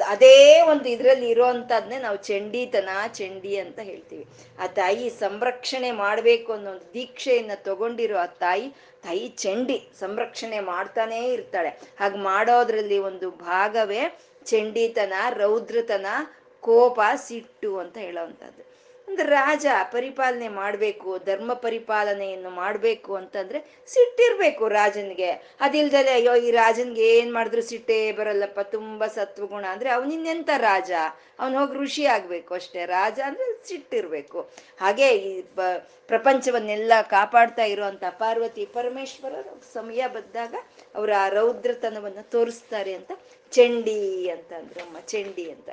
ಅದೇ 0.08 0.60
ಒಂದು 0.60 0.88
ಇದ್ರಲ್ಲಿ 0.88 1.28
ಇರೋಂಥದ್ನೇ 1.28 1.98
ನಾವು 1.98 2.16
ಚಂಡಿತನ, 2.16 2.88
ಚಂಡಿ 3.12 3.56
ಅಂತ 3.56 3.78
ಹೇಳ್ತೀವಿ. 3.78 4.26
ಆ 4.58 4.66
ತಾಯಿ 4.66 5.10
ಸಂರಕ್ಷಣೆ 5.10 5.90
ಮಾಡಬೇಕು 5.90 6.52
ಅನ್ನೋ 6.52 6.70
ಒಂದು 6.70 6.94
ದೀಕ್ಷೆಯನ್ನ 6.94 7.50
ತಗೊಂಡಿರೋ 7.54 8.18
ಆ 8.18 8.26
ತಾಯಿ 8.26 8.68
ತಾಯಿ 9.02 9.28
ಚಂಡಿ 9.28 9.88
ಸಂರಕ್ಷಣೆ 10.00 10.60
ಮಾಡ್ತಾನೇ 10.60 11.32
ಇರ್ತಾಳೆ. 11.32 11.68
ಹಾಗೆ 12.00 12.18
ಮಾಡೋದ್ರಲ್ಲಿ 12.18 12.98
ಒಂದು 12.98 13.30
ಭಾಗವೇ 13.30 14.18
ಚಂಡಿತನ, 14.46 15.12
ರೌದ್ರತನ, 15.30 16.06
ಕೋಪ, 16.60 17.00
ಸಿಟ್ಟು 17.16 17.78
ಅಂತ 17.78 17.98
ಹೇಳೋವಂಥದ್ದು 17.98 18.73
ಅಂದ್ರೆ 19.14 19.30
ರಾಜ 19.30 19.66
ಪರಿಪಾಲನೆ 19.92 20.48
ಮಾಡಬೇಕು, 20.48 21.18
ಧರ್ಮ 21.18 21.52
ಪರಿಪಾಲನೆಯನ್ನು 21.52 22.50
ಮಾಡಬೇಕು 22.50 23.14
ಅಂತಂದ್ರೆ 23.14 23.60
ಸಿಟ್ಟಿರ್ಬೇಕು 23.86 24.68
ರಾಜನ್ಗೆ. 24.68 25.30
ಅದಿಲ್ದಲೆ 25.60 26.10
ಅಯ್ಯೋ, 26.10 26.34
ಈ 26.34 26.50
ರಾಜನ್ಗೆ 26.50 27.18
ಏನ್ 27.18 27.34
ಮಾಡಿದ್ರು 27.34 27.62
ಸಿಟ್ಟೇ 27.62 28.12
ಬರಲ್ಲಪ್ಪ, 28.12 28.60
ತುಂಬಾ 28.60 29.06
ಸತ್ವಗುಣ. 29.06 29.64
ಅಂದ್ರೆ 29.70 29.90
ಅವನಿನ್ನೆಂತ 29.90 30.50
ರಾಜ? 30.56 30.92
ಅವನು 31.38 31.60
ಹೋಗಿ 31.60 31.78
ಋಷಿ 31.78 32.06
ಆಗ್ಬೇಕು 32.06 32.54
ಅಷ್ಟೇ. 32.54 32.86
ರಾಜ 32.86 33.20
ಅಂದ್ರೆ 33.26 33.68
ಸಿಟ್ಟಿರ್ಬೇಕು. 33.68 34.50
ಹಾಗೆ 34.80 35.08
ಈ 35.10 35.42
ಪ್ರಪಂಚವನ್ನೆಲ್ಲ 36.06 36.92
ಕಾಪಾಡ್ತಾ 37.10 37.64
ಇರುವಂತ 37.64 38.04
ಪಾರ್ವತಿ 38.10 38.66
ಪರಮೇಶ್ವರರು 38.66 39.74
ಸಮಯ 39.74 40.06
ಬಂದಾಗ 40.06 40.54
ಅವರ 40.94 41.10
ಆ 41.18 41.28
ರೌದ್ರತನವನ್ನ 41.28 42.18
ತೋರಿಸ್ತಾರೆ 42.22 42.94
ಅಂತ, 42.94 43.12
ಚಂಡಿ 43.50 44.30
ಅಂತ 44.30 44.52
ಅಂದ್ರಮ್ಮ 44.52 44.98
ಚಂಡಿ 44.98 45.50
ಅಂತ. 45.50 45.70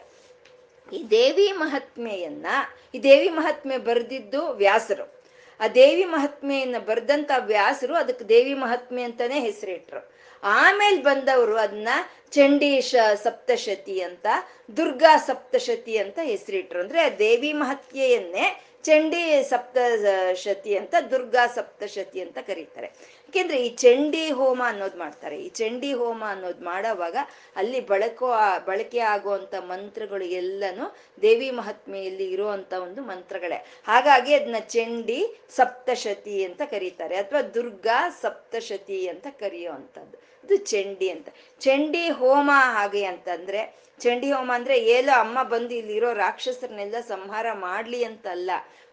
ಈ 0.93 1.10
ದೇವಿ 1.10 1.51
ಮಹಾತ್ಮೆಯನ್ನ, 1.51 2.47
ಈ 2.95 2.99
ದೇವಿ 2.99 3.30
ಮಹಾತ್ಮೆ 3.30 3.77
ಬರೆದಿದ್ದು 3.77 4.47
ವ್ಯಾಸರು. 4.47 5.21
ಆ 5.60 5.67
ದೇವಿ 5.67 6.06
ಮಹಾತ್ಮೆಯನ್ನ 6.06 6.75
ಬರೆದಂತ 6.80 7.32
ವ್ಯಾಸರು 7.39 7.95
ಅದಕ್ಕೆ 7.95 8.25
ದೇವಿ 8.25 8.54
ಮಹಾತ್ಮೆ 8.54 9.04
ಅಂತಾನೆ 9.04 9.39
ಹೆಸರಿಟ್ರು. 9.39 10.12
ಆಮೇಲೆ 10.43 11.01
ಬಂದವರು 11.01 11.58
ಅದನ್ನ 11.58 11.89
ಚಂಡೀಶ 12.32 12.95
ಸಪ್ತಶತಿ 13.23 14.01
ಅಂತ, 14.01 14.27
ದುರ್ಗಾ 14.77 15.17
ಸಪ್ತಶತಿ 15.17 15.97
ಅಂತ 15.97 16.19
ಹೆಸರಿಟ್ರು. 16.23 16.80
ಅಂದ್ರೆ 16.80 17.01
ಆ 17.01 17.10
ದೇವಿ 17.10 17.54
ಮಹತ್ಯೆಯನ್ನೇ 17.54 18.63
ಚಂಡಿ 18.84 19.43
ಸಪ್ತಶತಿ 19.49 20.77
ಅಂತ, 20.77 20.95
ದುರ್ಗಾ 21.12 21.47
ಸಪ್ತಶತಿ 21.47 22.21
ಅಂತ 22.21 22.38
ಕರೀತಾರೆ. 22.38 22.91
ಯಾಕೆಂದ್ರೆ 23.32 23.65
ಈ 23.65 23.70
ಚಂಡಿ 23.76 24.32
ಹೋಮ 24.32 24.63
ಅನ್ನೋದು 24.65 24.98
ಮಾಡ್ತಾರೆ. 25.00 25.41
ಈ 25.41 25.50
ಚಂಡಿ 25.50 25.94
ಹೋಮ 25.94 26.24
ಅನ್ನೋದು 26.28 26.63
ಮಾಡೋವಾಗ 26.63 27.15
ಅಲ್ಲಿ 27.56 27.80
ಬಳಕೋ, 27.80 28.34
ಬಳಕೆ 28.65 29.00
ಆಗುವಂತ 29.00 29.56
ಮಂತ್ರಗಳು 29.56 30.26
ಎಲ್ಲನೂ 30.26 30.96
ದೇವಿ 31.22 31.52
ಮಹಾತ್ಮೆಯಲ್ಲಿ 31.52 32.32
ಇರುವಂತ 32.32 32.74
ಒಂದು 32.74 33.02
ಮಂತ್ರಗಳೇ. 33.02 33.65
ಹಾಗಾಗಿ 33.88 34.34
ಅದನ್ನ 34.34 34.60
ಚಂಡಿ, 34.60 35.36
ಸಪ್ತಶತಿ 35.50 36.44
ಅಂತ 36.44 36.62
ಕರೀತಾರೆ. 36.65 37.15
ಅಥವಾ 37.15 37.41
ದುರ್ಗಾ, 37.41 38.10
ಸಪ್ತಶತಿ 38.10 39.08
ಅಂತ 39.08 39.28
ಕರೆಯುವಂಥದ್ದು 39.39 40.31
ಇದು 40.43 40.58
ಚಂಡಿ 40.58 41.10
ಅಂತ. 41.10 41.27
ಚಂಡಿ 41.60 42.10
ಹೋಮ 42.10 42.51
ಹಾಗೆ 42.54 43.06
ಅಂತಂದ್ರೆ, 43.06 43.82
ಚಂಡಿ 43.99 44.32
ಹೋಮ 44.32 44.51
ಅಂದ್ರೆ 44.56 44.80
ಏಲೋ 44.80 45.19
ಅಮ್ಮ 45.19 45.43
ಬಂದು 45.43 45.73
ಇಲ್ಲಿರೋ 45.73 46.13
ರಾಕ್ಷಸರನ್ನೆಲ್ಲ 46.13 46.95
ಸಂಹಾರ 46.99 47.45
ಮಾಡ್ಲಿ 47.54 48.04
ಅಂತಲ್ಲ. 48.04 48.51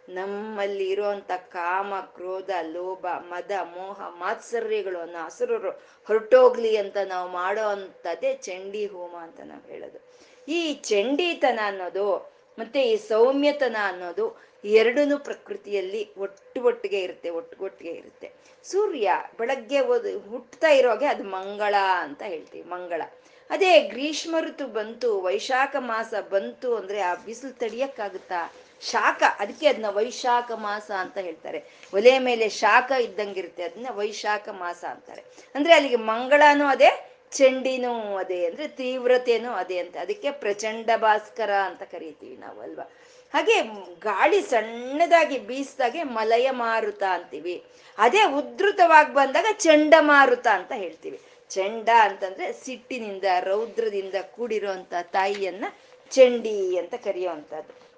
ನಮ್ಮಲ್ಲಿ 0.09 0.91
ಇರುವಂತ 0.91 1.31
ಕಾಮ, 1.33 2.01
ಕ್ರೋಧ, 2.01 2.51
ಲೋಭ, 2.63 3.07
ಮದ, 3.07 3.51
ಮೋಹ, 3.63 4.01
ಮಾತ್ಸರ್ಯಗಳು 4.09 4.99
ಅನ್ನೋ 4.99 5.25
ಹಸುರರು 5.25 5.71
ಹೊರಟೋಗ್ಲಿ 6.07 6.77
ಅಂತ 6.77 6.97
ನಾವು 7.05 7.31
ಮಾಡೋ 7.31 7.69
ಅಂಥದ್ದೇ 7.69 8.35
ಚಂಡಿ 8.35 8.87
ಹೋಮ 8.87 9.17
ಅಂತ 9.17 9.41
ನಾವು 9.45 9.73
ಹೇಳೋದು. 9.73 10.09
ಈ 10.49 10.75
ಚಂಡಿತನ 10.75 11.61
ಅನ್ನೋದು 11.65 12.38
ಮತ್ತೆ 12.59 12.91
ಈ 12.91 12.97
ಸೌಮ್ಯತನ 12.97 13.77
ಅನ್ನೋದು 13.85 14.49
ಎರಡೂ 14.65 15.19
ಪ್ರಕೃತಿಯಲ್ಲಿ 15.19 16.15
ಒಟ್ಟು 16.15 16.63
ಒಟ್ಟಿಗೆ 16.63 17.01
ಇರುತ್ತೆ 17.01 17.31
ಒಟ್ಟು 17.31 17.65
ಒಟ್ಟಿಗೆ 17.65 17.91
ಇರುತ್ತೆ. 17.91 18.33
ಸೂರ್ಯ 18.65 19.11
ಬೆಳಗ್ಗೆ 19.39 19.81
ಓದ್ 19.81 20.29
ಹುಟ್ತಾ 20.29 20.69
ಇರೋಗೆ 20.69 21.07
ಅದು 21.07 21.25
ಮಂಗಳ 21.25 21.75
ಅಂತ 22.01 22.23
ಹೇಳ್ತೀವಿ, 22.23 22.69
ಮಂಗಳ. 22.69 23.03
ಅದೇ 23.51 23.81
ಗ್ರೀಷ್ಮ 23.81 24.37
ಋತು 24.41 24.67
ಬಂತು, 24.67 25.21
ವೈಶಾಖ 25.21 25.77
ಮಾಸ 25.79 26.15
ಬಂತು 26.31 26.77
ಅಂದ್ರೆ 26.77 27.01
ಆ 27.01 27.15
ಬಿಸಿಲು 27.15 27.53
ತಡಿಯಕ್ಕಾಗುತ್ತಾ? 27.53 28.53
ಶಾಖ, 28.81 29.23
ಅದಕ್ಕೆ 29.39 29.67
ಅದನ್ನ 29.67 29.87
ವೈಶಾಖ 29.89 30.53
ಮಾಸ 30.53 30.91
ಅಂತ 30.91 31.19
ಹೇಳ್ತಾರೆ. 31.19 31.65
ಒಲೆ 31.95 32.19
ಮೇಲೆ 32.19 32.49
ಶಾಖ 32.49 32.93
ಇದ್ದಂಗಿರುತ್ತೆ 32.93 33.63
ಅದನ್ನ 33.63 33.87
ವೈಶಾಖ 33.91 34.49
ಮಾಸ 34.49 34.85
ಅಂತಾರೆ. 34.85 35.23
ಅಂದ್ರೆ 35.55 35.75
ಅಲ್ಲಿಗೆ 35.75 35.97
ಮಂಗಳನೂ 35.97 36.67
ಅದೇ 36.67 37.08
ಚಂಡಿನೂ 37.33 38.17
ಅದೇ 38.17 38.47
ಅಂದ್ರೆ 38.47 38.69
ತೀವ್ರತೆನೂ 38.69 39.53
ಅದೇ 39.53 39.79
ಅಂತ. 39.79 39.97
ಅದಕ್ಕೆ 39.97 40.31
ಪ್ರಚಂಡ 40.31 40.91
ಭಾಸ್ಕರ 40.97 41.51
ಅಂತ 41.51 41.83
ಕರಿತೀವಿ 41.83 42.37
ನಾವು 42.37 42.61
ಅಲ್ವಾ? 42.61 42.93
ಹಾಗೆ 43.35 43.63
ಗಾಳಿ 44.01 44.41
ಸಣ್ಣದಾಗಿ 44.43 45.39
ಬೀಸ್ದಾಗೆ 45.39 46.03
ಮಲಯ 46.03 46.51
ಮಾರುತ 46.51 47.03
ಅಂತೀವಿ. 47.03 47.65
ಅದೇ 47.99 48.23
ಉದ್ರುತವಾಗಿ 48.23 49.15
ಬಂದಾಗ 49.15 49.47
ಚಂಡಮಾರುತ 49.53 50.47
ಅಂತ 50.47 50.73
ಹೇಳ್ತೀವಿ. 50.77 51.21
ಚಂಡ 51.49 51.89
ಅಂತಂದ್ರೆ 52.01 52.53
ಸಿಟ್ಟಿನಿಂದ, 52.53 53.25
ರೌದ್ರದಿಂದ 53.41 54.15
ಕೂಡಿರುವಂತ 54.23 54.95
ತಾಯಿಯನ್ನ 55.03 55.65
ಚಂಡಿ 56.11 56.79
ಅಂತ 56.79 56.95
ಕರೆಯುವಂಥದ್ದು 56.95 57.89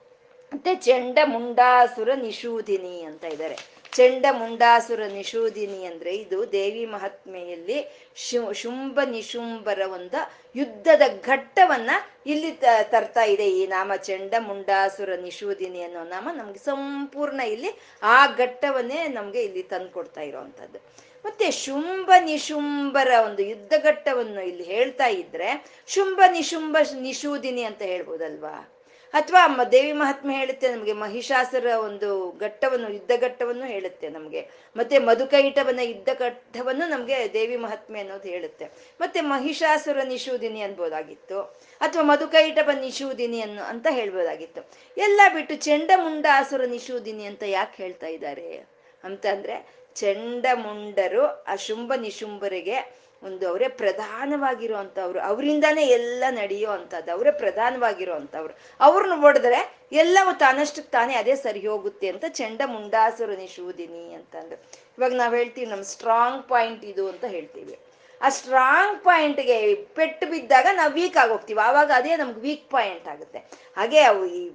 ಮತ್ತೆ 0.52 0.74
ಚಂಡ 0.74 1.18
ಮುಂಡಾಸುರ 1.24 2.14
ನಿಷೂದಿನಿ 2.14 3.02
ಅಂತ 3.02 3.24
ಇದ್ದಾರೆ. 3.24 3.79
ಚಂಡ 3.92 4.26
ಮುಂಡಾಸುರ 4.30 5.02
ನಿಷೂದಿನಿ 5.12 5.84
ಅಂದ್ರೆ 5.84 6.16
ಇದು 6.16 6.52
ದೇವಿ 6.52 6.86
ಮಹಾತ್ಮೆಯಲ್ಲಿ 6.86 8.10
ಶುಂಭ 8.54 9.00
ನಿಶುಂಬರ 9.10 9.80
ಒಂದು 9.92 10.16
ಯುದ್ಧದ 10.56 11.02
ಘಟ್ಟವನ್ನ 11.24 11.90
ಇಲ್ಲಿ 12.26 12.52
ತರ್ತಾ 12.82 13.24
ಇದೆ 13.24 13.50
ಈ 13.50 13.66
ನಾಮ 13.66 13.92
ಚಂಡ 13.94 14.34
ಮುಂಡಾಸುರ 14.38 15.14
ನಿಷೂದಿನಿ 15.14 15.82
ಅನ್ನೋ 15.82 16.04
ನಾಮ 16.04 16.28
ನಮ್ಗೆ 16.32 16.58
ಸಂಪೂರ್ಣ 16.58 17.40
ಇಲ್ಲಿ 17.40 17.68
ಆ 18.02 18.26
ಘಟ್ಟವನ್ನೇ 18.26 19.08
ನಮ್ಗೆ 19.08 19.42
ಇಲ್ಲಿ 19.42 19.62
ತಂದ್ಕೊಡ್ತಾ 19.62 20.20
ಇರೋವಂಥದ್ದು. 20.20 20.78
ಮತ್ತೆ 21.24 21.50
ಶುಂಭ 21.50 22.10
ನಿಶುಂಬರ 22.24 23.12
ಒಂದು 23.24 23.42
ಯುದ್ಧ 23.42 23.72
ಘಟ್ಟವನ್ನು 23.78 24.42
ಇಲ್ಲಿ 24.42 24.62
ಹೇಳ್ತಾ 24.64 25.06
ಇದ್ರೆ 25.06 25.64
ಶುಂಭ 25.86 26.20
ನಿಶುಂಭ 26.32 26.76
ನಿಷೂದಿನಿ 27.00 27.62
ಅಂತ 27.62 27.82
ಹೇಳ್ಬೋದಲ್ವಾ? 27.82 28.79
ಅಥವಾ 29.12 29.64
ದೇವಿ 29.64 29.92
ಮಹಾತ್ಮೆ 29.92 30.36
ಹೇಳುತ್ತೆ 30.36 30.68
ನಮಗೆ 30.68 30.92
ಮಹಿಷಾಸುರ 30.92 31.66
ಒಂದು 31.66 32.38
ಘಟ್ಟವನ್ನು, 32.38 32.92
ಯುದ್ಧ 32.92 33.10
ಘಟ್ಟವನ್ನು 33.20 33.64
ಹೇಳುತ್ತೆ 33.64 34.08
ನಮಗೆ. 34.08 34.48
ಮತ್ತೆ 34.76 34.98
ಮಧುಕೈಟವನ 34.98 35.80
ಯುದ್ಧ 35.82 36.08
ಘಟ್ಟವನ್ನು 36.18 36.88
ನಮಗೆ 36.88 37.32
ದೇವಿ 37.32 37.56
ಮಹಾತ್ಮೆ 37.56 38.00
ಅನ್ನೋದು 38.00 38.28
ಹೇಳುತ್ತೆ. 38.28 38.64
ಮತ್ತೆ 39.00 39.20
ಮಹಿಷಾಸುರ 39.20 39.98
ನಿಷೂದಿನಿ 40.04 40.60
ಅನ್ಬೋದಾಗಿತ್ತು. 40.60 41.40
ಅಥವಾ 41.80 42.02
ಮಧುಕೈಟವ 42.02 42.70
ನಿಶೂದಿನಿ 42.80 43.40
ಅನ್ನು 43.40 43.62
ಅಂತ 43.62 43.86
ಹೇಳ್ಬೋದಾಗಿತ್ತು. 43.90 44.70
ಎಲ್ಲ 44.96 45.20
ಬಿಟ್ಟು 45.34 45.54
ಚಂಡಮುಂಡಾಸುರ 45.54 46.64
ನಿಷೂದಿನಿ 46.64 47.24
ಅಂತ 47.24 47.42
ಯಾಕೆ 47.46 47.82
ಹೇಳ್ತಾ 47.82 48.06
ಇದ್ದಾರೆ? 48.06 48.80
ಅಂತಂದ್ರೆ 49.04 49.80
ಚಂಡಮುಂಡರು 49.94 51.44
ಆ 51.44 51.56
ಶುಂಭ 51.56 51.92
ನಿಶುಂಭರಿಗೆ 51.96 53.09
ಒಂದು 53.22 53.48
ಅವರೇ 53.48 53.68
ಪ್ರಧಾನವಾಗಿರುವಂಥವ್ರು, 53.68 55.18
ಅವರಿಂದಾನೇ 55.20 55.82
ಎಲ್ಲ 55.86 56.24
ನಡೆಯೋ 56.30 56.70
ಅಂಥದ್ದು 56.70 57.12
ಅವರೇ 57.12 57.30
ಪ್ರಧಾನವಾಗಿರೋ 57.30 58.14
ಅಂಥವ್ರು 58.14 58.54
ಅವ್ರನ್ನ 58.80 59.12
ಹೊಡೆದ್ರೆ 59.14 59.88
ಎಲ್ಲವೂ 59.92 60.32
ತಾನಷ್ಟಕ್ಕೆ 60.38 60.90
ತಾನೇ 60.90 61.14
ಅದೇ 61.14 61.34
ಸರಿ 61.34 61.66
ಹೋಗುತ್ತೆ 61.66 62.08
ಅಂತ 62.08 62.24
ಚಂಡ 62.28 62.60
ಮುಂಡಾಸುರ 62.66 63.30
ನಿಶೂದಿನಿ 63.30 64.14
ಅಂತಂದು. 64.14 64.56
ಇವಾಗ 64.98 65.12
ನಾವು 65.12 65.34
ಹೇಳ್ತೀವಿ 65.34 65.66
ನಮ್ಮ 65.66 65.82
ಸ್ಟ್ರಾಂಗ್ 65.82 66.48
ಪಾಯಿಂಟ್ 66.48 66.84
ಇದು 66.84 67.08
ಅಂತ 67.08 67.24
ಹೇಳ್ತೀವಿ. 67.24 67.78
ಆ 68.22 68.28
ಸ್ಟ್ರಾಂಗ್ 68.28 69.04
ಪಾಯಿಂಟ್ಗೆ 69.04 69.74
ಪೆಟ್ಟು 69.74 70.26
ಬಿದ್ದಾಗ 70.26 70.66
ನಾವು 70.72 70.92
ವೀಕ್ 70.92 71.16
ಆಗೋಗ್ತೀವಿ. 71.16 71.60
ಆವಾಗ 71.60 71.90
ಅದೇ 71.94 72.16
ನಮ್ಗೆ 72.16 72.40
ವೀಕ್ 72.40 72.70
ಪಾಯಿಂಟ್ 72.70 73.08
ಆಗುತ್ತೆ. 73.08 73.38
ಹಾಗೆ 73.76 74.00
ಅವು 74.00 74.26
ಈ 74.26 74.50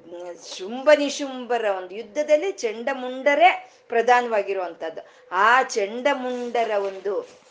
ಶುಂಭ 0.57 0.89
ನಿಶುಂಭರ 0.97 1.65
ಒಂದು 1.77 1.95
ಯುದ್ಧದಲ್ಲಿ 1.95 2.51
ಚಂಡಮುಂಡರೇ 2.51 3.49
ಪ್ರಧಾನವಾಗಿರುವಂಥದ್ದು. 3.89 5.01
ಆ 5.31 5.61
ಚಂಡಮುಂಡರ 5.61 6.71
ಒಂದು 6.77 7.44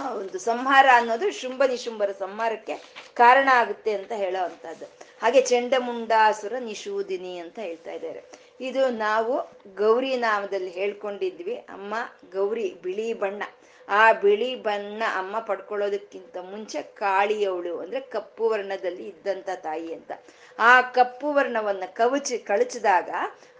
ಒಂದು 0.00 0.38
ಸಂಹಾರ 0.38 0.86
ಅನ್ನೋದು 0.94 1.30
ಶುಂಭ 1.30 1.62
ನಿಶುಂಭರ 1.68 2.12
ಸಂಹಾರಕ್ಕೆ 2.12 2.74
ಕಾರಣ 3.14 3.48
ಆಗುತ್ತೆ 3.52 3.92
ಅಂತ 3.92 4.12
ಹೇಳೋ 4.12 4.44
ಅಂತದ್ದು 4.44 4.84
ಹಾಗೆ 5.22 5.40
ಚಂಡಮುಂಡಾಸುರ 5.40 6.52
ನಿಶೂದಿನಿ 6.58 7.38
ಅಂತ 7.38 7.58
ಹೇಳ್ತಾ 7.58 7.92
ಇದ್ದಾರೆ. 7.92 8.24
ಇದು 8.60 8.88
ನಾವು 8.88 9.58
ಗೌರಿ 9.74 10.16
ನಾಮದಲ್ಲಿ 10.16 10.70
ಹೇಳ್ಕೊಂಡಿದ್ವಿ. 10.70 11.54
ಅಮ್ಮ, 11.54 11.94
ಗೌರಿ, 12.32 12.76
ಬಿಳಿ 12.82 13.14
ಬಣ್ಣ. 13.14 13.42
ಆ 13.88 14.12
ಬಿಳಿ 14.12 14.54
ಬಣ್ಣ 14.54 15.02
ಅಮ್ಮ 15.14 15.38
ಪಡ್ಕೊಳ್ಳೋದಕ್ಕಿಂತ 15.38 16.36
ಮುಂಚೆ 16.36 16.82
ಕಾಳಿಯವಳು, 16.82 17.78
ಅಂದ್ರೆ 17.78 18.00
ಕಪ್ಪು 18.00 18.48
ವರ್ಣದಲ್ಲಿ 18.48 19.08
ಇದ್ದಂತ 19.08 19.48
ತಾಯಿ 19.56 19.94
ಅಂತ. 19.94 20.12
ಆ 20.58 20.80
ಕಪ್ಪು 20.80 21.32
ವರ್ಣವನ್ನ 21.32 21.82
ಕವಚ, 21.86 22.32
ಕಳಚಿದಾಗ 22.44 23.10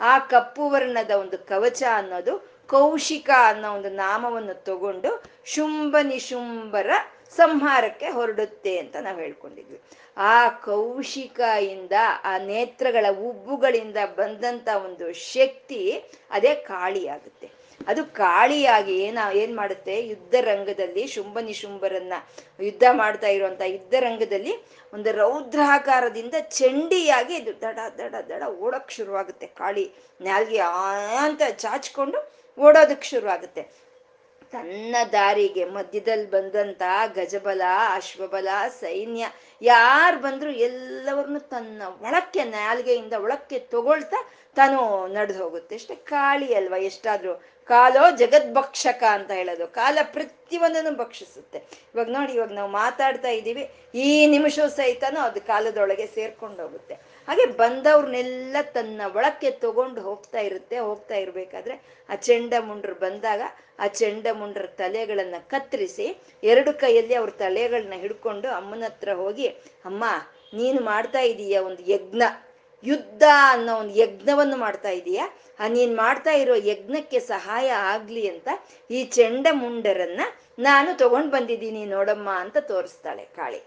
ಆ 0.01 0.19
ಕಪ್ಪು 0.19 0.69
ವರ್ಣದ 0.69 1.11
ಒಂದು 1.11 1.39
ಕವಚ 1.39 1.83
ಅನ್ನೋದು 1.95 2.54
ಕೌಶಿಕ 2.67 3.31
ಅನ್ನೋ 3.47 3.75
ಒಂದು 3.75 3.91
ನಾಮವನ್ನು 3.91 4.65
ತಗೊಂಡು 4.65 5.23
ಶುಂಭ 5.45 5.97
ನಿಶುಂಭರ 6.03 6.91
ಸಂಹಾರಕ್ಕೆ 7.37 8.09
ಹೊರಡುತ್ತೆ 8.09 8.79
ಅಂತ 8.79 8.97
ನಾವು 8.97 9.19
ಹೇಳ್ಕೊಂಡಿದ್ವಿ. 9.19 9.81
ಆ 10.17 10.49
ಕೌಶಿಕ 10.49 11.41
ಆ 12.25 12.39
ನೇತ್ರಗಳ 12.39 13.07
ಉಬ್ಬುಗಳಿಂದ 13.21 13.97
ಬಂದಂತ 14.05 14.69
ಒಂದು 14.85 15.13
ಶಕ್ತಿ 15.13 16.05
ಅದೇ 16.31 16.55
ಕಾಳಿಯಾಗುತ್ತೆ. 16.55 17.51
ಅದು 17.89 18.05
ಕಾಳಿಯಾಗಿ 18.05 18.99
ಏನ, 18.99 19.19
ಏನ್ 19.35 19.57
ಮಾಡುತ್ತೆ? 19.57 20.07
ಯುದ್ಧ 20.07 20.35
ರಂಗದಲ್ಲಿ 20.41 21.07
ಶುಂಭ 21.07 21.39
ನಿಶುಂಭರನ್ನ 21.39 22.13
ಯುದ್ಧ 22.61 22.83
ಮಾಡ್ತಾ 22.93 23.27
ಇರುವಂತ 23.27 23.61
ಯುದ್ಧ 23.67 23.95
ರಂಗದಲ್ಲಿ 24.01 24.55
ಒಂದು 24.95 25.13
ರೌದ್ರಾಕಾರದಿಂದ 25.13 26.35
ಚಂಡಿಯಾಗಿ 26.41 27.35
ಇದು 27.35 27.61
ದಡ 27.61 27.79
ದಡ 27.99 28.15
ದಡ 28.29 28.43
ಓಡಕ್ 28.49 28.91
ಶುರುವಾಗುತ್ತೆ. 28.91 29.47
ಕಾಳಿ 29.47 29.93
ನಾಲ್ಗೆ 30.21 30.59
ಅಂತ 31.17 31.43
ಚಾಚ್ಕೊಂಡು 31.51 32.44
ಓಡೋದಕ್ಕೆ 32.59 33.09
ಶುರುವಾಗುತ್ತೆ 33.09 33.63
ತನ್ನ 34.53 34.97
ದಾರಿಗೆ 35.13 35.65
ಮಧ್ಯದಲ್ಲಿ 35.65 36.31
ಬಂದಂತ 36.31 36.83
ಗಜಬಲ 37.17 37.63
ಅಶ್ವಬಲ 37.95 38.49
ಸೈನ್ಯ 38.81 39.25
ಯಾರು 39.63 40.19
ಬಂದ್ರು 40.19 40.51
ಎಲ್ಲವರನ್ನು 40.67 41.41
ತನ್ನ 41.49 41.83
ಒಳಕ್ಕೆ 42.01 42.45
ನಾಲ್ಗೆಯಿಂದ 42.53 43.13
ಒಳಕ್ಕೆ 43.19 43.59
ತಗೊಳ್ತಾ 43.73 44.19
ತಾನು 44.57 44.79
ನಡೆದು 45.07 45.43
ಹೋಗುತ್ತೆ. 45.45 45.75
ಅಷ್ಟೇ 45.75 45.95
ಕಾಳಿ 46.11 46.55
ಅಲ್ವಾ 46.55 46.79
ಎಷ್ಟಾದ್ರೂ 46.91 47.33
ಕಾಲೋ 47.73 48.05
ಜಗದ್ಭಕ್ಷಕ 48.23 49.03
ಅಂತ 49.17 49.31
ಹೇಳೋದು. 49.39 49.67
ಕಾಲ 49.81 49.99
ಪ್ರತಿಯೊಂದನ್ನು 50.15 50.93
ಭಕ್ಷಿಸುತ್ತೆ. 51.03 51.59
ಇವಾಗ 51.93 52.09
ನೋಡಿ, 52.17 52.33
ಇವಾಗ 52.39 52.53
ನಾವು 52.59 52.71
ಮಾತಾಡ್ತಾ 52.83 53.31
ಇದ್ದೀವಿ, 53.39 53.65
ಈ 54.07 54.09
ನಿಮಿಷ 54.35 54.67
ಸಹಿತನೂ 54.79 55.21
ಅದು 55.29 55.41
ಕಾಲದೊಳಗೆ 55.51 56.07
ಸೇರ್ಕೊಂಡು 56.17 56.61
ಹೋಗುತ್ತೆ. 56.65 56.95
ಹಾಗೆ 57.29 57.47
ಬಂದವ್ರನ್ನೆಲ್ಲ 57.61 58.57
ತನ್ನ 58.77 59.03
ಒಳಕ್ಕೆ 59.19 59.51
ತಗೊಂಡು 59.65 60.01
ಹೋಗ್ತಾ 60.09 60.41
ಇರುತ್ತೆ, 60.49 60.79
ಹೋಗ್ತಾ 60.89 61.17
ಇರಬೇಕಾದ್ರೆ 61.25 61.77
ಆ 62.09 62.17
ಚೆಂಡ 62.29 62.55
ಮುಂಡ್ರು 62.69 62.97
ಬಂದಾಗ 63.05 63.43
ಆ 63.85 63.87
ಚೆಂಡ 64.01 64.27
ಮುಂಡ್ರ 64.41 64.67
ತಲೆಗಳನ್ನು 64.81 65.41
ಕತ್ತರಿಸಿ 65.53 66.07
ಎರಡು 66.53 66.73
ಕೈಯಲ್ಲಿ 66.83 67.15
ಅವ್ರ 67.21 67.31
ತಲೆಗಳನ್ನ 67.45 67.97
ಹಿಡ್ಕೊಂಡು 68.05 68.49
ಅಮ್ಮನ 68.59 68.85
ಹತ್ರ 68.91 69.13
ಹೋಗಿ, 69.23 69.49
ಅಮ್ಮ, 69.91 70.05
ನೀನು 70.59 70.81
ಮಾಡ್ತಾ 70.91 71.23
ಇದೀಯ 71.33 71.59
ಒಂದು 71.69 71.83
ಯಜ್ಞ. 71.93 72.23
ಯುದ್ಧ 72.87 73.23
ಅನ್ನೋ 73.51 73.77
ಒಂದು 73.77 73.95
ಯಜ್ಞವನ್ನು 73.95 74.57
ಮಾಡ್ತಾ 74.57 74.91
ಇದೀಯಾ. 74.91 75.39
ಆ 75.61 75.69
ನೀನ್ 75.69 75.97
ಮಾಡ್ತಾ 75.97 76.31
ಇರೋ 76.31 76.55
ಯಜ್ಞಕ್ಕೆ 76.55 77.21
ಸಹಾಯ 77.21 77.71
ಆಗ್ಲಿ 77.71 78.29
ಅಂತ 78.29 78.49
ಈ 78.91 79.05
ಚೆಂಡ 79.05 79.47
ಮುಂಡರನ್ನ 79.53 80.21
ನಾನು 80.59 80.99
ತಗೊಂಡ್ 80.99 81.31
ಬಂದಿದ್ದೀನಿ 81.31 81.85
ನೋಡಮ್ಮ 81.85 82.31
ಅಂತ 82.31 82.57
ತೋರಿಸ್ತಾಳೆ 82.57 83.25
ಕಾಳಿ. 83.25 83.59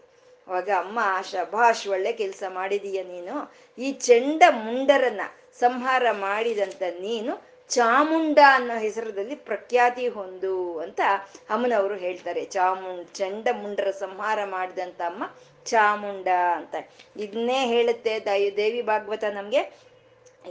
ಅವಾಗ 0.48 0.70
ಅಮ್ಮ, 0.70 1.00
ಶಭಾಷ್, 1.32 1.88
ಒಳ್ಳೆ 1.88 2.12
ಕೆಲಸ 2.14 2.44
ಮಾಡಿದೀಯ 2.50 3.04
ನೀನು. 3.04 3.54
ಈ 3.78 3.92
ಚೆಂಡ 3.92 4.44
ಮುಂಡರನ್ನ 4.50 5.22
ಸಂಹಾರ 5.60 6.06
ಮಾಡಿದಂತ 6.12 6.82
ನೀನು 7.00 7.57
ಚಾಮುಂಡ 7.70 8.40
ಅನ್ನೋ 8.54 8.78
ಹೆಸರದಲ್ಲಿ 8.78 9.36
ಪ್ರಖ್ಯಾತಿ 9.36 10.08
ಹೊಂದು 10.08 10.80
ಅಂತ 10.80 11.02
ಅಮ್ಮನವರು 11.50 11.96
ಹೇಳ್ತಾರೆ. 11.96 12.46
ಚಾಮುಂಡ್ 12.46 13.08
ಚಂಡ 13.14 13.48
ಮುಂಡರ 13.52 13.92
ಸಂಹಾರ 13.92 14.40
ಮಾಡಿದಂತ 14.46 15.02
ಅಮ್ಮ 15.02 15.24
ಚಾಮುಂಡ 15.66 16.28
ಅಂತ. 16.56 16.76
ಇದನ್ನೇ 17.18 17.66
ಹೇಳುತ್ತೆ 17.66 18.20
ದೈ 18.20 18.52
ದೇವಿ 18.52 18.82
ಭಾಗವತ 18.82 19.24
ನಮ್ಗೆ. 19.24 19.88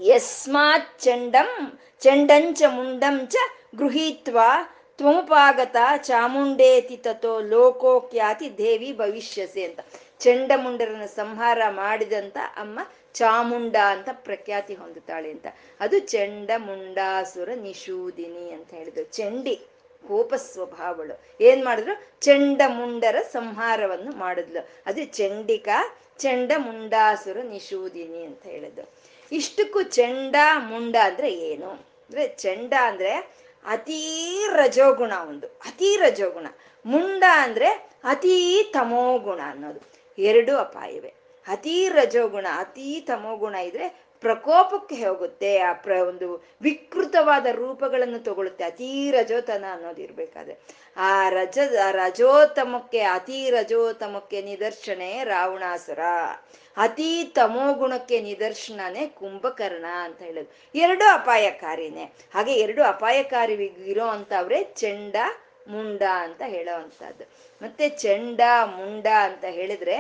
ಯಸ್ಮಾತ್ 0.01 1.01
ಚಂಡಂ, 1.01 1.79
ಚಂಡಂಚ 2.01 2.63
ಮುಂಡಂಚ 2.69 3.37
ಗೃಹೀತ್ವ 3.77 4.39
ತ್ವಮುಪಾಗತ 4.97 5.77
ಚಾಮುಂಡೇತಿ 5.97 6.97
ತಥೋ 6.97 7.41
ಲೋಕೋಖ್ಯಾತಿ 7.41 8.59
ದೇವಿ 8.59 8.93
ಭವಿಷ್ಯಸೆ 8.93 9.65
ಅಂತ. 9.65 9.81
ಚಂಡಮುಂಡರನ್ನ 10.19 11.05
ಸಂಹಾರ 11.05 11.59
ಮಾಡಿದಂತ 11.69 12.37
ಅಮ್ಮ 12.57 12.81
ಚಾಮುಂಡ 13.17 13.77
ಅಂತ 13.77 14.09
ಪ್ರಖ್ಯಾತಿ 14.13 14.75
ಹೊಂದುತ್ತಾಳೆ 14.75 15.31
ಅಂತ. 15.31 15.47
ಅದು 15.81 15.99
ಚಂಡ 15.99 16.51
ಮುಂಡಾಸುರ 16.57 17.49
ನಿಶೂದಿನಿ 17.55 18.51
ಅಂತ 18.51 18.71
ಹೇಳಿದ್ರು 18.71 19.05
ಚಂಡಿ, 19.05 19.57
ಕೋಪ 20.09 20.35
ಸ್ವಭಾವಳು. 20.35 21.15
ಏನ್ 21.41 21.65
ಮಾಡಿದ್ರು 21.65 21.95
ಚಂಡ 22.21 22.63
ಮುಂಡರ 22.67 23.17
ಸಂಹಾರವನ್ನು 23.33 24.13
ಮಾಡಿದ್ಲು. 24.13 24.69
ಅದು 24.87 25.05
ಚಂಡಿಕಾ 25.05 25.79
ಚಂಡ 26.19 26.53
ಮುಂಡಾಸುರ 26.59 27.39
ನಿಶೂದಿನಿ 27.43 28.25
ಅಂತ 28.25 28.43
ಹೇಳಿದ್ರು 28.43 28.91
ಇಷ್ಟಕ್ಕೂ 29.33 29.83
ಚಂಡ 29.83 30.37
ಮುಂಡ 30.59 30.97
ಅಂದ್ರೆ 31.05 31.35
ಏನು? 31.35 31.71
ಅಂದ್ರೆ 31.71 32.29
ಚಂಡ 32.29 32.73
ಅಂದ್ರೆ 32.83 33.13
ಅತೀ 33.65 34.01
ರಜೋಗುಣ 34.49 35.13
ಒಂದು. 35.29 35.47
ಅತೀ 35.47 35.97
ರಜೋಗುಣ. 35.97 36.47
ಮುಂಡ 36.87 37.25
ಅಂದ್ರೆ 37.33 37.69
ಅತೀ 38.05 38.63
ತಮೋಗುಣ 38.63 39.41
ಅನ್ನೋದು. 39.45 39.81
ಎರಡು 40.19 40.57
ಅಪಾಯವೇ. 40.57 41.13
ಅತೀ 41.49 41.89
ರಜೋಗುಣ, 41.89 42.47
ಅತೀ 42.57 43.01
ತಮೋಗುಣ 43.01 43.55
ಇದ್ರೆ 43.55 44.07
ಪ್ರಕೋಪಕ್ಕೆ 44.21 44.95
ಹೋಗುತ್ತೆ. 44.95 45.59
ಆ 45.59 45.73
ಪ್ರ 45.73 45.91
ಒಂದು 45.91 46.45
ವಿಕೃತವಾದ 46.63 47.47
ರೂಪಗಳನ್ನು 47.47 48.19
ತಗೊಳುತ್ತೆ. 48.19 48.65
ಅತೀ 48.65 49.11
ರಜೋತನ 49.11 49.65
ಅನ್ನೋದು 49.73 50.03
ಇರ್ಬೇಕಾದ್ರೆ. 50.03 50.59
ಆ 50.97 51.29
ರಜ 51.29 51.59
ರಜೋತಮಕ್ಕೆ, 51.91 53.01
ಅತೀ 53.01 53.51
ರಜೋತಮಕ್ಕೆ 53.51 54.43
ನಿದರ್ಶನೆ 54.43 55.25
ರಾವಣಾಸುರ. 55.25 55.99
ಅತೀ 56.77 57.25
ತಮೋಗುಣಕ್ಕೆ 57.25 58.21
ನಿದರ್ಶನನೇ 58.21 59.07
ಕುಂಭಕರ್ಣ 59.07 59.87
ಅಂತ 60.03 60.23
ಹೇಳೋದು. 60.23 60.79
ಎರಡು 60.79 61.05
ಅಪಾಯಕಾರಿನೇ. 61.13 62.05
ಹಾಗೆ 62.35 62.55
ಎರಡು 62.55 62.83
ಅಪಾಯಕಾರಿ 62.83 63.55
ಇರೋ 63.87 64.05
ಅಂತವ್ರೆ 64.05 64.65
ಚೆಂಡ, 64.65 65.17
ಮುಂಡ 65.69 66.03
ಅಂತ 66.03 66.43
ಹೇಳೋ 66.47 66.75
ಅಂತದ್ದು 66.75 67.25
ಮತ್ತೆ 67.63 67.89
ಚಂಡ, 67.89 68.41
ಮುಂಡ 68.65 69.07
ಅಂತ 69.07 69.45
ಹೇಳಿದ್ರೆ 69.45 69.97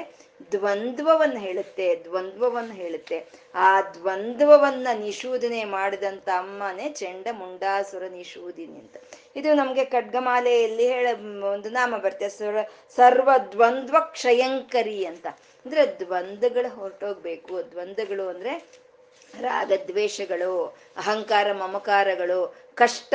ದ್ವಂದ್ವವನ್ನು 0.52 1.40
ಹೇಳುತ್ತೆ 1.40 1.96
ದ್ವಂದ್ವವನ್ನು 2.04 2.72
ಹೇಳುತ್ತೆ. 2.72 3.24
ಆ 3.54 3.80
ದ್ವಂದ್ವವನ್ನ 3.80 4.88
ನಿಶೂದನೆ 4.94 5.64
ಮಾಡಿದಂತ 5.64 6.28
ಅಮ್ಮನೇ 6.28 6.88
ಚೆಂಡ 6.88 7.26
ಮುಂಡಾಸುರ 7.32 8.02
ನಿಶೂದಿನಿ 8.02 8.78
ಅಂತ. 8.78 8.96
ಇದು 9.36 9.54
ನಮ್ಗೆ 9.54 9.84
ಖಡ್ಗಮಾಲೆಯಲ್ಲಿ 9.84 10.88
ಹೇಳ, 10.88 11.06
ಒಂದು 11.52 11.68
ನಾಮ 11.70 11.96
ಬರುತ್ತೆ 11.96 12.28
ಸರ್ವ 12.28 12.58
ಸರ್ವ 12.96 13.30
ದ್ವಂದ್ವ 13.52 13.96
ಕ್ಷಯಂಕರಿ 14.00 15.04
ಅಂತ. 15.04 15.26
ಅಂದ್ರೆ 15.66 16.00
ದ್ವಂದ್ವಗಳು 16.00 16.74
ಹೊರಟೋಗ್ಬೇಕು. 16.74 17.70
ದ್ವಂದ್ವಗಳು 17.70 18.28
ಅಂದ್ರೆ 18.28 18.86
ರಾಗದ್ವೇಷಗಳು, 19.40 20.76
ಅಹಂಕಾರ 20.96 21.52
ಮಮಕಾರಗಳು, 21.52 22.54
ಕಷ್ಟ 22.74 23.14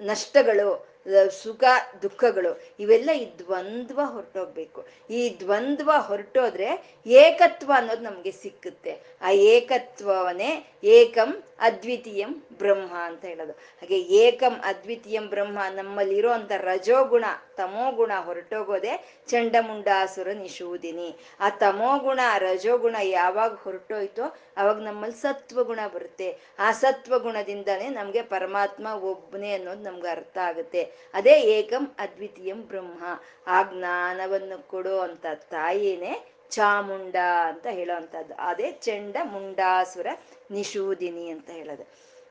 ನಷ್ಟಗಳು 0.00 0.91
ಸುಖ, 1.28 1.64
ದುಃಖಗಳು, 2.02 2.60
ಇವೆಲ್ಲ 2.80 3.10
ಈ 3.10 3.38
ದ್ವಂದ್ವ 3.38 4.00
ಹೊರಟೋಗ್ಬೇಕು. 4.04 4.86
ಈ 5.10 5.36
ದ್ವಂದ್ವ 5.40 5.90
ಹೊರಟೋದ್ರೆ 5.98 6.98
ಏಕತ್ವ 7.06 7.72
ಅನ್ನೋದು 7.76 8.02
ನಮ್ಗೆ 8.02 8.30
ಸಿಕ್ಕುತ್ತೆ. 8.30 9.00
ಆ 9.22 9.30
ಏಕತ್ವವನ್ನೇ 9.30 10.71
ಏಕಂ 10.82 11.42
ಅದ್ವಿತೀಯಂ 11.58 12.46
ಬ್ರಹ್ಮ 12.58 12.92
ಅಂತ 12.94 13.24
ಹೇಳೋದು. 13.24 13.52
ಹಾಗೆ 13.52 13.98
ಏಕಂ 14.00 14.54
ಅದ್ವಿತೀಯಂ 14.64 15.28
ಬ್ರಹ್ಮ 15.28 15.58
ನಮ್ಮಲ್ಲಿರೋ 15.74 16.30
ಅಂತ 16.30 16.52
ರಜೋಗುಣ, 16.56 17.24
ತಮೋಗುಣ 17.56 18.12
ಹೊರಟೋಗೋದೆ 18.18 19.22
ಚಂಡಮುಂಡಾಸುರ 19.28 20.28
ನಿಶೂದಿನಿ 20.32 21.16
ಆ 21.40 21.48
ತಮೋಗುಣ, 21.48 22.20
ರಜೋಗುಣ 22.38 22.96
ಯಾವಾಗ 23.02 23.54
ಹೊರಟೋಯ್ತೋ 23.54 24.22
ಅವಾಗ 24.56 24.78
ನಮ್ಮಲ್ಲಿ 24.80 25.16
ಸತ್ವಗುಣ 25.16 25.80
ಬರುತ್ತೆ. 25.94 26.38
ಆ 26.58 26.72
ಸತ್ವಗುಣದಿಂದನೇ 26.72 27.88
ನಮ್ಗೆ 27.88 28.22
ಪರಮಾತ್ಮ 28.22 28.86
ಒಬ್ಬನೇ 28.86 29.52
ಅನ್ನೋದು 29.52 29.82
ನಮ್ಗೆ 29.82 30.08
ಅರ್ಥ 30.08 30.38
ಆಗುತ್ತೆ. 30.38 30.82
ಅದೇ 31.14 31.40
ಏಕಂ 31.40 31.94
ಅದ್ವಿತೀಯಂ 31.98 32.62
ಬ್ರಹ್ಮ. 32.62 33.04
ಆ 33.46 33.62
ಜ್ಞಾನವನ್ನು 33.62 34.68
ಕೊಡೋ 34.68 34.98
ಅಂತ 34.98 35.26
ತಾಯಿನೇ 35.50 36.28
ಚಾಮುಂಡ 36.50 37.16
ಅಂತ 37.46 37.66
ಹೇಳೋವಂಥದ್ದು 37.70 38.34
ಅದೇ 38.34 38.72
ಚಂಡ 38.72 39.16
ಮುಂಡಾಸುರ 39.24 40.06
ನಿಶೂದಿನಿ 40.52 41.28
ಅಂತ 41.28 41.50
ಹೇಳೋದು. 41.50 41.84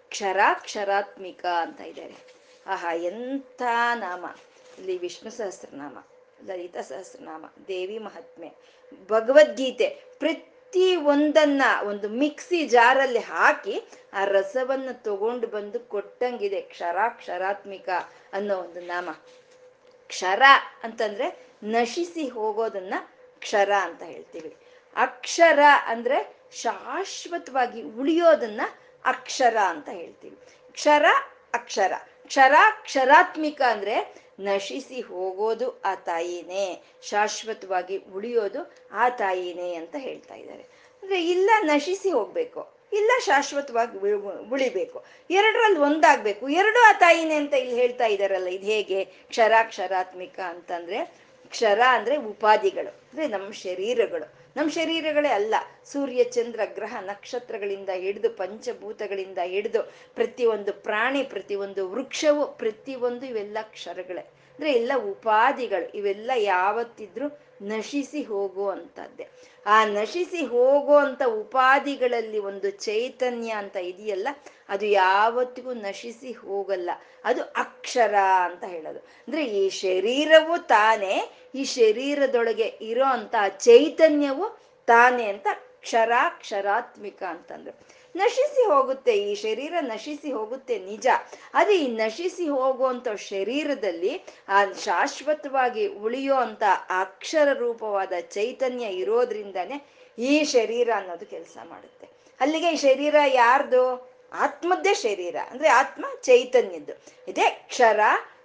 ಕ್ಷರಾಕ್ಷರಾತ್ಮಿಕ 0.10 1.46
ಅಂತ 1.46 1.82
ಇದ್ದಾರೆ. 1.82 2.16
ಆಹಾ, 2.68 2.94
ಎಂಥ 2.94 3.62
ನಾಮ. 3.96 4.26
ಇಲ್ಲಿ 4.78 4.98
ವಿಷ್ಣು 4.98 5.32
ಸಹಸ್ರನಾಮ, 5.32 5.98
ಲಲಿತ 6.46 6.78
ಸಹಸ್ರನಾಮ, 6.78 7.46
ದೇವಿ 7.68 7.98
ಮಹಾತ್ಮೆ 7.98 8.54
ಭಗವದ್ಗೀತೆ, 9.10 9.88
ಪ್ರತಿ 10.20 10.96
ಒಂದನ್ನ 10.96 11.62
ಒಂದು 11.84 12.10
ಮಿಕ್ಸಿ 12.10 12.68
ಜಾರಲ್ಲಿ 12.68 13.20
ಹಾಕಿ 13.20 13.82
ಆ 14.14 14.26
ರಸವನ್ನು 14.26 15.04
ತಗೊಂಡು 15.04 15.48
ಬಂದು 15.48 15.80
ಕೊಟ್ಟಂಗಿದೆ 15.80 16.62
ಕ್ಷರಾಕ್ಷರಾತ್ಮಿಕ 16.62 17.90
ಅನ್ನೋ 18.34 18.58
ಒಂದು 18.58 18.82
ನಾಮ. 18.82 19.10
ಕ್ಷರ 20.08 20.44
ಅಂತಂದ್ರೆ 20.84 21.46
ನಶಿಸಿ 21.64 22.28
ಹೋಗೋದನ್ನ 22.28 22.94
ಕ್ಷರ 23.40 23.72
ಅಂತ 23.82 24.04
ಹೇಳ್ತೀವಿ. 24.04 24.56
ಅಕ್ಷರ 24.96 25.60
ಅಂದ್ರೆ 25.86 26.41
ಶಾಶ್ವತವಾಗಿ 26.52 27.82
ಉಳಿಯೋದನ್ನ 27.82 28.62
ಅಕ್ಷರ 29.06 29.58
ಅಂತ 29.68 29.90
ಹೇಳ್ತೀವಿ. 29.90 30.38
ಕ್ಷರ, 30.74 31.06
ಅಕ್ಷರ. 31.54 31.94
ಕ್ಷರ, 32.26 32.56
ಕ್ಷರಾತ್ಮಿಕ 32.84 33.62
ಅಂದ್ರೆ 33.62 33.96
ನಶಿಸಿ 34.40 35.02
ಹೋಗೋದು 35.02 35.82
ಆ 35.82 35.96
ತಾಯಿನೇ. 35.96 36.84
ಶಾಶ್ವತವಾಗಿ 37.04 37.98
ಉಳಿಯೋದು 37.98 38.62
ಆ 38.92 39.10
ತಾಯಿನೇ 39.10 39.74
ಅಂತ 39.76 39.96
ಹೇಳ್ತಾ 40.00 40.36
ಇದ್ದಾರೆ. 40.36 40.64
ಅಂದ್ರೆ 41.04 41.26
ಇಲ್ಲ 41.26 41.50
ನಶಿಸಿ 41.62 42.12
ಹೋಗ್ಬೇಕು, 42.12 42.62
ಇಲ್ಲ 42.94 43.12
ಶಾಶ್ವತವಾಗಿ 43.26 43.98
ಉಳಿಬೇಕು. 44.50 45.04
ಎರಡರಲ್ಲಿ 45.30 45.80
ಒಂದಾಗ್ಬೇಕು. 45.80 46.50
ಎರಡು 46.50 46.80
ಆ 46.90 46.92
ತಾಯಿನೇ 46.94 47.36
ಅಂತ 47.36 47.54
ಇಲ್ಲಿ 47.54 47.76
ಹೇಳ್ತಾ 47.76 48.06
ಇದಾರಲ್ಲ 48.06 48.48
ಇದು 48.48 48.66
ಹೇಗೆ? 48.66 49.04
ಕ್ಷರ, 49.06 49.54
ಕ್ಷರಾತ್ಮಿಕ 49.64 50.40
ಅಂತಂದ್ರೆ 50.40 51.00
ಕ್ಷರ 51.52 51.80
ಅಂದ್ರೆ 51.90 52.18
ಉಪಾಧಿಗಳು 52.18 52.90
ಅಂದ್ರೆ 52.90 53.28
ನಮ್ಮ 53.28 53.52
ಶರೀರಗಳು. 53.52 54.34
ನಮ್ಮ 54.56 54.70
ಶರೀರಗಳೇ 54.70 55.30
ಅಲ್ಲ, 55.30 55.56
ಸೂರ್ಯ, 55.86 56.24
ಚಂದ್ರ, 56.24 56.60
ಗ್ರಹ, 56.66 56.98
ನಕ್ಷತ್ರಗಳಿಂದ 57.02 57.90
ಹಿಡಿದು 57.94 58.30
ಪಂಚಭೂತಗಳಿಂದ 58.30 59.38
ಹಿಡಿದು 59.44 59.84
ಪ್ರತಿಯೊಂದು 60.16 60.74
ಪ್ರಾಣಿ, 60.74 61.24
ಪ್ರತಿಯೊಂದು 61.24 61.90
ವೃಕ್ಷವು, 61.90 62.58
ಪ್ರತಿಯೊಂದು 62.58 63.26
ಇವೆಲ್ಲ 63.26 63.58
ಕ್ಷರಗಳೇ. 63.62 64.22
ಅಂದ್ರೆ 64.22 64.72
ಎಲ್ಲ 64.74 64.92
ಉಪಾಧಿಗಳು 65.12 65.90
ಇವೆಲ್ಲ 65.90 66.32
ಯಾವತ್ತಿದ್ರು 66.36 67.28
ನಶಿಸಿ 67.62 68.22
ಹೋಗುವಂಥದ್ದೇ. 68.24 69.28
ಆ 69.66 69.86
ನಶಿಸಿ 69.86 70.46
ಹೋಗುವಂಥ 70.46 71.22
ಉಪಾಧಿಗಳಲ್ಲಿ 71.24 72.40
ಒಂದು 72.40 72.70
ಚೈತನ್ಯ 72.70 73.50
ಅಂತ 73.52 73.76
ಇದೆಯಲ್ಲ, 73.76 74.28
ಅದು 74.70 74.86
ಯಾವತ್ತಿಗೂ 74.86 75.74
ನಶಿಸಿ 75.74 76.32
ಹೋಗಲ್ಲ. 76.32 76.90
ಅದು 77.26 77.42
ಅಕ್ಷರ 77.42 78.16
ಅಂತ 78.44 78.64
ಹೇಳೋದು. 78.64 79.00
ಅಂದ್ರೆ 79.00 79.46
ಈ 79.46 79.70
ಶರೀರವು 79.70 80.68
ತಾನೇ 80.68 81.41
ಈ 81.56 81.64
ಶರೀರದೊಳಗೆ 81.64 82.68
ಇರೋ 82.82 83.04
ಅಂತ 83.04 83.36
ಚೈತನ್ಯವು 83.50 84.60
ತಾನೇ 84.88 85.26
ಅಂತ 85.30 85.48
ಕ್ಷರಾಕ್ಷರಾತ್ಮಿಕ 85.82 87.24
ಅಂತಂದ್ರು. 87.24 88.02
ನಶಿಸಿ 88.16 88.66
ಹೋಗುತ್ತೆ, 88.66 89.14
ಈ 89.18 89.36
ಶರೀರ 89.36 89.74
ನಶಿಸಿ 89.82 90.32
ಹೋಗುತ್ತೆ 90.32 90.80
ನಿಜ. 90.80 91.08
ಅದು 91.54 91.72
ಈ 91.72 91.88
ನಶಿಸಿ 91.88 92.50
ಹೋಗುವಂತ 92.50 93.08
ಶರೀರದಲ್ಲಿ 93.10 94.24
ಆ 94.50 94.66
ಶಾಶ್ವತವಾಗಿ 94.66 95.88
ಉಳಿಯೋ 95.88 96.36
ಅಂತ 96.36 96.64
ಅಕ್ಷರ 96.90 97.54
ರೂಪವಾದ 97.54 98.14
ಚೈತನ್ಯ 98.20 98.86
ಇರೋದ್ರಿಂದಾನೆ 98.86 99.78
ಈ 100.20 100.44
ಶರೀರ 100.44 100.90
ಅನ್ನೋದು 100.96 101.26
ಕೆಲಸ 101.26 101.58
ಮಾಡುತ್ತೆ. 101.70 102.08
ಅಲ್ಲಿಗೆ 102.40 102.72
ಈ 102.72 102.76
ಶರೀರ 102.76 103.16
ಯಾರ್ದು? 103.28 104.12
ಆತ್ಮದ್ದೇ 104.34 104.94
ಶರೀರ. 104.94 105.36
ಅಂದ್ರೆ 105.52 105.70
ಆತ್ಮ 105.70 106.06
ಚೈತನ್ಯದ್ದು. 106.22 106.94
ಇದೇ 107.28 107.66
ಕ್ಷರ 107.68 108.00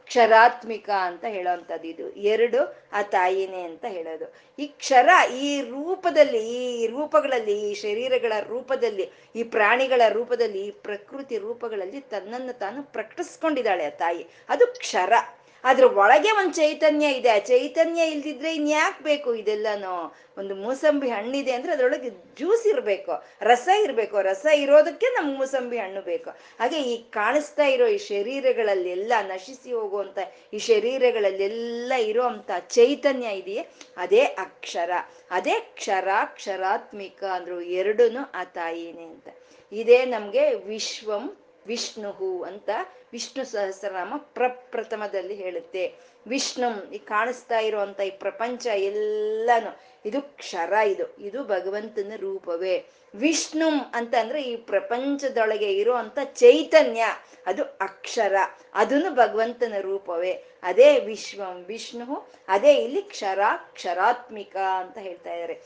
ಕ್ಷರಾತ್ಮಿಕ 0.07 0.91
ಅಂತ 0.91 1.25
ಹೇಳೋವಂಥದ್ದು 1.25 1.87
ಇದು. 1.87 2.11
ಎರಡು, 2.11 2.77
ಆ 2.93 3.03
ತಾಯಿನೇ 3.03 3.63
ಅಂತ 3.63 3.85
ಹೇಳೋದು. 3.89 4.35
ಈ 4.59 4.67
ಕ್ಷರ 4.67 5.09
ಈ 5.37 5.61
ರೂಪದಲ್ಲಿ, 5.61 6.39
ಈ 6.39 6.87
ರೂಪಗಳಲ್ಲಿ, 6.87 7.71
ಈ 7.71 7.75
ಶರೀರಗಳ 7.75 8.33
ರೂಪದಲ್ಲಿ, 8.41 9.11
ಈ 9.37 9.43
ಪ್ರಾಣಿಗಳ 9.43 10.03
ರೂಪದಲ್ಲಿ, 10.09 10.67
ಈ 10.67 10.71
ಪ್ರಕೃತಿ 10.71 11.39
ರೂಪಗಳಲ್ಲಿ 11.39 12.01
ತನ್ನನ್ನು 12.01 12.59
ತಾನು 12.59 12.83
ಪ್ರಕಟಿಸ್ಕೊಂಡಿದ್ದಾಳೆ 12.83 13.85
ಆ 13.85 13.91
ತಾಯಿ. 13.91 14.27
ಅದು 14.49 14.67
ಕ್ಷರ. 14.67 15.13
ಅದ್ರ 15.67 15.85
ಒಳಗೆ 15.99 16.31
ಒಂದು 16.31 16.53
ಚೈತನ್ಯ 16.53 17.07
ಇದೆ. 17.09 17.29
ಆ 17.29 17.39
ಚೈತನ್ಯ 17.39 18.03
ಇಲ್ದಿದ್ರೆ 18.03 18.55
ಇನ್ಯಾಕ್ 18.55 19.03
ಬೇಕು 19.03 19.35
ಇದೆಲ್ಲನೂ? 19.35 20.17
ಒಂದು 20.39 20.55
ಮೂಸಂಬಿ 20.55 21.09
ಹಣ್ಣಿದೆ 21.09 21.53
ಅಂದ್ರೆ 21.53 21.73
ಅದ್ರೊಳಗೆ 21.73 22.11
ಜ್ಯೂಸ್ 22.11 22.67
ಇರಬೇಕು, 22.67 23.13
ರಸ 23.41 23.69
ಇರಬೇಕು. 23.83 24.17
ರಸ 24.21 24.47
ಇರೋದಕ್ಕೆ 24.55 25.07
ನಮ್ಗೆ 25.07 25.39
ಮೂಸಂಬಿ 25.39 25.79
ಹಣ್ಣು 25.79 26.03
ಬೇಕು. 26.03 26.31
ಹಾಗೆ 26.31 26.79
ಈ 26.83 26.97
ಕಾಣಿಸ್ತಾ 27.11 27.65
ಇರೋ 27.65 27.87
ಈ 27.87 27.99
ಶರೀರಗಳಲ್ಲೆಲ್ಲ, 27.99 29.13
ನಶಿಸಿ 29.23 29.73
ಹೋಗುವಂತ 29.73 30.19
ಈ 30.53 30.59
ಶರೀರಗಳಲ್ಲೆಲ್ಲ 30.59 31.93
ಇರೋ 31.99 32.23
ಅಂತ 32.23 32.51
ಚೈತನ್ಯ 32.69 33.27
ಇದೆಯೇ? 33.27 33.65
ಅದೇ 33.97 34.23
ಅಕ್ಷರ. 34.25 34.91
ಅದೇ 35.31 35.61
ಕ್ಷರ 35.75 36.09
ಕ್ಷರಾತ್ಮಿಕ 36.35 37.25
ಅಂದ್ರು 37.25 37.61
ಎರಡೂ 37.61 38.05
ಆ 38.35 38.45
ತಾಯಿನೇ 38.45 39.05
ಅಂತ. 39.05 39.29
ಇದೇ 39.73 40.05
ನಮ್ಗೆ 40.05 40.55
ವಿಶ್ವಂ 40.55 41.25
ವಿಷ್ಣು 41.67 42.43
ಅಂತ 42.43 42.71
ವಿಷ್ಣು 43.13 43.45
ಸಹಸ್ರನಾಮ 43.45 44.15
ಪ್ರಪ್ರಥಮದಲ್ಲಿ 44.17 45.35
ಹೇಳುತ್ತೆ. 45.35 45.95
ವಿಷ್ಣು 46.27 46.69
ಈ 46.93 46.99
ಕಾಣಿಸ್ತಾ 46.99 47.59
ಇರುವಂತ 47.59 48.01
ಈ 48.01 48.11
ಪ್ರಪಂಚ 48.11 48.67
ಎಲ್ಲಾನು, 48.67 49.73
ಇದು 50.09 50.23
ಕ್ಷರ 50.37 50.73
ಇದು 50.73 51.19
ಇದು 51.19 51.45
ಭಗವಂತನ 51.45 52.13
ರೂಪವೇ. 52.17 52.85
ವಿಷ್ಣು 53.15 53.69
ಅಂತ 53.95 54.15
ಅಂದ್ರೆ 54.21 54.43
ಈ 54.43 54.57
ಪ್ರಪಂಚದೊಳಗೆ 54.57 55.73
ಇರುವಂತ 55.79 56.19
ಚೈತನ್ಯ, 56.25 57.05
ಅದು 57.47 57.63
ಅಕ್ಷರ, 57.65 58.35
ಅದನ್ನು 58.75 59.11
ಭಗವಂತನ 59.15 59.75
ರೂಪವೇ. 59.81 60.33
ಅದೇ 60.63 60.91
ವಿಶ್ವಂ 61.01 61.65
ವಿಷ್ಣು 61.65 62.29
ಅದೇ 62.49 62.75
ಇಲ್ಲಿ 62.75 63.03
ಕ್ಷರ, 63.03 63.41
ಕ್ಷರಾತ್ಮಿಕ 63.73 64.57
ಅಂತ 64.57 64.99
ಹೇಳ್ತಾ 64.99 65.33
ಇದ್ದಾರೆ 65.33 65.57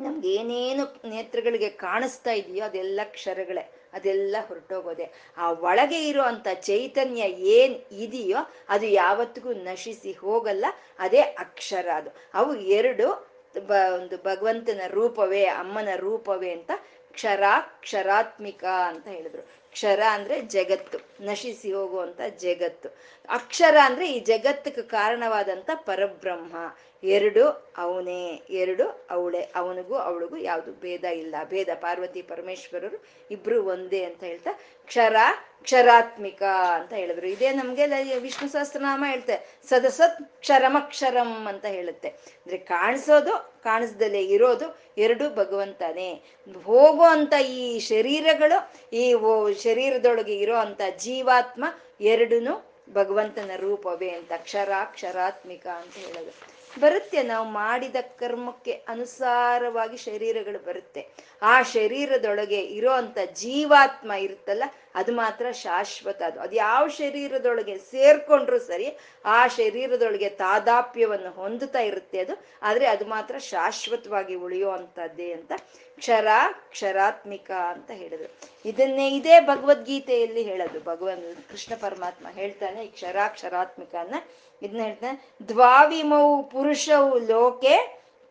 ನಮ್ಗೆ 0.00 0.28
ಏನೇನು 0.34 0.84
ನೇತ್ರಗಳಿಗೆ 1.08 1.70
ಕಾಣಿಸ್ತಾ 1.70 2.32
ಇದೆಯೋ 2.32 2.64
ಅದೆಲ್ಲ 2.64 3.00
ಕ್ಷರಗಳೇ. 3.04 3.81
ಅದೆಲ್ಲ 3.92 4.36
ಹೊರಟೋಗೋದೆ. 4.48 5.32
ಆ 5.36 5.50
ಒಳಗೆ 5.50 6.08
ಇರೋ 6.08 6.22
ಅಂತ 6.22 6.48
ಚೈತನ್ಯ 6.54 7.22
ಏನ್ 7.56 7.74
ಇದೆಯೋ 7.92 8.38
ಅದು 8.68 8.86
ಯಾವತ್ತಿಗೂ 8.86 9.52
ನಶಿಸಿ 9.52 10.12
ಹೋಗಲ್ಲ, 10.12 10.64
ಅದೇ 10.98 11.20
ಅಕ್ಷರ 11.20 11.88
ಅದು. 11.94 12.10
ಅವು 12.34 12.54
ಎರಡು 12.56 13.32
ಬ, 13.66 13.72
ಒಂದು 13.94 14.16
ಭಗವಂತನ 14.16 14.80
ರೂಪವೇ, 14.88 15.44
ಅಮ್ಮನ 15.44 15.88
ರೂಪವೇ 15.96 16.50
ಅಂತ 16.50 16.70
ಕ್ಷರ, 17.12 17.42
ಕ್ಷರಾತ್ಮಿಕ 17.80 18.64
ಅಂತ 18.64 19.08
ಹೇಳಿದ್ರು. 19.08 19.42
ಕ್ಷರ 19.72 20.00
ಅಂದ್ರೆ 20.10 20.40
ಜಗತ್ತು, 20.40 20.98
ನಶಿಸಿ 21.24 21.72
ಹೋಗುವಂತ 21.72 22.20
ಜಗತ್ತು. 22.38 22.88
ಅಕ್ಷರ 23.28 23.76
ಅಂದ್ರೆ 23.84 24.12
ಈ 24.12 24.20
ಜಗತ್ತಕ್ಕೆ 24.20 24.82
ಕಾರಣವಾದಂತ 24.82 25.70
ಪರಬ್ರಹ್ಮ. 25.74 26.56
ಎರಡು 27.04 27.72
ಅವನೇ, 27.76 28.42
ಎರಡು 28.50 29.06
ಅವಳೆ, 29.10 29.40
ಅವನಿಗೂ 29.54 29.94
ಅವಳಿಗೂ 29.94 30.36
ಯಾವುದು 30.36 30.72
ಭೇದ 30.72 31.04
ಇಲ್ಲ. 31.04 31.34
ಭೇದ 31.44 31.68
ಪಾರ್ವತಿ, 31.74 32.22
ಪರಮೇಶ್ವರರು 32.22 33.04
ಇಬ್ರು 33.30 33.64
ಒಂದೇ 33.64 34.04
ಅಂತ 34.04 34.24
ಹೇಳ್ತಾ 34.24 34.50
ಕ್ಷರ, 34.86 35.16
ಕ್ಷರಾತ್ಮಿಕ 35.62 36.42
ಅಂತ 36.42 36.92
ಹೇಳಿದ್ರು. 36.92 37.26
ಇದೇ 37.26 37.50
ನಮ್ಗೆ 37.50 38.18
ವಿಷ್ಣು 38.18 38.48
ಸಹಸ್ರನಾಮ 38.48 39.04
ಹೇಳ್ತೆ. 39.08 39.60
ಸದಸತ್ 39.68 40.40
ಕ್ಷರಮಕ್ಷರಂ 40.40 41.46
ಅಂತ 41.46 41.64
ಹೇಳುತ್ತೆ. 41.64 42.08
ಅಂದ್ರೆ 42.08 42.58
ಕಾಣಿಸೋದು, 42.58 43.54
ಕಾಣಿಸ್ದಲೇ 43.62 44.20
ಇರೋದು 44.20 44.78
ಎರಡು 44.98 45.34
ಭಗವಂತನೇ. 45.34 46.22
ಹೋಗೋ 46.64 47.04
ಈ 47.40 47.78
ಶರೀರಗಳು, 47.78 48.72
ಈ 48.96 49.14
ಶರೀರದೊಳಗೆ 49.62 50.36
ಇರೋ 50.36 50.56
ಅಂತ 50.56 50.80
ಜೀವಾತ್ಮ 50.98 51.64
ಎರಡೂ 52.00 52.68
ಭಗವಂತನ 52.92 53.50
ರೂಪವೇ 53.56 54.08
ಅಂತ. 54.08 54.32
ಕ್ಷರ, 54.36 54.68
ಕ್ಷರಾತ್ಮಿಕ 54.84 55.66
ಅಂತ 55.66 55.94
ಹೇಳೋದು. 55.94 56.61
ಬರುತ್ತೆ. 56.80 57.22
ನಾವು 57.22 57.46
ಮಾಡಿದ 57.48 57.98
ಕರ್ಮಕ್ಕೆ 58.20 58.72
ಅನುಸಾರವಾಗಿ 58.88 59.96
ಶರೀರಗಳು 59.96 60.58
ಬರುತ್ತೆ. 60.58 61.02
ಆ 61.42 61.54
ಶರೀರದೊಳಗೆ 61.62 62.60
ಇರೋ 62.78 62.92
ಅಂತ 62.92 63.18
ಜೀವಾತ್ಮ 63.42 64.12
ಇರುತ್ತಲ್ಲ, 64.12 64.64
ಅದು 64.94 65.12
ಮಾತ್ರ 65.12 65.46
ಶಾಶ್ವತ. 65.52 66.20
ಅದು 66.22 66.40
ಅದು 66.40 66.54
ಯಾವ 66.56 66.88
ಶರೀರದೊಳಗೆ 67.00 67.74
ಸೇರ್ಕೊಂಡ್ರು 67.78 68.58
ಸರಿ, 68.58 68.88
ಆ 69.24 69.46
ಶರೀರದೊಳಗೆ 69.58 70.28
ತಾದಾಪ್ಯವನ್ನು 70.42 71.30
ಹೊಂದುತ್ತಾ 71.30 71.82
ಇರುತ್ತೆ 71.90 72.18
ಅದು. 72.18 72.36
ಆದ್ರೆ 72.62 72.86
ಅದು 72.86 73.06
ಮಾತ್ರ 73.06 73.34
ಶಾಶ್ವತವಾಗಿ 73.38 74.34
ಉಳಿಯೋ 74.34 74.70
ಅಂತದ್ದೇ 74.70 75.32
ಅಂತ 75.32 75.52
ಕ್ಷರ, 75.98 76.28
ಕ್ಷರಾತ್ಮಿಕ 76.70 77.50
ಅಂತ 77.74 77.90
ಹೇಳಿದ್ರು. 77.90 78.30
ಇದನ್ನೇ 78.64 79.06
ಇದೇ 79.16 79.40
ಭಗವದ್ಗೀತೆಯಲ್ಲಿ 79.40 80.42
ಹೇಳೋದು. 80.42 80.80
ಭಗವನ್ 80.80 81.24
ಕೃಷ್ಣ 81.50 81.72
ಪರಮಾತ್ಮ 81.80 82.26
ಹೇಳ್ತಾನೆ, 82.30 82.84
ಈ 82.84 82.88
ಕ್ಷರ 82.88 83.16
ಕ್ಷರಾತ್ಮಿಕನ್ನ 83.28 84.14
ಇದನ್ನ 84.62 84.82
ಹೇಳ್ತಾನೆ. 84.88 85.16
ದ್ವಾವಿಮೌ 85.48 86.28
ಪುರುಷವು 86.52 87.18
ಲೋಕೆ 87.30 87.76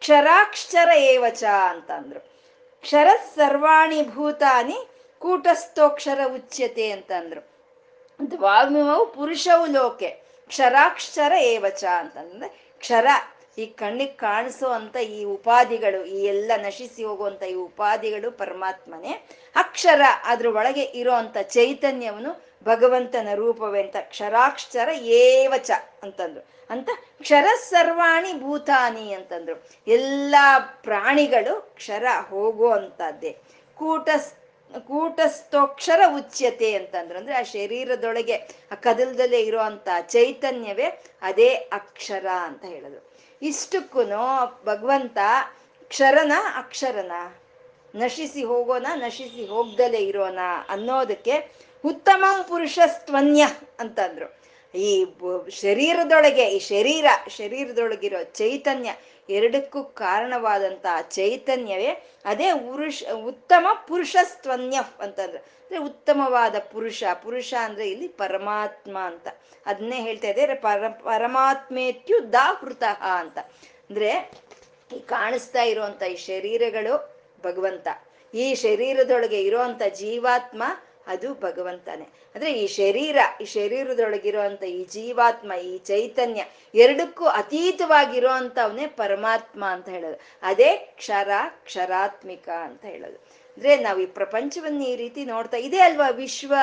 ಕ್ಷರಾಕ್ಷರ 0.01 0.89
ಏವಚ 1.11 1.43
ಅಂತಂದ್ರು. 1.73 2.19
ಕ್ಷರ 2.83 3.09
ಸರ್ವಾಣಿ 3.35 3.99
ಭೂತಾನಿ 4.13 4.77
ಕೂಟಸ್ಥೋಕ್ಷರ 5.21 6.21
ಉಚ್ಯತೆ 6.37 6.85
ಅಂತಂದ್ರು. 6.91 7.41
ದ್ವಾವಿಮೌ 8.31 9.01
ಪುರುಷವು 9.17 9.65
ಲೋಕೆ 9.75 10.09
ಕ್ಷರಾಕ್ಷರ 10.49 11.33
ಏವಚ 11.53 11.83
ಅಂತಂದ್ರೆ 11.99 12.49
ಕ್ಷರ 12.81 13.07
ಈ 13.57 13.65
ಕಣ್ಣಿಗೆ 13.79 14.15
ಕಾಣಿಸೋ 14.15 14.67
ಅಂತ 14.69 14.97
ಈ 15.15 15.19
ಉಪಾಧಿಗಳು, 15.35 15.99
ಈ 16.05 16.19
ಎಲ್ಲ 16.33 16.51
ನಶಿಸಿ 16.65 17.01
ಹೋಗುವಂತ 17.03 17.43
ಈ 17.43 17.55
ಉಪಾಧಿಗಳು 17.69 18.31
ಪರಮಾತ್ಮನೇ. 18.31 19.13
ಅಕ್ಷರ 19.55 20.01
ಅದ್ರ 20.25 20.47
ಒಳಗೆ 20.59 20.83
ಇರೋ 21.01 21.13
ಅಂತ 21.13 21.37
ಚೈತನ್ಯವನ್ನು 21.57 22.33
ಭಗವಂತನ 22.63 23.27
ರೂಪವೇ 23.35 23.83
ಅಂತ 23.83 23.95
ಕ್ಷರಾಕ್ಷರ 24.01 24.89
ಏವಚ 24.89 25.71
ಅಂತಂದ್ರು. 26.03 26.49
ಅಂತ 26.69 26.89
ಕ್ಷರ 27.19 27.45
ಸರ್ವಾಣಿ 27.69 28.33
ಭೂತಾನಿ 28.33 29.13
ಅಂತಂದ್ರು. 29.13 29.69
ಎಲ್ಲ 29.87 30.35
ಪ್ರಾಣಿಗಳು 30.83 31.75
ಕ್ಷರ 31.75 32.05
ಹೋಗುವಂತದ್ದೇ 32.29 33.37
ಕೂಟ 33.75 34.09
ಕೂಟಸ್ಥೋಕ್ಷರ 34.87 36.01
ಉಚ್ಯತೆ 36.15 36.73
ಅಂತಂದ್ರು. 36.73 37.17
ಅಂದ್ರೆ 37.17 37.35
ಆ 37.35 37.41
ಶರೀರದೊಳಗೆ, 37.41 38.37
ಆ 38.71 38.75
ಕದಲ್ದಲ್ಲೇ 38.75 39.39
ಇರುವಂತ 39.39 39.89
ಚೈತನ್ಯವೇ 40.01 41.03
ಅದೇ 41.21 41.49
ಅಕ್ಷರ 41.49 42.27
ಅಂತ 42.27 42.65
ಹೇಳಿದ್ರು. 42.65 43.11
ಇಷ್ಟಕ್ಕೂ 43.41 44.03
ಭಗವಂತ 44.65 45.17
ಕ್ಷರನ 45.83 46.31
ಅಕ್ಷರನ 46.57 47.11
ನಶಿಸಿ 47.95 48.43
ಹೋಗೋಣ 48.43 48.87
ನಶಿಸಿ 48.95 49.47
ಹೋಗ್ದಲೇ 49.47 49.97
ಇರೋಣ 49.97 50.39
ಅನ್ನೋದಕ್ಕೆ 50.69 51.51
ಉತ್ತಮಂ 51.85 52.43
ಪುರುಷಸ್ತ್ವನ್ಯ 52.43 53.47
ಅಂತಂದ್ರು. 53.79 54.41
ಈ 54.77 55.05
ಶರೀರದೊಳಗೆ, 55.49 56.49
ಈ 56.49 56.59
ಶರೀರ, 56.59 57.05
ಶರೀರದೊಳಗಿರೋ 57.27 58.23
ಚೈತನ್ಯ 58.23 58.91
ಎರಡಕ್ಕೂ 59.29 59.83
ಕಾರಣವಾದಂತ 59.83 60.85
ಚೈತನ್ಯವೇ 61.09 61.87
ಅದೇ 62.25 62.53
ಪುರುಷ 62.53 63.03
ಉತ್ತಮ 63.25 63.67
ಪುರುಷಸ್ತ್ವನ್ಯ 63.87 64.79
ಅಂತಂದ್ರೆ. 64.99 65.37
ಅಂದ್ರೆ 65.37 65.77
ಉತ್ತಮವಾದ 65.77 66.55
ಪುರುಷ 66.59 67.03
ಪುರುಷ 67.23 67.53
ಅಂದ್ರೆ 67.63 67.89
ಇಲ್ಲಿ 67.89 68.07
ಪರಮಾತ್ಮ 68.07 68.97
ಅಂತ. 68.99 69.27
ಅದನ್ನೇ 69.65 70.01
ಹೇಳ್ತಾ 70.01 70.27
ಇದ್ದಾರೆ 70.27 70.55
ಪರ 70.55 70.87
ಪರಮಾತ್ಮೇತ್ಯುದಾಹೃತ 70.87 72.83
ಅಂತ. 73.19 73.39
ಅಂದ್ರೆ 73.89 74.31
ಈ 74.95 74.99
ಕಾಣಿಸ್ತಾ 74.99 75.61
ಇರುವಂತ 75.61 76.03
ಈ 76.03 76.15
ಶರೀರಗಳು 76.15 77.23
ಭಗವಂತ. 77.43 77.87
ಈ 78.33 78.55
ಶರೀರದೊಳಗೆ 78.55 79.41
ಇರುವಂತ 79.41 79.81
ಜೀವಾತ್ಮ 79.95 80.63
ಅದು 81.07 81.33
ಭಗವಂತನೇ. 81.33 82.03
ಅಂದ್ರೆ 82.35 82.53
ಈ 82.53 82.67
ಶರೀರ, 82.67 83.17
ಈ 83.41 83.45
ಶರೀರದೊಳಗಿರುವಂತ 83.45 84.63
ಈ 84.63 84.85
ಜೀವಾತ್ಮ, 84.85 85.53
ಈ 85.53 85.77
ಚೈತನ್ಯ 85.77 86.45
ಎರಡಕ್ಕೂ 86.75 87.25
ಅತೀತವಾಗಿರೋ 87.25 88.29
ಅಂತವನೇ 88.29 88.87
ಪರಮಾತ್ಮ 88.87 89.65
ಅಂತ 89.65 89.89
ಹೇಳೋದು. 89.89 90.19
ಅದೇ 90.43 90.77
ಕ್ಷರ, 90.77 91.29
ಕ್ಷರಾತ್ಮಿಕ 91.63 92.49
ಅಂತ 92.49 92.85
ಹೇಳೋದು. 92.85 93.41
ಅಂದ್ರೆ 93.57 93.77
ನಾವು 93.77 93.99
ಈ 93.99 94.05
ಪ್ರಪಂಚವನ್ನ 94.05 94.83
ಈ 94.83 94.95
ರೀತಿ 94.95 95.25
ನೋಡ್ತಾ, 95.25 95.57
ಇದೆ 95.57 95.79
ಅಲ್ವಾ 95.79 96.09
ವಿಶ್ವ 96.09 96.53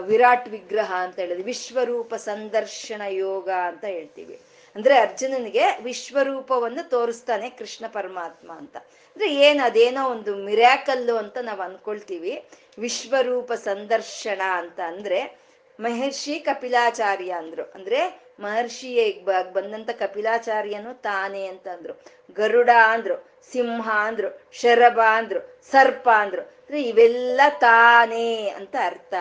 ವಿರಾಟ್ 0.00 0.48
ವಿಗ್ರಹ 0.48 0.92
ಅಂತ 0.94 1.18
ಹೇಳೋದು. 1.18 1.42
ವಿಶ್ವರೂಪ 1.42 2.14
ಸಂದರ್ಶನ 2.14 3.02
ಯೋಗ 3.08 3.50
ಅಂತ 3.50 3.84
ಹೇಳ್ತೀವಿ. 3.84 4.40
ಅಂದ್ರೆ 4.76 4.98
ಅರ್ಜುನನಿಗೆ 4.98 5.64
ವಿಶ್ವರೂಪವನ್ನು 5.82 6.88
ತೋರಿಸ್ತಾನೆ 6.88 7.50
ಕೃಷ್ಣ 7.50 7.86
ಪರಮಾತ್ಮ 7.86 8.52
ಅಂತ. 8.52 8.76
ಅಂದ್ರೆ 8.76 9.34
ಏನ್, 9.34 9.60
ಅದೇನೋ 9.60 10.10
ಒಂದು 10.10 10.36
ಮಿರ್ಯಾಕಲ್ಲು 10.36 11.16
ಅಂತ 11.16 11.38
ನಾವು 11.42 11.62
ಅನ್ಕೊಳ್ತೀವಿ. 11.62 12.44
ವಿಶ್ವರೂಪ 12.78 13.52
ಸಂದರ್ಶನ 13.52 14.40
ಅಂತ 14.52 14.80
ಅಂದ್ರೆ 14.80 15.38
ಮಹರ್ಷಿ 15.80 16.40
ಕಪಿಲಾಚಾರ್ಯ 16.40 17.30
ಅಂದ್ರು. 17.30 17.62
ಅಂದ್ರೆ 17.62 18.26
ಮಹರ್ಷಿಯೇ 18.40 19.24
ಬಂದಂತ 19.52 19.90
ಕಪಿಲಾಚಾರ್ಯನು 19.90 21.02
ತಾನೇ 21.02 21.46
ಅಂತ 21.46 21.68
ಅಂದ್ರು. 21.68 22.04
ಗರುಡ 22.34 22.70
ಅಂದ್ರು, 22.84 23.42
ಸಿಂಹ 23.52 23.90
ಅಂದ್ರು, 23.90 24.50
ಶರಭ 24.52 25.00
ಅಂದ್ರು, 25.10 25.60
ಸರ್ಪ 25.70 26.08
ಅಂದ್ರು. 26.10 26.42
ಅಂದ್ರೆ 26.42 26.82
ಇವೆಲ್ಲ 26.82 27.40
ತಾನೇ 27.58 28.48
ಅಂತ 28.48 28.76
ಅರ್ಥ. 28.84 29.14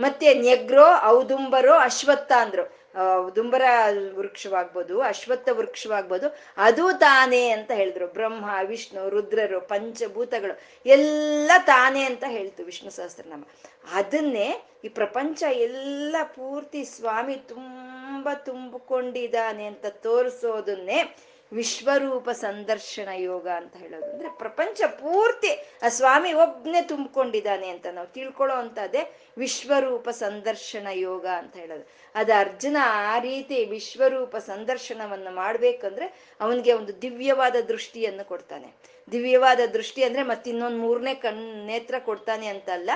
ಮತ್ತೆ 0.00 0.34
ನೆಗ್ರೋ, 0.34 0.86
ಔದುಂಬರೋ, 1.04 1.72
ಅಶ್ವತ್ಥ 1.72 2.32
ಅಂದ್ರು. 2.32 2.81
ದುಂಬರ 3.36 3.62
ವೃಕ್ಷವಾಗ್ಬೋದು, 4.14 5.00
ಅಶ್ವತ್ಥ 5.00 5.48
ವೃಕ್ಷವಾಗ್ಬೋದು, 5.52 6.38
ಅದು 6.56 6.98
ತಾನೇ 6.98 7.48
ಅಂತ 7.48 7.70
ಹೇಳಿದ್ರು. 7.70 8.06
ಬ್ರಹ್ಮ, 8.06 8.44
ವಿಷ್ಣು, 8.64 9.08
ರುದ್ರರು, 9.08 9.60
ಪಂಚಭೂತಗಳು, 9.60 10.60
ಎಲ್ಲ 10.86 11.50
ತಾನೇ 11.58 12.04
ಅಂತ 12.04 12.24
ಹೇಳ್ತು 12.28 12.64
ವಿಷ್ಣು 12.64 12.90
ಸಹಸ್ರನಾಮ. 12.90 13.42
ಅದನ್ನೇ 13.94 14.48
ಈ 14.84 14.88
ಪ್ರಪಂಚ 14.88 15.42
ಎಲ್ಲ 15.42 16.16
ಪೂರ್ತಿ 16.22 16.84
ಸ್ವಾಮಿ 16.84 17.34
ತುಂಬ 17.34 18.28
ತುಂಬಿಕೊಂಡಿದ್ದಾನೆ 18.34 19.64
ಅಂತ 19.66 19.86
ತೋರಿಸೋದನ್ನೇ 19.86 21.16
ವಿಶ್ವರೂಪ 21.52 22.30
ಸಂದರ್ಶನ 22.30 23.08
ಯೋಗ 23.16 23.48
ಅಂತ 23.48 23.76
ಹೇಳೋದು. 23.76 24.12
ಅಂದ್ರೆ 24.12 24.28
ಪ್ರಪಂಚ 24.28 24.82
ಪೂರ್ತಿ 24.82 25.50
ಆ 25.82 25.88
ಸ್ವಾಮಿ 25.88 26.32
ಒಬ್ನೇ 26.32 26.82
ತುಂಬಿಕೊಂಡಿದ್ದಾನೆ 26.82 27.68
ಅಂತ 27.68 27.86
ನಾವು 27.92 28.06
ತಿಳ್ಕೊಳ್ಳೋ 28.06 28.56
ಅಂತದೇ 28.56 29.20
ವಿಶ್ವರೂಪ 29.38 30.08
ಸಂದರ್ಶನ 30.08 30.86
ಯೋಗ 30.92 31.26
ಅಂತ 31.26 31.56
ಹೇಳೋದು. 31.56 31.88
ಅದು 32.14 32.32
ಅರ್ಜುನ 32.40 32.76
ಆ 33.12 33.18
ರೀತಿ 33.18 33.64
ವಿಶ್ವರೂಪ 33.64 34.36
ಸಂದರ್ಶನವನ್ನು 34.36 35.34
ಮಾಡ್ಬೇಕಂದ್ರೆ 35.34 36.36
ಅವನಿಗೆ 36.40 36.72
ಒಂದು 36.72 37.02
ದಿವ್ಯವಾದ 37.02 37.56
ದೃಷ್ಟಿಯನ್ನು 37.68 38.24
ಕೊಡ್ತಾನೆ. 38.28 38.74
ದಿವ್ಯವಾದ 39.12 39.60
ದೃಷ್ಟಿ 39.72 40.04
ಅಂದ್ರೆ 40.04 40.22
ಮತ್ತಿನ್ನೊಂದು 40.22 40.76
ಮೂರನೇ 40.76 41.14
ಕಣ್ 41.14 41.66
ನೇತ್ರ 41.66 41.94
ಕೊಡ್ತಾನೆ 41.98 42.46
ಅಂತಲ್ಲ 42.46 42.90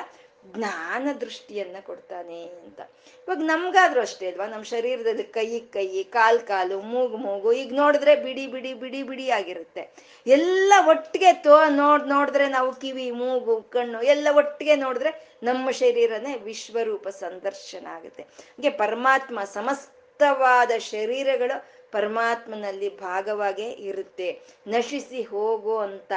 ಜ್ಞಾನ 0.55 1.09
ದೃಷ್ಟಿಯನ್ನ 1.21 1.77
ಕೊಡ್ತಾನೆ 1.81 2.43
ಅಂತ. 2.43 2.81
ಇವಾಗ 3.17 3.39
ನಮ್ಗಾದ್ರೂ 3.39 4.01
ಅಷ್ಟೇ 4.01 4.31
ಅಲ್ವಾ? 4.31 4.47
ನಮ್ಮ 4.47 4.65
ಶರೀರದಲ್ಲಿ 4.65 5.23
ಕೈ 5.23 5.61
ಕೈ, 5.61 6.03
ಕಾಲ್, 6.03 6.41
ಕಾಲು, 6.41 6.81
ಮೂಗು 6.81 7.17
ಮೂಗು 7.17 7.53
ಈಗ 7.53 7.75
ನೋಡಿದ್ರೆ 7.75 8.17
ಬಿಡಿ 8.17 8.47
ಬಿಡಿ 8.47 8.75
ಬಿಡಿ 8.75 9.03
ಬಿಡಿ 9.03 9.31
ಆಗಿರುತ್ತೆ. 9.31 9.91
ಎಲ್ಲ 10.27 10.73
ಒಟ್ಟಿಗೆ 10.89 11.33
ತೋ, 11.33 11.69
ನೋಡ್, 11.69 12.09
ನೋಡಿದ್ರೆ 12.09 12.49
ನಾವು 12.49 12.75
ಕಿವಿ, 12.75 13.11
ಮೂಗು, 13.11 13.63
ಕಣ್ಣು 13.63 14.03
ಎಲ್ಲ 14.03 14.29
ಒಟ್ಟಿಗೆ 14.33 14.77
ನೋಡಿದ್ರೆ 14.77 15.39
ನಮ್ಮ 15.43 15.71
ಶರೀರನೇ 15.71 16.37
ವಿಶ್ವರೂಪ 16.37 17.09
ಸಂದರ್ಶನ 17.09 17.87
ಆಗುತ್ತೆ. 17.87 18.23
ಹಾಗೆ 18.23 18.71
ಪರಮಾತ್ಮ 18.71 19.41
ಸಮಸ್ತವಾದ 19.45 20.71
ಶರೀರಗಳು 20.79 21.76
ಪರಮಾತ್ಮನಲ್ಲಿ 21.93 22.99
ಭಾಗವಾಗೇ 22.99 23.69
ಇರುತ್ತೆ. 23.71 24.41
ನಶಿಸಿ 24.67 25.23
ಹೋಗುವಂತ 25.23 26.13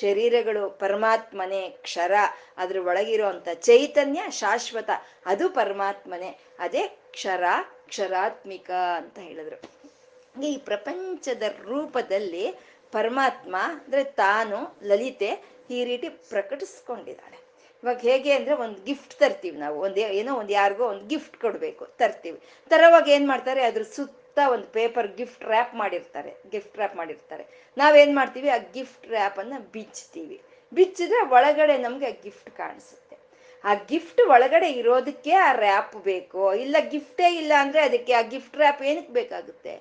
ಶರೀರಗಳು 0.00 0.70
ಪರಮಾತ್ಮನೇ 0.70 1.70
ಕ್ಷರ, 1.70 2.12
ಅದ್ರ 2.56 2.76
ಒಳಗಿರೋ 2.86 3.26
ಅಂತ 3.26 3.48
ಚೈತನ್ಯ 3.54 4.22
ಶಾಶ್ವತ, 4.30 4.90
ಅದು 5.26 5.48
ಪರಮಾತ್ಮನೇ. 5.48 6.38
ಅದೇ 6.58 6.88
ಕ್ಷರ, 7.12 7.44
ಕ್ಷರಾತ್ಮಿಕ 7.86 8.70
ಅಂತ 8.70 9.18
ಹೇಳಿದ್ರು. 9.18 9.84
ಈ 10.42 10.56
ಪ್ರಪಂಚದ 10.56 11.42
ರೂಪದಲ್ಲಿ 11.62 12.54
ಪರಮಾತ್ಮ 12.92 13.56
ಅಂದ್ರೆ 13.58 14.04
ತಾನು 14.04 14.76
ಲಲಿತೆ 14.82 15.44
ಈ 15.70 15.84
ರೀತಿ 15.84 16.08
ಪ್ರಕಟಿಸ್ಕೊಂಡಿದ್ದಾಳೆ. 16.08 17.44
ಇವಾಗ 17.82 17.96
ಹೇಗೆ 17.96 18.32
ಅಂದ್ರೆ 18.32 18.54
ಒಂದು 18.54 18.84
ಗಿಫ್ಟ್ 18.84 19.14
ತರ್ತೀವಿ 19.14 19.58
ನಾವು. 19.58 19.80
ಒಂದು 19.80 20.00
ಏನೋ 20.00 20.34
ಒಂದು 20.34 20.52
ಯಾರಿಗೋ 20.52 20.84
ಒಂದು 20.84 21.06
ಗಿಫ್ಟ್ 21.06 21.36
ಕೊಡ್ಬೇಕು, 21.36 21.86
ತರ್ತೀವಿ. 21.86 22.40
ತರೋವಾಗ 22.68 23.08
ಏನ್ 23.08 23.28
ಮಾಡ್ತಾರೆ? 23.28 23.62
ಅದ್ರ 23.62 23.82
ಸುತ್ತ 23.82 24.23
ಒಂದು 24.38 24.66
ಪೇಪರ್ 24.66 25.08
ಗಿಫ್ಟ್ 25.16 25.44
ರ್ಯಾಪ್ 25.44 25.74
ಮಾಡಿರ್ತಾರೆ 25.74 26.34
ಗಿಫ್ಟ್ 26.50 26.76
ರ್ಯಾಪ್ 26.76 26.96
ಮಾಡಿರ್ತಾರೆ. 26.96 27.44
ನಾವೇನ್ 27.78 28.14
ಮಾಡ್ತೀವಿ? 28.16 28.48
ಆ 28.48 28.58
ಗಿಫ್ಟ್ 28.74 29.08
ರ್ಯಾಪ್ 29.08 29.38
ಅನ್ನ 29.38 29.54
ಬಿಚ್ತೀವಿ. 29.72 30.40
ಬಿಚ್ಚಿದ್ರೆ 30.72 31.20
ಒಳಗಡೆ 31.28 31.78
ನಮ್ಗೆ 31.78 32.06
ಆ 32.06 32.14
ಗಿಫ್ಟ್ 32.22 32.50
ಕಾಣಿಸುತ್ತೆ. 32.50 33.16
ಆ 33.64 33.74
ಗಿಫ್ಟ್ 33.74 34.20
ಒಳಗಡೆ 34.20 34.68
ಇರೋದಕ್ಕೆ 34.70 35.32
ಆ 35.32 35.52
ರ್ಯಾಪ್ 35.52 35.96
ಬೇಕು, 35.96 36.54
ಇಲ್ಲ 36.54 36.76
ಗಿಫ್ಟೇ 36.90 37.34
ಇಲ್ಲ 37.34 37.52
ಅಂದ್ರೆ 37.60 37.82
ಅದಕ್ಕೆ 37.82 38.12
ಆ 38.12 38.20
ಗಿಫ್ಟ್ 38.20 38.56
ರ್ಯಾಪ್ 38.56 38.82
ಏನಕ್ಕೆ 38.82 39.12
ಬೇಕಾಗುತ್ತೆ? 39.12 39.74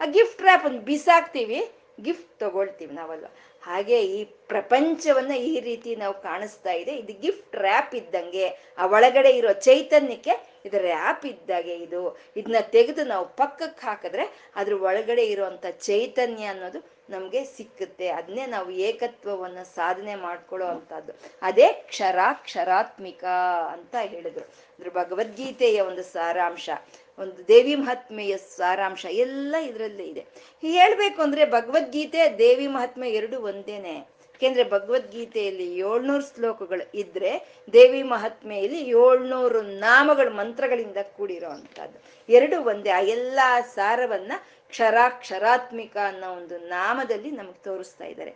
ಆ 0.00 0.04
ಗಿಫ್ಟ್ 0.06 0.42
ರ್ಯಾಪ್ 0.42 0.66
ಬಿಸಾಕ್ತೀವಿ 0.66 1.68
ಗಿಫ್ಟ್ 2.00 2.38
ತಗೊಳ್ತೀವಿ 2.38 2.94
ನಾವಲ್ವ. 2.94 3.26
ಹಾಗೆ 3.62 3.98
ಈ 4.16 4.20
ಪ್ರಪಂಚವನ್ನ 4.48 5.34
ಈ 5.50 5.60
ರೀತಿ 5.60 5.96
ನಾವು 5.96 6.14
ಕಾಣಿಸ್ತಾ 6.22 6.72
ಇದೆ. 6.72 6.92
ಇದು 6.92 7.12
ಗಿಫ್ಟ್ 7.20 7.56
ರ್ಯಾಪ್ 7.56 7.94
ಇದ್ದಂಗೆ, 7.94 8.46
ಆ 8.78 8.86
ಒಳಗಡೆ 8.86 9.30
ಇರೋ 9.30 9.52
ಚೈತನ್ಯಕ್ಕೆ 9.52 10.34
ಇದು 10.64 10.78
ರ್ಯಾಪ್ 10.78 11.26
ಇದ್ದಾಗೆ 11.26 11.74
ಇದು. 11.74 12.02
ಇದನ್ನ 12.36 12.60
ತೆಗೆದು 12.70 13.04
ನಾವು 13.04 13.26
ಪಕ್ಕಕ್ಕೆ 13.36 13.86
ಹಾಕಿದ್ರೆ 13.86 14.24
ಅದ್ರ 14.56 14.74
ಒಳಗಡೆ 14.82 15.24
ಇರುವಂತ 15.26 15.66
ಚೈತನ್ಯ 15.80 16.44
ಅನ್ನೋದು 16.44 16.80
ನಮ್ಗೆ 17.12 17.40
ಸಿಕ್ಕುತ್ತೆ. 17.56 18.08
ಅದನ್ನೇ 18.08 18.44
ನಾವು 18.46 18.70
ಏಕತ್ವವನ್ನ 18.86 19.60
ಸಾಧನೆ 19.74 20.14
ಮಾಡ್ಕೊಳ್ಳೋ 20.14 20.66
ಅಂತದ್ದು 20.66 21.12
ಅದೇ 21.42 21.68
ಕ್ಷರ 21.88 22.18
ಕ್ಷರಾತ್ಮಿಕ 22.44 23.24
ಅಂತ 23.72 23.94
ಹೇಳಿದ್ರು. 24.02 24.44
ಅಂದ್ರೆ 24.44 24.90
ಭಗವದ್ಗೀತೆಯ 24.90 25.80
ಒಂದು 25.80 26.02
ಸಾರಾಂಶ, 26.02 26.70
ಒಂದು 27.18 27.48
ದೇವಿ 27.48 27.74
ಮಹಾತ್ಮೆಯ 27.74 28.36
ಸಾರಾಂಶ 28.56 29.04
ಎಲ್ಲ 29.24 29.54
ಇದರಲ್ಲೇ 29.62 30.04
ಇದೆ. 30.04 30.26
ಹೇಳ್ಬೇಕು 30.60 31.20
ಅಂದ್ರೆ 31.22 31.44
ಭಗವದ್ಗೀತೆ, 31.50 32.38
ದೇವಿ 32.38 32.66
ಮಹಾತ್ಮೆ 32.66 33.08
ಎರಡು 33.10 33.40
ಒಂದೇನೆ. 33.42 33.94
ಯಾಕೆಂದ್ರೆ 34.34 34.64
ಭಗವದ್ಗೀತೆಯಲ್ಲಿ 34.70 35.66
ಏಳ್ನೂರು 35.78 36.24
ಶ್ಲೋಕಗಳು 36.34 36.84
ಇದ್ರೆ 36.98 37.32
ದೇವಿ 37.72 38.00
ಮಹಾತ್ಮೆಯಲ್ಲಿ 38.02 38.80
ಏಳ್ನೂರು 38.90 39.60
ನಾಮಗಳು, 39.62 40.30
ಮಂತ್ರಗಳಿಂದ 40.30 40.96
ಕೂಡಿರೋ 41.16 41.50
ಅಂತದ್ದು 41.50 41.98
ಎರಡು 42.32 42.56
ಒಂದೇ. 42.62 42.90
ಆ 42.90 43.00
ಎಲ್ಲಾ 43.00 43.60
ಸಾರವನ್ನ 43.76 44.32
ಕ್ಷರಾಕ್ಷರಾತ್ಮಿಕ 44.72 45.96
ಅನ್ನೋ 46.10 46.28
ಒಂದು 46.36 46.58
ನಾಮದಲ್ಲಿ 46.68 47.30
ನಮ್ಗೆ 47.30 47.60
ತೋರಿಸ್ತಾ 47.64 48.04
ಇದ್ದಾರೆ 48.04 48.32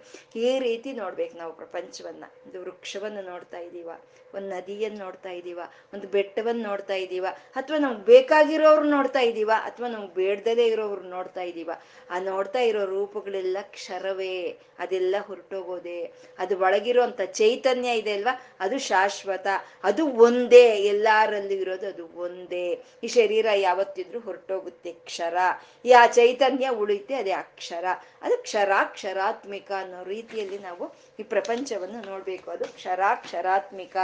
ಈ 0.47 0.59
ರೀತಿ 0.59 0.93
ನೋಡ್ಬೇಕು 0.93 1.35
ನಾವು 1.39 1.53
ಪ್ರಪಂಚವನ್ನ. 1.53 2.25
ಒಂದು 2.47 2.59
ವೃಕ್ಷವನ್ನು 2.65 3.23
ನೋಡ್ತಾ 3.33 3.59
ಇದ್ದೀವ, 3.59 3.91
ಒಂದು 4.35 4.49
ನದಿಯನ್ನು 4.49 4.99
ನೋಡ್ತಾ 5.05 5.31
ಇದ್ದೀವ, 5.31 5.61
ಒಂದು 5.95 6.07
ಬೆಟ್ಟವನ್ನು 6.09 6.63
ನೋಡ್ತಾ 6.63 6.95
ಇದ್ದೀವ, 6.95 7.27
ಅಥವಾ 7.57 7.79
ನಮ್ಗೆ 7.79 8.05
ಬೇಕಾಗಿರೋರು 8.05 8.85
ನೋಡ್ತಾ 8.97 9.21
ಇದ್ದೀವ, 9.21 9.51
ಅಥವಾ 9.69 9.89
ನಮ್ಗೆ 9.89 10.15
ಬೇಡ್ದಲೇ 10.15 10.67
ಇರೋರು 10.67 11.03
ನೋಡ್ತಾ 11.03 11.43
ಇದ್ದೀವ, 11.43 11.71
ಆ 12.11 12.19
ನೋಡ್ತಾ 12.19 12.61
ಇರೋ 12.61 12.83
ರೂಪಗಳೆಲ್ಲ 12.85 13.59
ಕ್ಷರವೇ, 13.77 14.59
ಅದೆಲ್ಲ 14.79 15.15
ಹೊರಟೋಗೋದೆ, 15.29 16.01
ಅದು 16.39 16.55
ಒಳಗಿರುವಂತ 16.59 17.21
ಚೈತನ್ಯ 17.41 18.01
ಇದೆ 18.03 18.13
ಅಲ್ವಾ? 18.13 18.35
ಅದು 18.61 18.79
ಶಾಶ್ವತ, 18.79 19.47
ಅದು 19.85 20.05
ಒಂದೇ, 20.27 20.65
ಎಲ್ಲಾರಲ್ಲೂ 20.93 21.57
ಇರೋದು 21.65 21.87
ಅದು 21.87 22.07
ಒಂದೇ. 22.27 22.67
ಈ 23.03 23.09
ಶರೀರ 23.09 23.47
ಯಾವತ್ತಿದ್ರು 23.61 24.21
ಹೊರಟೋಗುತ್ತೆ 24.21 24.93
ಕ್ಷರ. 25.09 25.37
ಈ 25.85 25.93
ಆ 25.93 26.05
ಚೈತನ್ಯ 26.27 26.69
ಉಳಿತೆ 26.69 27.15
ಅದೇ 27.15 27.31
ಅಕ್ಷರ. 27.31 27.85
ಅದು 28.23 28.39
ಕ್ಷರಾಕ್ಷರಾತ್ಮಿಕ 28.39 29.73
ಅನ್ನೋ 29.73 30.05
ರೀತಿಯಲ್ಲಿ 30.05 30.59
ನಾವು 30.59 30.95
ಈ 31.21 31.23
ಪ್ರಪಂಚವನ್ನು 31.23 32.01
ನೋಡ್ಬೇಕು. 32.01 32.51
ಅದು 32.51 32.65
ಕ್ಷರಾಕ್ಷರಾತ್ಮಿಕ. 32.65 33.97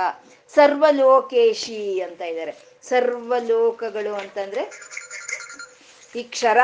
ಸರ್ವಲೋಕೇಶಿ 0.55 2.01
ಅಂತ 2.01 2.21
ಇದ್ದಾರೆ. 2.21 2.55
ಸರ್ವಲೋಕಗಳು 2.83 4.15
ಅಂತಂದ್ರೆ 4.15 4.65
ಈ 6.17 6.23
ಕ್ಷರ. 6.23 6.59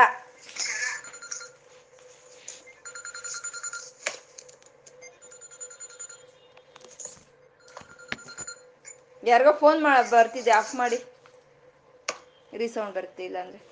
ಯಾರಿಗೋ 9.23 9.51
ಫೋನ್ 9.53 9.83
ಮಾಡ, 9.83 9.97
ಬರ್ತಿದೆ. 10.13 10.51
ಆಫ್ 10.51 10.75
ಮಾಡಿ. 10.75 11.03
ರೀಸೌಂಡ್ 12.57 12.95
ಬರ್ತಿಲ್ಲ 12.95 13.37
ಅಂದ್ರೆ. 13.37 13.68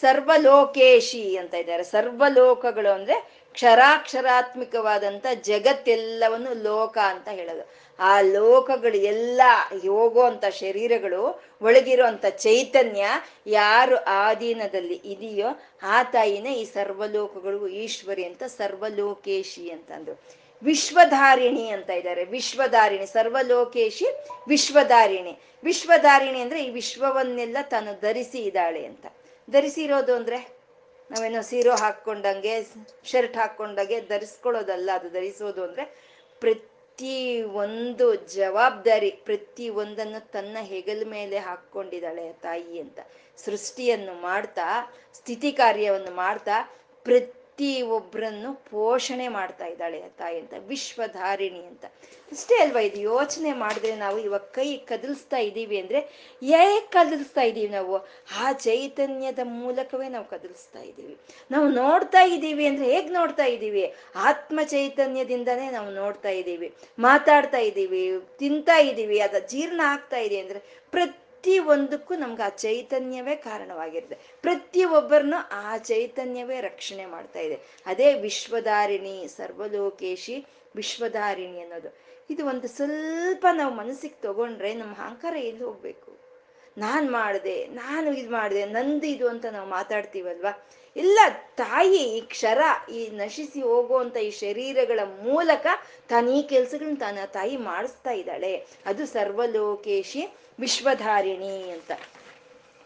ಸರ್ವಲೋಕೇಶಿ 0.00 1.36
ಅಂತ 1.36 1.54
ಇದ್ದಾರೆ. 1.54 1.82
ಸರ್ವಲೋಕಗಳು 1.82 2.94
ಅಂದ್ರೆ 2.94 3.36
ಕ್ಷರಾಕ್ಷರಾತ್ಮಿಕವಾದಂತ 3.52 5.26
ಜಗತ್ತೆಲ್ಲವನ್ನು 5.34 6.62
ಲೋಕ 6.62 6.98
ಅಂತ 6.98 7.28
ಹೇಳೋದು. 7.28 7.86
ಆ 7.98 8.20
ಲೋಕಗಳು 8.20 8.96
ಎಲ್ಲ 8.96 9.42
ಹೋಗೋ 9.86 10.22
ಅಂತ 10.22 10.44
ಶರೀರಗಳು, 10.44 11.42
ಒಳಗಿರುವಂತ 11.62 12.26
ಚೈತನ್ಯ 12.26 13.06
ಯಾರು 13.46 13.96
ಆಧೀನದಲ್ಲಿ 14.04 15.00
ಇದೆಯೋ 15.04 15.46
ಆ 15.82 16.02
ತಾಯಿನೇ 16.02 16.54
ಈ 16.54 16.64
ಸರ್ವಲೋಕಗಳಿಗೂ 16.64 17.68
ಈಶ್ವರಿ 17.68 18.24
ಅಂತ 18.24 18.42
ಸರ್ವಲೋಕೇಶಿ 18.42 19.70
ಅಂತಂದ್ರು 19.70 20.20
ವಿಶ್ವಧಾರಿಣಿ 20.62 21.68
ಅಂತ 21.68 21.90
ಇದ್ದಾರೆ. 21.90 22.24
ವಿಶ್ವಧಾರಿಣಿ, 22.24 23.06
ಸರ್ವಲೋಕೇಶಿ, 23.06 24.06
ವಿಶ್ವಧಾರಿಣಿ. 24.48 25.38
ವಿಶ್ವಧಾರಿಣಿ 25.64 26.40
ಅಂದ್ರೆ 26.40 26.64
ಈ 26.64 26.70
ವಿಶ್ವವನ್ನೆಲ್ಲ 26.70 27.56
ತಾನು 27.62 28.00
ಧರಿಸಿ 28.00 28.38
ಇದ್ದಾಳೆ 28.38 28.86
ಅಂತ. 28.86 29.06
ಧರಿಸಿರೋದು 29.52 30.14
ಅಂದ್ರೆ 30.14 30.38
ನಾವೇನೋ 31.10 31.40
ಸೀರೋ 31.42 31.74
ಹಾಕೊಂಡಂಗೆ 31.74 32.54
ಶರ್ಟ್ 33.04 33.36
ಹಾಕೊಂಡಂಗೆ 33.36 34.00
ಧರಿಸ್ಕೊಳ್ಳೋದಲ್ಲ, 34.00 34.90
ಅದು 34.94 35.08
ಧರಿಸೋದು 35.10 35.64
ಅಂದ್ರೆ 35.64 35.84
ಪ್ರತಿ 36.40 37.42
ಒಂದು 37.42 38.14
ಜವಾಬ್ದಾರಿ, 38.14 39.10
ಪ್ರತಿ 39.10 39.68
ಒಂದನ್ನು 39.68 40.30
ತನ್ನ 40.30 40.56
ಹೆಗಲ 40.62 41.02
ಮೇಲೆ 41.06 41.38
ಹಾಕೊಂಡಿದ್ದಾಳೆ 41.38 42.32
ತಾಯಿ 42.32 42.80
ಅಂತ. 42.80 42.98
ಸೃಷ್ಟಿಯನ್ನು 43.38 44.14
ಮಾಡ್ತಾ, 44.20 44.66
ಸ್ಥಿತಿ 45.14 45.52
ಕಾರ್ಯವನ್ನು 45.52 46.14
ಮಾಡ್ತಾ 46.14 46.56
ಪ್ರತಿ 47.06 47.32
ಒಬ್ಬರನ್ನು 47.82 48.64
ಪೋಷಣೆ 48.70 49.28
ಮಾಡ್ತಾ 49.28 49.66
ಇದ್ದಾಳೆ 49.66 50.02
ತಾಯಿ 50.18 50.40
ಅಂತ, 50.40 50.52
ವಿಶ್ವಧಾರಿಣಿ 50.58 51.58
ಅಂತ. 51.58 51.84
ಅಷ್ಟೇ 52.32 52.54
ಅಲ್ವಾ, 52.54 52.80
ಇದು 52.80 53.00
ಯೋಚನೆ 53.00 53.52
ಮಾಡಿದ್ರೆ 53.52 53.96
ನಾವು 53.96 54.18
ಇವಾಗ 54.18 54.40
ಕೈ 54.40 54.76
ಕದಲ್ಸ್ತಾ 54.76 55.36
ಇದ್ದೀವಿ 55.36 55.78
ಅಂದ್ರೆ 55.78 56.00
ಹೇಗೆ 56.42 56.80
ಕದಲ್ಸ್ತಾ 56.80 57.42
ಇದ್ದೀವಿ 57.42 57.68
ನಾವು. 57.68 58.08
ಆ 58.40 58.52
ಚೈತನ್ಯದ 58.52 59.38
ಮೂಲಕವೇ 59.42 60.08
ನಾವು 60.08 60.24
ಕದಲ್ಸ್ತಾ 60.24 60.80
ಇದ್ದೀವಿ. 60.80 61.16
ನಾವು 61.50 61.68
ನೋಡ್ತಾ 61.68 62.22
ಇದ್ದೀವಿ 62.22 62.66
ಅಂದ್ರೆ 62.66 62.94
ಹೇಗೆ 62.94 63.08
ನೋಡ್ತಾ 63.08 63.44
ಇದ್ದೀವಿ? 63.44 63.94
ಆತ್ಮ 64.16 64.60
ಚೈತನ್ಯದಿಂದನೇ 64.64 65.70
ನಾವು 65.70 65.90
ನೋಡ್ತಾ 65.90 66.28
ಇದ್ದೀವಿ. 66.28 66.74
ಮಾತಾಡ್ತಾ 66.98 67.58
ಇದ್ದೀವಿ, 67.58 68.12
ತಿಂತಾ 68.38 68.78
ಇದ್ದೀವಿ, 68.78 69.20
ಅದ 69.20 69.34
ಜೀರ್ಣ 69.46 69.80
ಆಗ್ತಾ 69.84 70.16
ಇದೆ 70.16 70.38
ಅಂದ್ರೆ 70.38 70.58
ಪ್ರತಿ 70.90 71.25
ಪ್ರತಿ 71.46 71.58
ಒಂದಕ್ಕೂ 71.58 72.14
ನಮ್ಗೆ 72.14 72.42
ಆ 72.42 72.48
ಚೈತನ್ಯವೇ 72.48 73.36
ಕಾರಣವಾಗಿರುತ್ತೆ. 73.36 74.38
ಪ್ರತಿಯೊಬ್ಬರನ್ನು 74.42 75.48
ಆ 75.52 75.76
ಚೈತನ್ಯವೇ 75.76 76.60
ರಕ್ಷಣೆ 76.60 77.06
ಮಾಡ್ತಾ 77.06 77.40
ಇದೆ. 77.40 77.60
ಅದೇ 77.86 78.14
ವಿಶ್ವಧಾರಿಣಿ, 78.14 79.28
ಸರ್ವಲೋಕೇಶಿ 79.28 80.46
ವಿಶ್ವಧಾರಿಣಿ 80.76 81.60
ಅನ್ನೋದು. 81.60 81.96
ಇದು 82.30 82.46
ಒಂದು 82.46 82.68
ಸ್ವಲ್ಪ 82.68 83.46
ನಾವು 83.52 83.74
ಮನಸ್ಸಿಗೆ 83.74 84.22
ತಗೊಂಡ್ರೆ 84.22 84.74
ನಮ್ಮ 84.74 84.94
ಅಹಂಕಾರ 84.94 85.36
ಎಲ್ಲಿ 85.36 85.64
ಹೋಗ್ಬೇಕು? 85.64 86.12
ನಾನು 86.78 87.12
ಮಾಡಿದೆ, 87.12 87.66
ನಾನು 87.66 88.14
ಇದು 88.14 88.32
ಮಾಡಿದೆ, 88.32 88.64
ನಂದು 88.64 89.06
ಇದು 89.06 89.28
ಅಂತ 89.28 89.46
ನಾವು 89.46 89.68
ಮಾತಾಡ್ತೀವಲ್ವಾ? 89.68 90.66
ಇಲ್ಲ, 90.96 91.18
ತಾಯಿ 91.56 91.98
ಈ 91.98 92.20
ಕ್ಷರ 92.20 92.90
ಈ 92.92 93.08
ನಶಿಸಿ 93.08 93.60
ಹೋಗುವಂತ 93.62 94.16
ಈ 94.16 94.30
ಶರೀರಗಳ 94.30 95.00
ಮೂಲಕ 95.22 95.66
ತಾನು 96.08 96.30
ಈ 96.30 96.42
ಕೆಲ್ಸಗಳನ್ನ 96.42 96.96
ತಾನ 97.00 97.18
ತಾಯಿ 97.26 97.56
ಮಾಡಿಸ್ತಾ 97.56 98.10
ಇದ್ದಾಳೆ. 98.10 98.66
ಅದು 98.86 99.06
ಸರ್ವಲೋಕೇಶಿ 99.06 100.26
ವಿಶ್ವಧಾರಿಣಿ 100.60 101.70
ಅಂತ. 101.70 101.92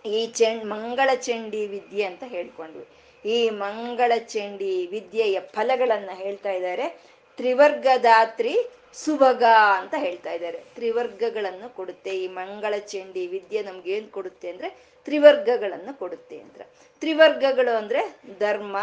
ಈ 0.07 0.27
ಚೆಂಡ್ 0.27 0.65
ಮಂಗಳ 0.65 1.15
ಚಂಡಿ 1.15 1.67
ವಿದ್ಯೆ 1.67 2.05
ಅಂತ 2.05 2.25
ಹೇಳ್ಕೊಂಡ್ವಿ. 2.27 2.87
ಈ 3.29 3.51
ಮಂಗಳ 3.51 4.13
ಚಂಡಿ 4.19 4.87
ವಿದ್ಯೆಯ 4.87 5.41
ಫಲಗಳನ್ನ 5.41 6.11
ಹೇಳ್ತಾ 6.13 6.53
ಇದ್ದಾರೆ. 6.53 7.01
ತ್ರಿವರ್ಗದಾತ್ರಿ 7.37 8.57
ಸುಭಗ 8.95 9.43
ಅಂತ 9.76 9.95
ಹೇಳ್ತಾ 9.99 10.32
ಇದ್ದಾರೆ. 10.32 10.59
ತ್ರಿವರ್ಗಗಳನ್ನು 10.74 11.74
ಕೊಡುತ್ತೆ. 11.74 12.11
ಈ 12.11 12.28
ಮಂಗಳ 12.28 12.74
ಚಂಡಿ 12.78 13.26
ವಿದ್ಯೆ 13.26 13.62
ನಮ್ಗೆ 13.62 13.91
ಏನ್ 13.91 14.11
ಕೊಡುತ್ತೆ 14.11 14.51
ಅಂದ್ರೆ 14.51 14.70
ತ್ರಿವರ್ಗಗಳನ್ನು 15.05 15.99
ಕೊಡುತ್ತೆ 15.99 16.38
ಅಂತ 16.41 16.61
ತ್ರಿವರ್ಗಗಳು 17.01 17.76
ಅಂದ್ರೆ 17.76 18.20
ಧರ್ಮ, 18.38 18.76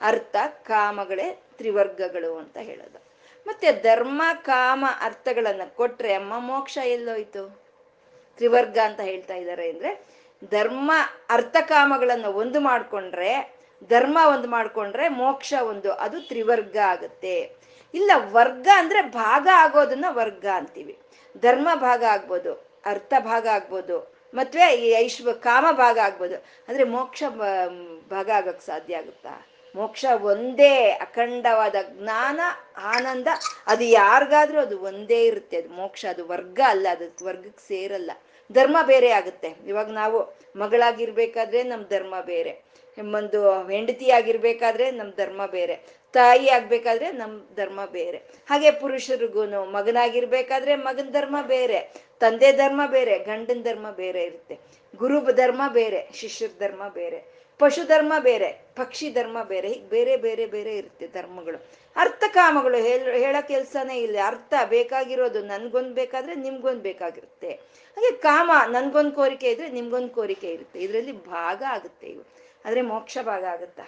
ಅರ್ಥ, 0.00 0.36
ಕಾಮಗಳೇ 0.62 1.42
ತ್ರಿವರ್ಗಗಳು 1.56 2.36
ಅಂತ 2.36 2.56
ಹೇಳೋದು. 2.56 3.02
ಮತ್ತೆ 3.46 3.72
ಧರ್ಮ, 3.72 4.22
ಕಾಮ, 4.42 4.84
ಅರ್ಥಗಳನ್ನ 5.00 5.62
ಕೊಟ್ರೆ 5.76 6.12
ಅಮ್ಮ 6.12 6.38
ಮೋಕ್ಷ 6.38 6.78
ಎಲ್ಲೋಯ್ತು? 6.84 7.64
ತ್ರಿವರ್ಗ 8.36 8.78
ಅಂತ 8.84 9.00
ಹೇಳ್ತಾ 9.00 9.34
ಇದ್ದಾರೆ 9.34 9.70
ಅಂದ್ರೆ 9.70 10.06
ಧರ್ಮ, 10.50 10.92
ಅರ್ಥ, 11.28 11.56
ಕಾಮಗಳನ್ನ 11.60 12.24
ಒಂದು 12.26 12.60
ಮಾಡ್ಕೊಂಡ್ರೆ, 12.60 13.54
ಧರ್ಮ 13.88 14.18
ಒಂದು 14.34 14.48
ಮಾಡ್ಕೊಂಡ್ರೆ 14.48 15.08
ಮೋಕ್ಷ 15.08 15.54
ಒಂದು, 15.62 15.92
ಅದು 15.92 16.20
ತ್ರಿವರ್ಗ 16.20 16.76
ಆಗುತ್ತೆ. 16.76 17.63
ಇಲ್ಲ, 17.94 18.10
ವರ್ಗ 18.38 18.68
ಅಂದ್ರೆ 18.80 19.00
ಭಾಗ 19.22 19.46
ಆಗೋದನ್ನ 19.64 20.08
ವರ್ಗ 20.20 20.46
ಅಂತೀವಿ. 20.58 20.94
ಧರ್ಮ 21.42 21.68
ಭಾಗ 21.86 22.02
ಆಗ್ಬೋದು, 22.14 22.52
ಅರ್ಥ 22.92 23.12
ಭಾಗ 23.30 23.46
ಆಗ್ಬೋದು 23.56 23.96
ಮತ್ತೆ 24.34 24.62
ಈ 24.84 24.88
ಐಶ್ವ, 25.04 25.32
ಕಾಮ 25.48 25.66
ಭಾಗ 25.82 25.98
ಆಗ್ಬೋದು. 26.06 26.36
ಅಂದ್ರೆ 26.68 26.84
ಮೋಕ್ಷ 26.94 27.22
ಭಾಗ 28.14 28.28
ಆಗಕ್ 28.38 28.62
ಸಾಧ್ಯ 28.62 29.00
ಆಗುತ್ತಾ? 29.00 29.34
ಮೋಕ್ಷ 29.74 30.04
ಒಂದೇ 30.32 30.72
ಅಖಂಡವಾದ 31.04 31.76
ಜ್ಞಾನ, 31.92 32.40
ಆನಂದ, 32.94 33.28
ಅದು 33.66 33.84
ಯಾರಿಗಾದ್ರೂ 34.00 34.58
ಅದು 34.60 34.76
ಒಂದೇ 34.90 35.20
ಇರುತ್ತೆ. 35.30 35.56
ಅದು 35.62 35.70
ಮೋಕ್ಷ, 35.80 36.04
ಅದು 36.14 36.22
ವರ್ಗ 36.34 36.60
ಅಲ್ಲ, 36.72 36.86
ಅದು 36.96 37.24
ವರ್ಗಕ್ಕೆ 37.28 37.62
ಸೇರಲ್ಲ. 37.70 38.10
ಧರ್ಮ 38.50 38.76
ಬೇರೆ 38.92 39.10
ಆಗುತ್ತೆ. 39.10 39.50
ಇವಾಗ 39.70 39.90
ನಾವು 40.00 40.18
ಮಗಳಾಗಿರ್ಬೇಕಾದ್ರೆ 40.56 41.62
ನಮ್ 41.72 41.82
ಧರ್ಮ 41.94 42.14
ಬೇರೆ. 42.32 42.52
ಒಂದು 43.20 43.40
ಹೆಂಡತಿ 43.68 44.08
ಆಗಿರ್ಬೇಕಾದ್ರೆ 44.10 44.86
ನಮ್ 44.90 45.10
ಧರ್ಮ 45.22 45.42
ಬೇರೆ. 45.46 45.76
ತಾಯಿ 46.14 46.48
ಆಗ್ಬೇಕಾದ್ರೆ 46.48 47.12
ನಮ್ 47.12 47.56
ಧರ್ಮ 47.56 47.86
ಬೇರೆ. 47.86 48.18
ಹಾಗೆ 48.18 48.70
ಪುರುಷರಿಗೂನು 48.70 49.64
ಮಗನಾಗಿರ್ಬೇಕಾದ್ರೆ 49.64 50.74
ಮಗನ 50.74 51.10
ಧರ್ಮ 51.10 51.36
ಬೇರೆ, 51.42 51.94
ತಂದೆ 52.20 52.52
ಧರ್ಮ 52.52 52.80
ಬೇರೆ, 52.86 53.18
ಗಂಡನ 53.18 53.62
ಧರ್ಮ 53.62 53.90
ಬೇರೆ 53.90 54.22
ಇರುತ್ತೆ. 54.22 54.58
ಗುರು 54.96 55.32
ಧರ್ಮ 55.32 55.62
ಬೇರೆ, 55.68 56.08
ಶಿಷ್ಯರ 56.14 56.50
ಧರ್ಮ 56.60 56.88
ಬೇರೆ, 56.88 57.44
ಪಶು 57.58 57.86
ಧರ್ಮ 57.86 58.12
ಬೇರೆ, 58.18 58.48
ಪಕ್ಷಿ 58.76 59.12
ಧರ್ಮ 59.12 59.42
ಬೇರೆ, 59.42 59.68
ಹೀಗೆ 59.68 59.88
ಬೇರೆ 59.88 60.16
ಬೇರೆ 60.16 60.46
ಬೇರೆ 60.46 60.76
ಇರುತ್ತೆ 60.76 61.06
ಧರ್ಮಗಳು. 61.06 61.66
ಅರ್ಥ 61.96 62.24
ಕಾಮಗಳು 62.28 62.76
ಹೇಳ, 62.76 63.14
ಹೇಳೋ 63.14 63.48
ಕೆಲಸನೇ 63.48 63.96
ಇಲ್ಲ. 63.98 64.16
ಅರ್ಥ 64.26 64.54
ಬೇಕಾಗಿರೋದು 64.64 65.42
ನನ್ಗೊಂದ್ 65.42 65.94
ಬೇಕಾದ್ರೆ 65.94 66.34
ನಿಮ್ಗೊಂದ್ 66.34 66.82
ಬೇಕಾಗಿರುತ್ತೆ. 66.82 67.50
ಹಾಗೆ 67.96 68.16
ಕಾಮ 68.16 68.50
ನನ್ಗೊಂದ್ 68.70 69.14
ಕೋರಿಕೆ 69.14 69.50
ಇದ್ರೆ 69.50 69.68
ನಿಮ್ಗೊಂದ್ 69.68 70.10
ಕೋರಿಕೆ 70.10 70.48
ಇರುತ್ತೆ. 70.48 70.80
ಇದರಲ್ಲಿ 70.80 71.12
ಭಾಗ 71.12 71.62
ಆಗುತ್ತೆ 71.68 72.06
ಇವು. 72.06 72.22
ಆದ್ರೆ 72.64 72.82
ಮೋಕ್ಷ 72.82 73.18
ಭಾಗ 73.22 73.44
ಆಗುತ್ತಾ? 73.44 73.82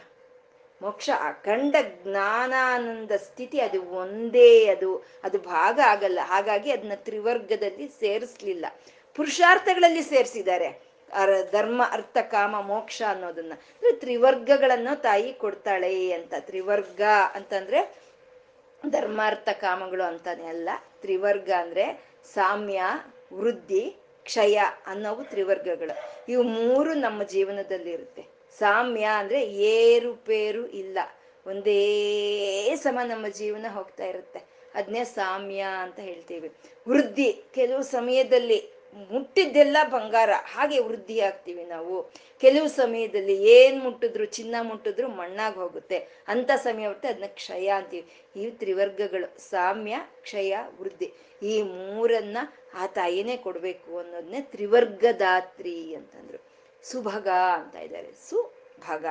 ಮೋಕ್ಷ 0.82 1.10
ಅಖಂಡ 1.20 1.76
ಜ್ಞಾನಾನಂದ 1.82 3.10
ಸ್ಥಿತಿ 3.10 3.60
ಅದು 3.60 3.82
ಒಂದೇ, 3.82 4.66
ಅದು 4.66 5.04
ಅದು 5.24 5.38
ಭಾಗ 5.38 5.80
ಆಗಲ್ಲ. 5.86 6.18
ಹಾಗಾಗಿ 6.22 6.70
ಅದನ್ನ 6.70 6.92
ತ್ರಿವರ್ಗದಲ್ಲಿ 6.94 7.88
ಸೇರಿಸ್ಲಿಲ್ಲ. 7.88 8.66
ಪುರುಷಾರ್ಥಗಳಲ್ಲಿ 9.14 10.02
ಸೇರಿಸಿದ್ದಾರೆ. 10.02 10.86
ಧರ್ಮ, 11.52 11.82
ಅರ್ಥ, 11.90 12.16
ಕಾಮ, 12.22 12.60
ಮೋಕ್ಷ 12.60 13.02
ಅನ್ನೋದನ್ನ. 13.08 13.52
ಅಂದ್ರೆ 13.52 13.92
ತ್ರಿವರ್ಗಗಳನ್ನು 13.92 15.02
ತಾಯಿ 15.02 15.32
ಕೊಡ್ತಾಳೆ 15.32 16.12
ಅಂತ. 16.12 16.34
ತ್ರಿವರ್ಗ 16.40 17.00
ಅಂತಂದ್ರೆ 17.34 17.94
ಧರ್ಮಾರ್ಥ 18.90 19.48
ಕಾಮಗಳು 19.48 20.04
ಅಂತಾನೆ 20.04 20.46
ಅಲ್ಲ. 20.46 20.68
ತ್ರಿವರ್ಗ 21.00 21.50
ಅಂದ್ರೆ 21.58 22.04
ಸಾಮ್ಯ, 22.34 22.82
ವೃದ್ಧಿ, 23.34 23.96
ಕ್ಷಯ 24.24 24.60
ಅನ್ನೋವು 24.86 25.24
ತ್ರಿವರ್ಗಗಳು. 25.24 26.22
ಇವು 26.28 26.42
ಮೂರು 26.42 26.94
ನಮ್ಮ 26.94 27.22
ಜೀವನದಲ್ಲಿ 27.22 27.90
ಇರುತ್ತೆ 27.90 28.35
ಸಾಮ್ಯ 28.58 29.04
ಅಂದ್ರೆ 29.04 29.46
ಏರುಪೇರು 29.46 30.66
ಇಲ್ಲ. 30.66 30.98
ಒಂದೇ 31.46 32.74
ಸಮ 32.76 32.98
ನಮ್ಮ 33.04 33.28
ಜೀವನ 33.28 33.66
ಹೋಗ್ತಾ 33.68 34.04
ಇರುತ್ತೆ. 34.04 34.40
ಅದನ್ನೇ 34.74 35.04
ಸಾಮ್ಯ 35.04 35.64
ಅಂತ 35.80 35.98
ಹೇಳ್ತೀವಿ. 35.98 36.52
ವೃದ್ಧಿ, 36.88 37.42
ಕೆಲವು 37.54 37.82
ಸಮಯದಲ್ಲಿ 37.82 38.76
ಮುಟ್ಟಿದ್ದೆಲ್ಲ 39.10 39.76
ಬಂಗಾರ, 39.90 40.30
ಹಾಗೆ 40.54 40.78
ವೃದ್ಧಿ 40.78 41.20
ಆಗ್ತೀವಿ 41.20 41.64
ನಾವು. 41.64 42.10
ಕೆಲವು 42.40 42.68
ಸಮಯದಲ್ಲಿ 42.68 43.44
ಏನ್ 43.44 43.80
ಮುಟ್ಟಿದ್ರು, 43.80 44.24
ಚಿನ್ನ 44.24 44.54
ಮುಟ್ಟಿದ್ರು 44.62 45.08
ಮಣ್ಣಾಗಿ 45.08 45.56
ಹೋಗುತ್ತೆ. 45.56 46.08
ಅಂತ 46.28 46.50
ಸಮಯ 46.56 46.88
ಬರುತ್ತೆ 46.88 47.08
ಅದನ್ನ 47.08 47.24
ಕ್ಷಯ 47.26 47.68
ಅಂತೀವಿ. 47.68 48.40
ಈ 48.40 48.50
ತ್ರಿವರ್ಗಗಳು, 48.50 49.50
ಸಾಮ್ಯ, 49.50 49.96
ಕ್ಷಯ, 50.22 50.56
ವೃದ್ಧಿ, 50.80 51.12
ಈ 51.42 51.62
ಮೂರನ್ನ 51.62 52.36
ಆ 52.74 52.86
ತಾಯಿನೇ 52.86 53.36
ಕೊಡ್ಬೇಕು 53.36 53.98
ಅನ್ನೋದನ್ನೇ 53.98 54.40
ತ್ರಿವರ್ಗದಾತ್ರಿ 54.40 55.94
ಅಂತಂದ್ರು. 55.94 56.45
ಸುಭಗ 56.90 57.28
ಅಂತ 57.28 57.76
ಇದ್ದಾರೆ. 57.76 58.12
ಸುಭಗ 58.28 59.06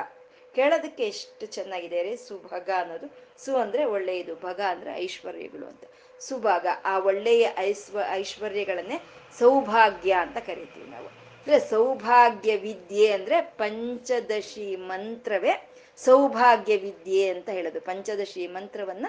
ಕೇಳೋದಕ್ಕೆ 0.54 1.06
ಎಷ್ಟು 1.06 1.46
ಚೆನ್ನಾಗಿದೆ 1.46 2.02
ರೀ? 2.02 2.16
ಸುಭಗ 2.16 2.70
ಅನ್ನೋದು. 2.78 3.26
ಸು 3.44 3.56
ಅಂದ್ರೆ 3.56 3.84
ಒಳ್ಳೆಯದು. 3.84 4.34
ಭಗ 4.34 4.60
ಅಂದ್ರೆ 4.68 4.92
ಐಶ್ವರ್ಯಗಳು 4.94 5.66
ಅಂತ. 5.66 5.84
ಸುಭಾಗ, 6.20 6.66
ಆ 6.84 6.98
ಒಳ್ಳೆಯ 6.98 7.48
ಐಶ್ವ, 7.58 7.98
ಐಶ್ವರ್ಯಗಳನ್ನೇ 8.10 9.00
ಸೌಭಾಗ್ಯ 9.38 10.12
ಅಂತ 10.12 10.38
ಕರಿತೀವಿ 10.38 10.90
ನಾವು. 10.90 11.06
ಅಂದ್ರೆ 11.06 11.58
ಸೌಭಾಗ್ಯ 11.58 12.56
ವಿದ್ಯೆ 12.56 13.12
ಅಂದ್ರೆ 13.12 13.40
ಪಂಚದಶಿ 13.40 14.76
ಮಂತ್ರವೇ 14.76 15.70
ಸೌಭಾಗ್ಯ 15.96 16.76
ವಿದ್ಯೆ 16.76 17.28
ಅಂತ 17.28 17.48
ಹೇಳೋದು. 17.48 17.80
ಪಂಚದಶಿ 17.80 18.46
ಮಂತ್ರವನ್ನ 18.46 19.06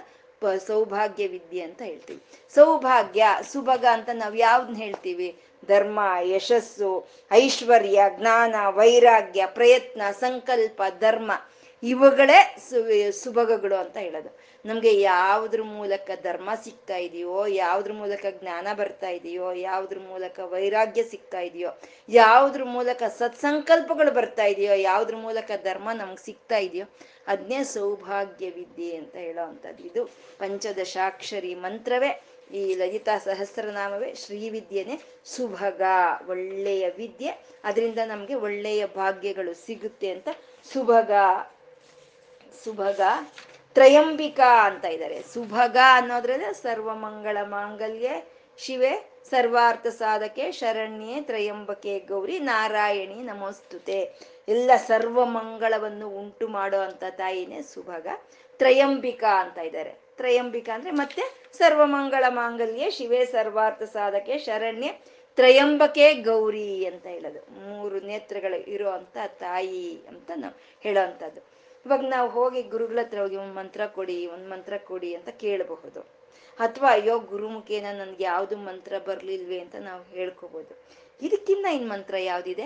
ಸೌಭಾಗ್ಯ 0.68 1.28
ವಿದ್ಯೆ 1.28 1.62
ಅಂತ 1.62 1.82
ಹೇಳ್ತೀವಿ. 1.82 2.22
ಸೌಭಾಗ್ಯ, 2.54 3.26
ಸುಭಗ 3.42 3.86
ಅಂತ 3.92 4.10
ನಾವು 4.14 4.36
ಯಾವ್ದನ್ನ 4.36 4.78
ಹೇಳ್ತೀವಿ? 4.78 5.40
ಧರ್ಮ, 5.66 6.00
ಯಶಸ್ಸು, 6.22 7.08
ಐಶ್ವರ್ಯ, 7.32 8.02
ಜ್ಞಾನ, 8.18 8.56
ವೈರಾಗ್ಯ, 8.70 9.46
ಪ್ರಯತ್ನ, 9.46 10.02
ಸಂಕಲ್ಪ, 10.20 10.82
ಧರ್ಮ, 11.00 11.32
ಇವುಗಳೇ 11.84 12.56
ಸು, 12.70 13.12
ಸುಭಗಗಳು 13.24 13.76
ಅಂತ 13.76 13.98
ಹೇಳೋದು. 13.98 14.38
ನಮ್ಗೆ 14.66 15.00
ಯಾವ್ದ್ರ 15.00 15.62
ಮೂಲಕ 15.64 16.10
ಧರ್ಮ 16.24 16.50
ಸಿಗ್ತಾ 16.64 16.98
ಇದೆಯೋ, 16.98 17.46
ಯಾವ್ದ್ರ 17.46 17.94
ಮೂಲಕ 17.94 18.26
ಜ್ಞಾನ 18.42 18.68
ಬರ್ತಾ 18.74 19.10
ಇದೆಯೋ, 19.10 19.52
ಯಾವ್ದ್ರ 19.52 20.00
ಮೂಲಕ 20.00 20.40
ವೈರಾಗ್ಯ 20.40 21.04
ಸಿಗ್ತಾ 21.04 21.40
ಇದೆಯೋ, 21.40 21.70
ಯಾವ್ದ್ರ 22.10 22.64
ಮೂಲಕ 22.64 23.04
ಸತ್ಸಂಕಲ್ಪಗಳು 23.04 24.12
ಬರ್ತಾ 24.12 24.46
ಇದೆಯೋ, 24.46 24.74
ಯಾವ್ದ್ರ 24.74 25.16
ಮೂಲಕ 25.16 25.52
ಧರ್ಮ 25.64 25.92
ನಮ್ಗೆ 25.92 26.26
ಸಿಗ್ತಾ 26.26 26.58
ಇದೆಯೋ 26.58 26.86
ಅದನ್ನೇ 27.28 27.64
ಸೌಭಾಗ್ಯ 27.64 28.50
ವಿದ್ಯೆ 28.50 28.96
ಅಂತ 28.96 29.16
ಹೇಳೋ 29.16 29.46
ಅಂಥದ್ದು. 29.46 29.84
ಇದು 29.84 30.06
ಪಂಚದಶಾಕ್ಷರಿ 30.38 31.56
ಮಂತ್ರವೇ. 31.56 32.24
ಈ 32.54 32.76
ಲಲಿತಾ 32.76 33.18
ಸಹಸ್ರನಾಮವೇ 33.18 34.14
ಶ್ರೀವಿದ್ಯೆನೆ 34.14 35.02
ಸುಭಗ, 35.26 35.82
ಒಳ್ಳೆಯ 36.30 36.90
ವಿದ್ಯೆ. 36.90 37.30
ಅದರಿಂದ 37.64 38.00
ನಮ್ಗೆ 38.06 38.36
ಒಳ್ಳೆಯ 38.36 38.86
ಭಾಗ್ಯಗಳು 38.86 39.54
ಸಿಗುತ್ತೆ 39.54 40.12
ಅಂತ 40.12 40.28
ಸುಭಗ 40.72 41.12
ಸುಭಗ, 42.64 43.02
ತ್ರಯಂಬಿಕಾ 43.74 44.66
ಅಂತ 44.66 44.86
ಇದ್ದಾರೆ. 44.86 45.22
ಸುಭಗ 45.22 45.78
ಅನ್ನೋದ್ರಲ್ಲಿ 45.94 46.62
ಸರ್ವಮಂಗಳ 46.62 47.38
ಮಾಂಗಲ್ಯ, 47.44 48.10
ಶಿವೆ, 48.58 49.12
ಸರ್ವಾರ್ಥ 49.30 49.88
ಸಾಧಕೆ, 49.88 50.52
ಶರಣ್ಯೆ, 50.52 51.22
ತ್ರಯಂಬಕೆ, 51.22 52.00
ಗೌರಿ, 52.00 52.40
ನಾರಾಯಣಿ, 52.40 53.16
ನಮೋಸ್ತುತೆ. 53.16 54.00
ಎಲ್ಲ 54.48 54.72
ಸರ್ವ 54.88 55.26
ಮಂಗಳವನ್ನು 55.26 56.10
ಉಂಟು 56.10 56.48
ಮಾಡೋ 56.48 56.80
ಅಂತ 56.80 57.04
ತಾಯಿನೇ 57.10 57.62
ಸುಭಗ, 57.62 58.08
ತ್ರಯಂಬಿಕಾ 58.58 59.44
ಅಂತ 59.44 59.58
ಇದ್ದಾರೆ. 59.58 60.07
ತ್ರಯಂಬಿಕಾ 60.18 60.72
ಅಂದ್ರೆ 60.74 60.92
ಮತ್ತೆ 60.92 61.24
ಸರ್ವಮಂಗಳ 61.58 62.26
ಮಾಂಗಲ್ಯ, 62.30 62.90
ಶಿವೆ 62.90 63.26
ಸರ್ವಾರ್ಥ 63.26 63.84
ಸಾಧಕೆ, 63.84 64.38
ಶರಣ್ಯ, 64.38 64.90
ತ್ರಯಂಬಕೆ, 65.38 66.14
ಗೌರಿ 66.14 66.86
ಅಂತ 66.86 67.06
ಹೇಳೋದು. 67.06 67.42
ಮೂರು 67.70 68.00
ನೇತ್ರಗಳು 68.00 68.58
ಇರೋ 68.70 68.90
ಅಂತ 68.90 69.18
ತಾಯಿ 69.40 70.06
ಅಂತ 70.08 70.32
ನಾವು 70.36 70.56
ಹೇಳೋ 70.82 71.02
ಅಂಥದ್ದು 71.02 71.42
ಇವಾಗ 71.86 72.06
ನಾವು 72.10 72.30
ಹೋಗಿ 72.30 72.62
ಗುರುಗಳ 72.62 73.00
ಹತ್ರ 73.02 73.20
ಹೋಗಿ 73.20 73.36
ಒಂದು 73.36 73.54
ಮಂತ್ರ 73.54 73.82
ಕೊಡಿ, 73.88 74.28
ಒಂದು 74.28 74.50
ಮಂತ್ರ 74.50 74.78
ಕೊಡಿ 74.78 75.16
ಅಂತ 75.16 75.30
ಕೇಳಬಹುದು. 75.30 76.02
ಅಥವಾ 76.60 76.90
ಅಯ್ಯೋ 76.92 77.20
ಗುರುಮುಖೇನ 77.20 77.88
ನನ್ಗೆ 78.00 78.24
ಯಾವುದು 78.24 78.56
ಮಂತ್ರ 78.58 78.94
ಬರ್ಲಿಲ್ವೇ 79.08 79.60
ಅಂತ 79.60 79.76
ನಾವು 79.80 80.04
ಹೇಳ್ಕೋಬಹುದು 80.16 80.74
ಇದಕ್ಕಿಂತ 81.22 81.66
ಇನ್ 81.74 81.90
ಮಂತ್ರ 81.90 82.16
ಯಾವ್ದಿದೆ? 82.18 82.66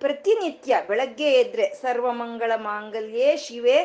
ಪ್ರತಿನಿತ್ಯ 0.00 0.76
ಬೆಳಗ್ಗೆ 0.88 1.28
ಎದ್ರೆ 1.32 1.66
ಸರ್ವಮಂಗಳ 1.74 2.52
ಮಾಂಗಲ್ಯೇ, 2.56 3.36
ಶಿವೆ 3.36 3.76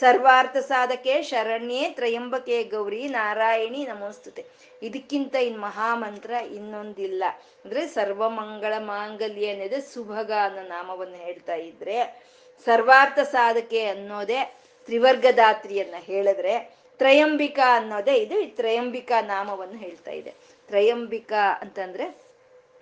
ಸರ್ವಾರ್ಥ 0.00 0.56
ಸಾಧಕೆ 0.56 1.22
ಶರಣ್ಯೇ 1.22 1.90
ತ್ರಯಂಬಕೆ 1.90 2.64
ಗೌರಿ 2.64 3.08
ನಾರಾಯಣಿ 3.08 3.86
ನಮೋಸ್ತುತೆ. 3.86 4.46
ಇದಕ್ಕಿಂತ 4.82 5.34
ಇನ್ 5.34 5.60
ಮಹಾಮಂತ್ರ 5.60 6.30
ಇನ್ನೊಂದಿಲ್ಲ. 6.30 7.24
ಅಂದ್ರೆ 7.64 7.86
ಸರ್ವಮಂಗಳ 7.86 8.74
ಮಾಂಗಲ್ಯ 8.78 9.50
ಅನ್ನೋದೇ 9.50 9.80
ಸುಭಗ 9.80 10.32
ಅನ್ನೋ 10.44 10.62
ನಾಮವನ್ನು 10.62 11.16
ಹೇಳ್ತಾ 11.16 11.54
ಇದ್ರೆ, 11.54 12.26
ಸರ್ವಾರ್ಥ 12.64 13.18
ಸಾಧಕೆ 13.18 13.86
ಅನ್ನೋದೇ 13.86 14.56
ತ್ರಿವರ್ಗದಾತ್ರಿಯನ್ನ 14.84 15.94
ಹೇಳಿದ್ರೆ, 15.98 16.76
ತ್ರಯಂಬಿಕಾ 16.98 17.76
ಅನ್ನೋದೇ 17.76 18.14
ಇದು 18.14 18.56
ತ್ರಯಂಬಿಕಾ 18.56 19.20
ನಾಮವನ್ನು 19.20 19.78
ಹೇಳ್ತಾ 19.78 20.10
ಇದೆ. 20.10 20.34
ತ್ರಯಂಬಿಕಾ 20.68 21.58
ಅಂತಂದ್ರೆ 21.60 22.16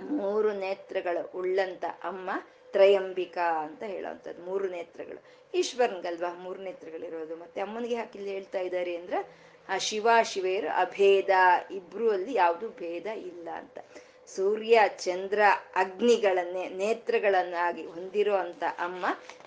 ಮೂರು 0.01 0.53
ನೇತ್ರಗಳು 0.53 1.39
ಉಳ್ಳಂತ 1.39 1.85
ಅಮ್ಮ 2.05 2.31
ತ್ರಯಂಬಿಕಾ 2.75 3.65
ಅಂತ 3.65 3.83
ಹೇಳೋವಂಥದ್ದು, 3.83 4.43
ಮೂರು 4.43 4.69
ನೇತ್ರಗಳು. 4.69 5.23
ಈಶ್ವರನ್ಗಲ್ವಾ, 5.55 6.35
ಮೂರು 6.35 6.63
ನೇತ್ರಗಳಿರೋದು. 6.63 7.37
ಮತ್ತೆ 7.37 7.61
ಅಮ್ಮನಿಗೆ 7.61 7.95
ಹಾಕಿಲ್ಲಿ 7.95 8.31
ಹೇಳ್ತಾ 8.31 8.59
ಇದ್ದಾರೆ 8.59 8.97
ಅಂದ್ರೆ, 8.97 9.37
ಆ 9.69 9.79
ಶಿವ 9.79 10.09
ಶಿವೆಯರು 10.25 10.69
ಅಭೇದ, 10.69 11.29
ಇಬ್ರು 11.71 12.11
ಅಲ್ಲಿ 12.11 12.35
ಯಾವುದು 12.35 12.69
ಭೇದ 12.69 13.07
ಇಲ್ಲ 13.07 13.49
ಅಂತ. 13.51 13.79
ಸೂರ್ಯ, 14.27 14.81
ಚಂದ್ರ, 14.99 15.41
ಅಗ್ನಿಗಳನ್ನೇ, 15.75 16.69
ನೇತ್ರಗಳನ್ನಾಗಿ 16.69 17.87
ಹೊಂದಿರೋ 17.87 18.35
ಅಂತ 18.35 18.65
ಅಮ್ಮ 18.79 19.07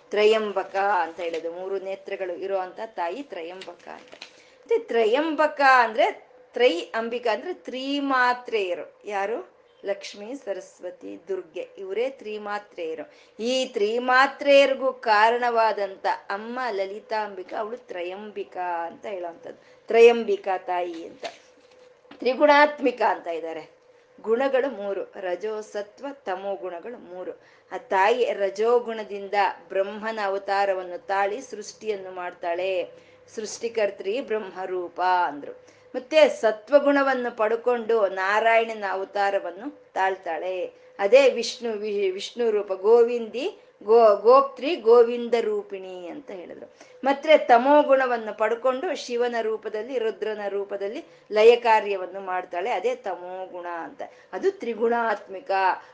ತ್ರಯಂಬಕ 0.09 0.75
ಅಂತ 0.75 1.19
ಹೇಳೋದು. 1.19 1.51
ಮೂರು 1.51 1.80
ನೇತ್ರಗಳು 1.80 2.36
ಇರೋ 2.36 2.57
ಅಂತ 2.57 2.80
ತಾಯಿ 2.86 3.23
ತ್ರಯಂಬಕ 3.23 3.88
ಅಂತ. 3.88 4.13
ಮತ್ತೆ 4.51 4.80
ತ್ರಯಂಬಕ 4.80 5.61
ಅಂದ್ರೆ, 5.78 6.28
ತ್ರೈ 6.53 6.80
ಅಂಬಿಕಾ 6.80 7.34
ಅಂದ್ರೆ 7.34 7.53
ತ್ರಿಮಾತ್ರೆಯರು. 7.53 9.01
ಯಾರು? 9.05 9.57
ಲಕ್ಷ್ಮಿ, 9.88 10.35
ಸರಸ್ವತಿ, 10.35 11.19
ದುರ್ಗೆ 11.27 11.67
ಇವರೇ 11.77 12.09
ತ್ರಿಮಾತ್ರೆಯರು. 12.09 13.11
ಈ 13.43 13.65
ತ್ರಿಮಾತ್ರೆಯರಿಗೂ 13.65 14.91
ಕಾರಣವಾದಂತ 14.91 16.05
ಅಮ್ಮ 16.29 16.59
ಲಲಿತಾಂಬಿಕಾ, 16.71 17.57
ಅವಳು 17.57 17.77
ತ್ರಯಂಬಿಕಾ 17.77 18.88
ಅಂತ 18.88 19.05
ಹೇಳುವಂಥದ್ದು. 19.05 19.88
ತ್ರಯಂಬಿಕಾ 19.88 20.57
ತಾಯಿ 20.57 21.07
ಅಂತ. 21.07 21.25
ತ್ರಿಗುಣಾತ್ಮಿಕ 22.13 23.01
ಅಂತ 23.01 23.27
ಇದ್ದಾರೆ. 23.27 23.77
ಗುಣಗಳು 24.21 24.69
ಮೂರು. 24.69 25.13
ರಜೋ 25.15 25.61
ಸತ್ವ 25.61 26.05
ತಮೋ 26.25 26.55
ಗುಣಗಳು 26.55 26.97
ಮೂರು. 26.97 27.31
ಆ 27.71 27.77
ತಾಯಿ 27.77 28.33
ರಜೋಗುಣದಿಂದ 28.33 29.33
ಬ್ರಹ್ಮನ 29.67 30.19
ಅವತಾರವನ್ನು 30.25 31.07
ತಾಳಿ 31.07 31.41
ಸೃಷ್ಟಿಯನ್ನು 31.41 32.11
ಮಾಡ್ತಾಳೆ. 32.11 32.91
ಸೃಷ್ಟಿಕರ್ತ್ರಿ 33.35 34.21
ಬ್ರಹ್ಮರೂಪ 34.21 35.01
ಅಂದ್ರು. 35.01 35.76
ಮತ್ತೆ 35.98 36.30
ಸತ್ವಗುಣವನ್ನು 36.30 37.38
ಪಡ್ಕೊಂಡು 37.38 38.08
ನಾರಾಯಣನ 38.08 38.84
ಅವತಾರವನ್ನು 38.91 39.93
ತಾಳ್ತಾಳೆ. 39.93 40.74
ಅದೇ 41.00 41.30
ವಿಷ್ಣು 41.30 41.72
ವಿಷ್ಣು 42.12 42.52
ರೂಪ, 42.52 42.74
ಗೋವಿಂದಿ, 42.74 43.62
ಗೋ, 43.84 44.16
ಗೋಪ್ತ್ರಿ, 44.16 44.76
ಗೋವಿಂದ 44.76 45.34
ರೂಪಿಣಿ 45.41 46.08
ಅಂತ 46.08 46.32
ಹೇಳಿದ್ರು. 46.32 46.74
ಮತ್ತೆ 47.04 47.38
ತಮೋ 47.38 47.84
ಗುಣವನ್ನು 47.84 48.38
ಪಡ್ಕೊಂಡು 48.38 49.06
ಶಿವನ 49.06 49.36
ರೂಪದಲ್ಲಿ, 49.41 50.00
ರುದ್ರನ 50.00 50.41
ರೂಪದಲ್ಲಿ 50.48 51.06
ಲಯ 51.32 51.56
ಕಾರ್ಯವನ್ನು 51.56 52.20
ಮಾಡ್ತಾಳೆ. 52.20 52.72
ಅದೇ 52.72 52.95
ತಮೋ 52.95 53.45
ಗುಣ 53.45 53.66
ಅಂತ. 53.66 54.02
ಅದು 54.34 54.52
ತ್ರಿಗುಣಾತ್ಮಿಕ. 54.52 55.52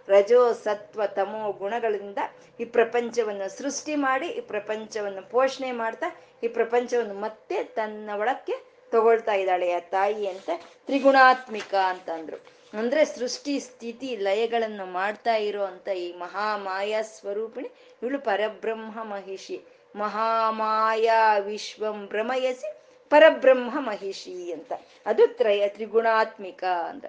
ರಜೋ, 0.07 0.53
ಸತ್ವ, 0.53 1.05
ತಮೋ 1.05 1.51
ಗುಣಗಳಿಂದ 1.51 2.17
ಈ 2.59 2.65
ಪ್ರಪಂಚವನ್ನು 2.65 3.57
ಸೃಷ್ಟಿ 3.57 3.95
ಮಾಡಿ, 3.95 4.27
ಈ 4.27 4.41
ಪ್ರಪಂಚವನ್ನು 4.41 5.31
ಪೋಷಣೆ 5.31 5.71
ಮಾಡ್ತಾ, 5.71 6.15
ಈ 6.43 6.47
ಪ್ರಪಂಚವನ್ನು 6.47 7.13
ಮತ್ತೆ 7.13 7.63
ತನ್ನ 7.63 8.09
ಒಳಕ್ಕೆ 8.15 8.72
ತಗೊಳ್ತಾ 8.93 9.33
ಇದ್ದಾಳೆ 9.33 9.71
ಆ 9.71 9.79
ತಾಯಿ 9.79 10.27
ಅಂತ 10.27 10.49
ತ್ರಿಗುಣಾತ್ಮಿಕ 10.85 11.75
ಅಂತಂದ್ರು. 11.75 12.37
ಅಂದ್ರೆ 12.77 13.05
ಸೃಷ್ಟಿ, 13.05 13.59
ಸ್ಥಿತಿ, 13.59 14.15
ಲಯಗಳನ್ನು 14.15 14.85
ಮಾಡ್ತಾ 14.85 15.35
ಇರೋ 15.35 15.63
ಈ 15.97 16.17
ಮಹಾಮಾಯಾ 16.17 17.01
ಸ್ವರೂಪಿಣಿ, 17.01 17.69
ಇವಳು 18.03 18.19
ಪರಬ್ರಹ್ಮ 18.19 19.03
ಮಹಿಷಿ. 19.03 19.61
ಮಹಾಮಾಯಾ 19.95 21.37
ವಿಶ್ವಂ 21.37 22.07
ಭ್ರಮಯಸಿ 22.07 22.69
ಪರಬ್ರಹ್ಮ 23.09 23.79
ಮಹಿಷಿ 23.79 24.51
ಅಂತ. 24.51 24.73
ಅದು 25.05 25.27
ತ್ರಯ, 25.27 25.69
ತ್ರಿಗುಣಾತ್ಮಿಕ 25.69 26.63
ಅಂತ. 26.63 27.05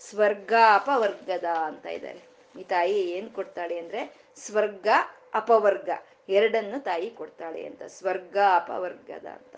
ಸ್ವರ್ಗ 0.00 0.52
ಅಪವರ್ಗದ 0.74 1.44
ಅಂತ 1.44 1.86
ಇದ್ದಾರೆ. 1.86 2.20
ಈ 2.60 2.62
ತಾಯಿ 2.62 3.10
ಏನ್ 3.10 3.30
ಕೊಡ್ತಾಳೆ 3.30 3.78
ಅಂದ್ರೆ 3.78 4.14
ಸ್ವರ್ಗ 4.36 4.88
ಅಪವರ್ಗ. 5.34 5.90
ಎರಡನ್ನು 6.28 6.84
ತಾಯಿ 6.84 7.10
ಕೊಡ್ತಾಳೆ 7.10 7.66
ಅಂತ. 7.66 7.82
ಸ್ವರ್ಗ 7.82 8.38
ಅಪವರ್ಗದ 8.54 9.26
ಅಂತ. 9.26 9.56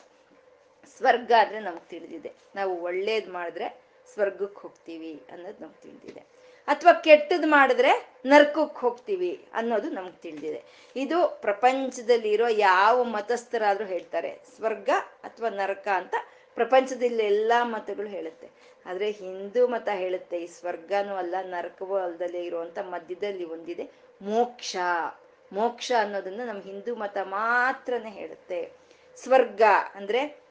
ಸ್ವರ್ಗ 0.97 1.33
ಅಂದ್ರೆ 1.39 1.61
ನಮ್ಗೆ 1.61 1.89
ತಿಳಿದಿದೆ. 1.89 2.33
ನಾವು 2.55 2.83
ಒಳ್ಳೇದ್ 2.83 3.29
ಮಾಡಿದ್ರೆ 3.29 3.83
ಸ್ವರ್ಗಕ್ಕೆ 4.13 4.61
ಹೋಗ್ತೀವಿ 4.61 5.23
ಅನ್ನೋದು 5.33 5.65
ನಮ್ಗೆ 5.65 5.83
ತಿಳಿದಿದೆ. 5.83 6.21
ಅಥವಾ 6.67 6.93
ಕೆಟ್ಟದ್ 6.93 7.47
ಮಾಡಿದ್ರೆ 7.47 8.11
ನರ್ಕಕ್ಕೆ 8.27 8.81
ಹೋಗ್ತೀವಿ 8.81 9.49
ಅನ್ನೋದು 9.55 9.91
ನಮ್ಗೆ 9.91 10.23
ತಿಳಿದಿದೆ. 10.23 10.63
ಇದು 10.97 11.39
ಪ್ರಪಂಚದಲ್ಲಿರೋ 11.41 12.47
ಯಾವ 12.49 13.05
ಮತಸ್ಥರಾದ್ರೂ 13.05 13.85
ಹೇಳ್ತಾರೆ. 13.85 14.41
ಸ್ವರ್ಗ 14.57 14.91
ಅಥವಾ 15.25 15.49
ನರಕ 15.49 15.89
ಅಂತ 15.89 16.15
ಪ್ರಪಂಚದಲ್ಲಿ 16.55 17.25
ಎಲ್ಲ 17.25 17.53
ಮತಗಳು 17.63 18.07
ಹೇಳುತ್ತೆ. 18.07 18.51
ಆದ್ರೆ 18.87 19.11
ಹಿಂದೂ 19.11 19.67
ಮತ 19.67 19.89
ಹೇಳುತ್ತೆ, 19.89 20.39
ಈ 20.39 20.47
ಸ್ವರ್ಗನೂ 20.47 21.15
ಅಲ್ಲ, 21.15 21.35
ನರಕವೂ 21.43 21.97
ಅಲ್ಲದಲ್ಲಿ 21.97 22.45
ಇರುವಂತ 22.45 22.79
ಮಧ್ಯದಲ್ಲಿ 22.79 23.45
ಒಂದಿದೆ 23.45 23.91
ಮೋಕ್ಷ. 24.23 24.77
ಮೋಕ್ಷ 25.53 25.93
ಅನ್ನೋದನ್ನ 25.99 26.41
ನಮ್ಮ 26.45 26.63
ಹಿಂದೂ 26.63 26.95
ಮತ 26.95 27.19
ಮಾತ್ರನೇ 27.23 28.11
ಹೇಳುತ್ತೆ. 28.11 28.73
ಸ್ವರ್ಗ 29.17 29.63
ಅಂದ್ರೆ 29.95 30.42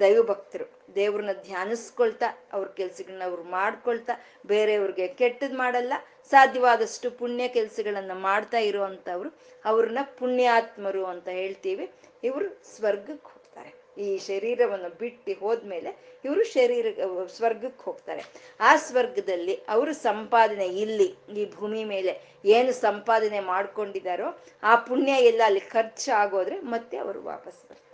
ದೈವಭಕ್ತರು. 0.00 0.94
ದೇವ್ರನ್ನ 0.94 1.32
ಧ್ಯಾನಿಸ್ಕೊಳ್ತಾ, 1.32 2.26
ಅವ್ರ 2.52 2.68
ಕೆಲ್ಸಗಳನ್ನ 2.68 3.22
ಅವ್ರು 3.24 3.42
ಮಾಡ್ಕೊಳ್ತಾ, 3.42 4.12
ಬೇರೆಯವ್ರಿಗೆ 4.46 5.08
ಕೆಟ್ಟದ್ 5.08 5.54
ಮಾಡಲ್ಲ, 5.54 5.92
ಸಾಧ್ಯವಾದಷ್ಟು 6.30 7.10
ಪುಣ್ಯ 7.10 7.48
ಕೆಲ್ಸಗಳನ್ನ 7.48 8.12
ಮಾಡ್ತಾ 8.14 8.58
ಇರುವಂತವ್ರು 8.58 9.30
ಅವ್ರನ್ನ 9.64 9.98
ಪುಣ್ಯಾತ್ಮರು 10.18 11.04
ಅಂತ 11.04 11.28
ಹೇಳ್ತೀವಿ. 11.28 11.90
ಇವರು 12.24 12.76
ಸ್ವರ್ಗಕ್ಕೆ 12.76 13.28
ಹೋಗ್ತಾರೆ. 13.28 14.02
ಈ 14.02 14.18
ಶರೀರವನ್ನು 14.18 14.88
ಬಿಟ್ಟು 14.88 15.32
ಹೋದ್ಮೇಲೆ 15.40 16.20
ಇವರು 16.24 16.44
ಶರೀರ, 16.44 16.86
ಸ್ವರ್ಗಕ್ಕೆ 17.26 17.84
ಹೋಗ್ತಾರೆ. 17.84 18.22
ಆ 18.60 18.76
ಸ್ವರ್ಗದಲ್ಲಿ 18.76 19.54
ಅವರು 19.68 19.92
ಸಂಪಾದನೆ 19.94 20.66
ಇಲ್ಲಿ, 20.66 21.14
ಈ 21.36 21.50
ಭೂಮಿ 21.54 21.84
ಮೇಲೆ 21.84 22.20
ಏನು 22.44 22.72
ಸಂಪಾದನೆ 22.72 23.40
ಮಾಡ್ಕೊಂಡಿದ್ದಾರೋ, 23.40 24.38
ಆ 24.62 24.76
ಪುಣ್ಯ 24.76 25.12
ಎಲ್ಲ 25.12 25.42
ಅಲ್ಲಿ 25.44 25.60
ಖರ್ಚು 25.60 26.16
ಆಗೋದ್ರೆ 26.16 26.60
ಮತ್ತೆ 26.60 26.96
ಅವರು 26.96 27.22
ವಾಪಸ್ 27.22 27.70
ಬರ್ತಾರೆ. 27.70 27.87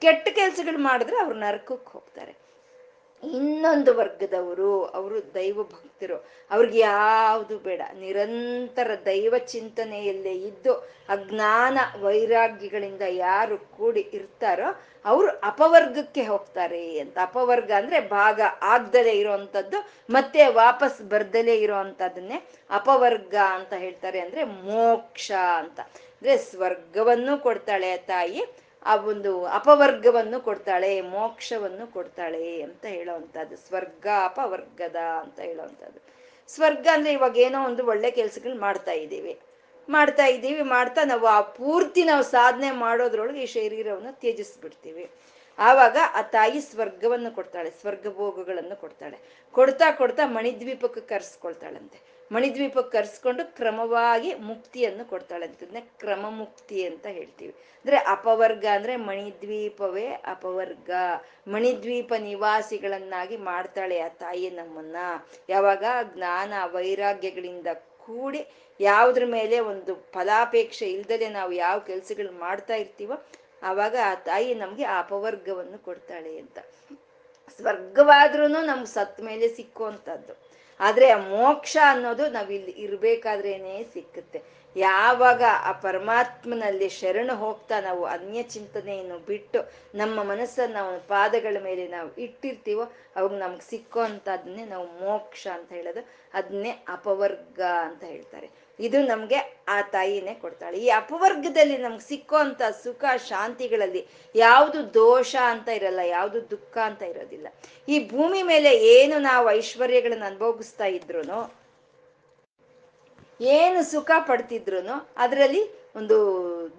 ಕೆಟ್ಟ 0.00 0.28
ಕೆಲ್ಸಗಳು 0.28 0.78
ಮಾಡಿದ್ರೆ 0.78 1.16
ಅವ್ರು 1.16 1.38
ನರಕಕ್ಕೆ 1.38 1.92
ಹೋಗ್ತಾರೆ. 1.92 2.42
ಇನ್ನೊಂದು 3.22 3.94
ವರ್ಗದವರು, 3.94 4.84
ಅವರು 4.84 5.34
ದೈವ 5.34 5.62
ಭಕ್ತರು. 5.62 6.24
ಅವ್ರಿಗೆ 6.50 6.78
ಯಾವುದು 6.78 7.58
ಬೇಡ. 7.58 7.82
ನಿರಂತರ 7.98 8.90
ದೈವ 9.04 9.34
ಚಿಂತನೆಯಲ್ಲೇ 9.38 10.32
ಇದ್ದು, 10.32 10.72
ಅಜ್ಞಾನ 11.08 11.78
ವೈರಾಗ್ಯಗಳಿಂದ 12.00 13.02
ಯಾರು 13.08 13.58
ಕೂಡಿ 13.58 14.00
ಇರ್ತಾರೋ, 14.00 14.80
ಅವರು 15.04 15.28
ಅಪವರ್ಗಕ್ಕೆ 15.28 16.24
ಹೋಗ್ತಾರೆ 16.24 16.98
ಅಂತ. 16.98 17.18
ಅಪವರ್ಗ 17.22 17.70
ಅಂದ್ರೆ 17.70 18.08
ಭಾಗ 18.08 18.40
ಆಗ್ದಲೇ 18.62 19.12
ಇರೋಂಥದ್ದು 19.12 19.88
ಮತ್ತೆ 20.10 20.46
ವಾಪಸ್ 20.46 21.02
ಬರ್ದಲೇ 21.02 21.56
ಇರೋವಂಥದ್ದನ್ನೇ 21.56 22.48
ಅಪವರ್ಗ 22.70 23.34
ಅಂತ 23.50 23.72
ಹೇಳ್ತಾರೆ. 23.72 24.20
ಅಂದ್ರೆ 24.20 24.44
ಮೋಕ್ಷ 24.44 25.32
ಅಂತ. 25.32 25.80
ಅಂದ್ರೆ 25.80 26.36
ಸ್ವರ್ಗವನ್ನು 26.36 27.38
ಕೊಡ್ತಾಳೆ 27.38 27.96
ತಾಯಿ 27.96 28.42
ಆ 28.86 28.96
ಒಂದು 28.96 29.44
ಅಪವರ್ಗವನ್ನು 29.44 30.40
ಕೊಡ್ತಾಳೆ, 30.40 31.00
ಮೋಕ್ಷವನ್ನು 31.00 31.92
ಕೊಡ್ತಾಳೆ 31.92 32.62
ಅಂತ 32.62 32.84
ಹೇಳೋವಂಥದ್ದು. 32.86 33.56
ಸ್ವರ್ಗ 33.56 34.06
ಅಪವರ್ಗದ 34.24 34.96
ಅಂತ 34.96 35.40
ಹೇಳೋವಂಥದ್ದು. 35.40 36.00
ಸ್ವರ್ಗ 36.48 36.86
ಅಂದ್ರೆ 36.92 37.12
ಇವಾಗ 37.12 37.36
ಏನೋ 37.36 37.64
ಒಂದು 37.64 37.86
ಒಳ್ಳೆ 37.86 38.10
ಕೆಲ್ಸಗಳು 38.10 38.60
ಮಾಡ್ತಾ 38.60 38.92
ಇದ್ದೀವಿ. 38.92 39.38
ಮಾಡ್ತಾ 39.88 40.26
ಇದ್ದೀವಿ, 40.26 40.62
ಮಾಡ್ತಾ 40.62 41.04
ನಾವು 41.04 41.26
ಆ 41.26 41.40
ಪೂರ್ತಿ 41.40 42.04
ನಾವು 42.04 42.22
ಸಾಧನೆ 42.22 42.70
ಮಾಡೋದ್ರೊಳಗೆ 42.70 43.42
ಈ 43.42 43.46
ಶರೀರವನ್ನು 43.46 44.20
ತ್ಯಜಿಸ್ಬಿಡ್ತೀವಿ. 44.20 45.10
ಆವಾಗ 45.58 45.96
ಆ 46.14 46.22
ತಾಯಿ 46.22 46.60
ಸ್ವರ್ಗವನ್ನು 46.60 47.30
ಕೊಡ್ತಾಳೆ 47.34 47.70
ಸ್ವರ್ಗ 47.70 48.06
ಭೋಗಗಳನ್ನು 48.16 48.80
ಕೊಡ್ತಾಳೆ. 48.80 49.18
ಕೊಡ್ತಾ 49.52 49.90
ಕೊಡ್ತಾ 49.90 50.26
ಮಣಿದ್ವೀಪಕ್ಕೆ 50.26 51.00
ಕರ್ಸ್ಕೊಳ್ತಾಳಂತೆ. 51.00 52.11
ಮಣಿದ್ವೀಪಕ್ಕೆ 52.30 52.98
ಕರೆಸ್ಕೊಂಡು 52.98 53.56
ಕ್ರಮವಾಗಿ 53.56 54.34
ಮುಕ್ತಿಯನ್ನು 54.34 55.04
ಕೊಡ್ತಾಳೆ 55.04 55.46
ಅಂತದನ್ನ 55.46 55.76
ಕ್ರಮ 55.98 56.26
ಮುಕ್ತಿ 56.30 56.86
ಅಂತ 56.86 57.06
ಹೇಳ್ತೀವಿ. 57.06 57.52
ಅಂದ್ರೆ 57.52 57.96
ಅಪವರ್ಗ 57.96 58.64
ಅಂದ್ರೆ 58.72 58.96
ಮಣಿದ್ವೀಪವೇ 58.96 60.06
ಅಪವರ್ಗ. 60.06 60.90
ಮಣಿದ್ವೀಪ 61.48 62.12
ನಿವಾಸಿಗಳನ್ನಾಗಿ 62.18 63.36
ಮಾಡ್ತಾಳೆ 63.36 64.00
ಆ 64.00 64.08
ತಾಯಿ 64.08 64.50
ನಮ್ಮನ್ನ. 64.50 64.96
ಯಾವಾಗ 65.48 65.84
ಜ್ಞಾನ 66.14 66.52
ವೈರಾಗ್ಯಗಳಿಂದ 66.64 67.66
ಕೂಡಿ 67.98 68.46
ಯಾವುದ್ರ 68.80 69.24
ಮೇಲೆ 69.24 69.60
ಒಂದು 69.60 69.94
ಫಲಾಪೇಕ್ಷೆ 69.94 70.86
ಇಲ್ದಲೆ 70.86 71.28
ನಾವು 71.28 71.52
ಯಾವ 71.52 71.78
ಕೆಲ್ಸಗಳು 71.78 72.32
ಮಾಡ್ತಾ 72.32 72.74
ಇರ್ತೀವೋ 72.74 73.22
ಆವಾಗ 73.62 73.96
ಆ 74.04 74.14
ತಾಯಿ 74.14 74.54
ನಮ್ಗೆ 74.54 74.84
ಅಪವರ್ಗವನ್ನು 74.84 75.78
ಕೊಡ್ತಾಳೆ 75.78 76.38
ಅಂತ. 76.38 76.58
ಸ್ವರ್ಗವಾದ್ರೂ 77.60 78.48
ನಮ್ಗೆ 78.48 78.86
ಸತ್ 78.86 79.20
ಮೇಲೆ 79.20 79.48
ಸಿಕ್ಕುವಂಥದ್ದು 79.48 80.41
ಆದ್ರೆ 80.82 81.10
ಆ 81.10 81.16
ಮೋಕ್ಷ 81.16 81.76
ಅನ್ನೋದು 81.86 82.30
ನಾವಿಲ್ಲಿ 82.30 82.70
ಇರ್ಬೇಕಾದ್ರೇನೆ 82.70 83.84
ಸಿಕ್ಕುತ್ತೆ. 83.94 84.42
ಯಾವಾಗ 84.76 85.42
ಆ 85.60 85.72
ಪರಮಾತ್ಮನಲ್ಲಿ 85.72 86.88
ಶರಣು 86.88 87.34
ಹೋಗ್ತಾ 87.36 87.80
ನಾವು 87.80 88.04
ಅನ್ಯ 88.04 88.42
ಚಿಂತನೆಯನ್ನು 88.42 89.18
ಬಿಟ್ಟು 89.18 89.72
ನಮ್ಮ 89.94 90.22
ಮನಸ್ಸನ್ನು 90.22 90.74
ನಾವು 90.74 91.00
ಪಾದಗಳ 91.00 91.56
ಮೇಲೆ 91.62 91.88
ನಾವು 91.88 92.16
ಇಟ್ಟಿರ್ತೀವೋ, 92.16 92.92
ಅವಾಗ 93.16 93.32
ನಮ್ಗೆ 93.32 93.70
ಸಿಕ್ಕೋ 93.70 94.00
ನಾವು 94.04 94.86
ಮೋಕ್ಷ 94.86 95.46
ಅಂತ 95.54 95.72
ಹೇಳೋದು. 95.72 96.08
ಅದನ್ನೇ 96.34 96.70
ಅಪವರ್ಗ 96.88 97.60
ಅಂತ 97.60 98.04
ಹೇಳ್ತಾರೆ. 98.04 98.50
ಇದು 98.78 99.06
ನಮ್ಗೆ 99.06 99.38
ಆ 99.68 99.80
ತಾಯಿನೇ 99.80 100.34
ಕೊಡ್ತಾಳೆ. 100.34 100.78
ಈ 100.78 100.88
ಅಪವರ್ಗದಲ್ಲಿ 100.88 101.76
ನಮ್ಗೆ 101.78 102.04
ಅಂತ 102.34 102.62
ಸುಖ, 102.84 103.04
ಶಾಂತಿಗಳಲ್ಲಿ 103.28 104.06
ಯಾವುದು 104.34 104.94
ದೋಷ 104.94 105.36
ಅಂತ 105.42 105.68
ಇರಲ್ಲ, 105.68 106.00
ಯಾವುದು 106.00 106.50
ದುಃಖ 106.50 106.78
ಅಂತ 106.78 107.02
ಇರೋದಿಲ್ಲ. 107.02 107.46
ಈ 107.88 108.08
ಭೂಮಿ 108.08 108.42
ಮೇಲೆ 108.42 108.76
ಏನು 108.76 109.18
ನಾವು 109.18 109.50
ಐಶ್ವರ್ಯಗಳನ್ನ 109.50 110.24
ಅನುಭವಿಸ್ತಾ 110.24 110.84
ಇದ್ರು 110.84 111.22
ಏನು 113.40 113.82
ಸುಖ 113.90 114.10
ಪಡ್ತಿದ್ರು 114.26 114.80
ಅದರಲ್ಲಿ 115.16 115.62
ಒಂದು 115.96 116.16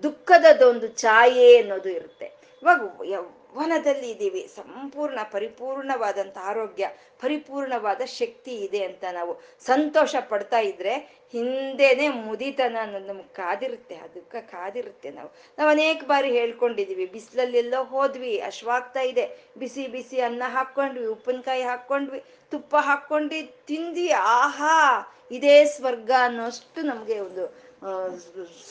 ದುಃಖದದೊಂದು 0.03 0.87
ಛಾಯೆ 0.87 1.57
ಅನ್ನೋದು 1.57 1.89
ಇರುತ್ತೆ. 1.89 2.25
ಇವಾಗ 2.63 2.81
ಯೌವನದಲ್ಲಿ 3.53 4.09
ಇದ್ದೀವಿ. 4.09 4.49
ಸಂಪೂರ್ಣ 4.55 5.19
ಪರಿಪೂರ್ಣವಾದಂಥ 5.31 6.37
ಆರೋಗ್ಯ, 6.43 6.85
ಪರಿಪೂರ್ಣವಾದ 7.21 8.01
ಶಕ್ತಿ 8.05 8.55
ಇದೆ 8.57 8.83
ಅಂತ 8.83 9.03
ನಾವು 9.11 9.33
ಸಂತೋಷ 9.65 10.15
ಪಡ್ತಾ 10.29 10.59
ಇದ್ರೆ 10.59 10.93
ಹಿಂದೆನೆ 11.33 12.09
ಮುದಿತನ 12.09 12.77
ಅನ್ನೋದು 12.81 13.05
ನಮ್ಗೆ 13.05 13.33
ಕಾದಿರುತ್ತೆ. 13.33 13.95
ಅದಕ್ಕೆ 13.95 14.41
ಕಾದಿರುತ್ತೆ 14.41 15.09
ನಾವು. 15.11 15.29
ನಾವು 15.57 15.69
ಅನೇಕ 15.69 16.03
ಬಾರಿ 16.03 16.31
ಹೇಳ್ಕೊಂಡಿದೀವಿ 16.31 17.05
ಬಿಸಿಲಲ್ಲೆಲ್ಲೋ 17.05 17.83
ಹೋದ್ವಿ, 17.83 18.39
ಅಶ್ವಾಗ್ತಾ 18.39 19.01
ಇದೆ. 19.01 19.25
ಬಿಸಿ 19.57 19.87
ಬಿಸಿ 19.87 20.19
ಅನ್ನ 20.19 20.43
ಹಾಕ್ಕೊಂಡ್ವಿ, 20.47 21.05
ಉಪ್ಪಿನಕಾಯಿ 21.05 21.63
ಹಾಕ್ಕೊಂಡ್ವಿ, 21.63 22.23
ತುಪ್ಪ 22.51 22.75
ಹಾಕ್ಕೊಂಡು 22.79 23.37
ತಿಂದ್ವಿ. 23.65 24.09
ಆಹಾ! 24.11 24.77
ಇದೇ 25.31 25.65
ಸ್ವರ್ಗ 25.65 26.11
ಅನ್ನೋಷ್ಟು 26.19 26.81
ನಮಗೆ 26.81 27.19
ಒಂದು 27.19 27.45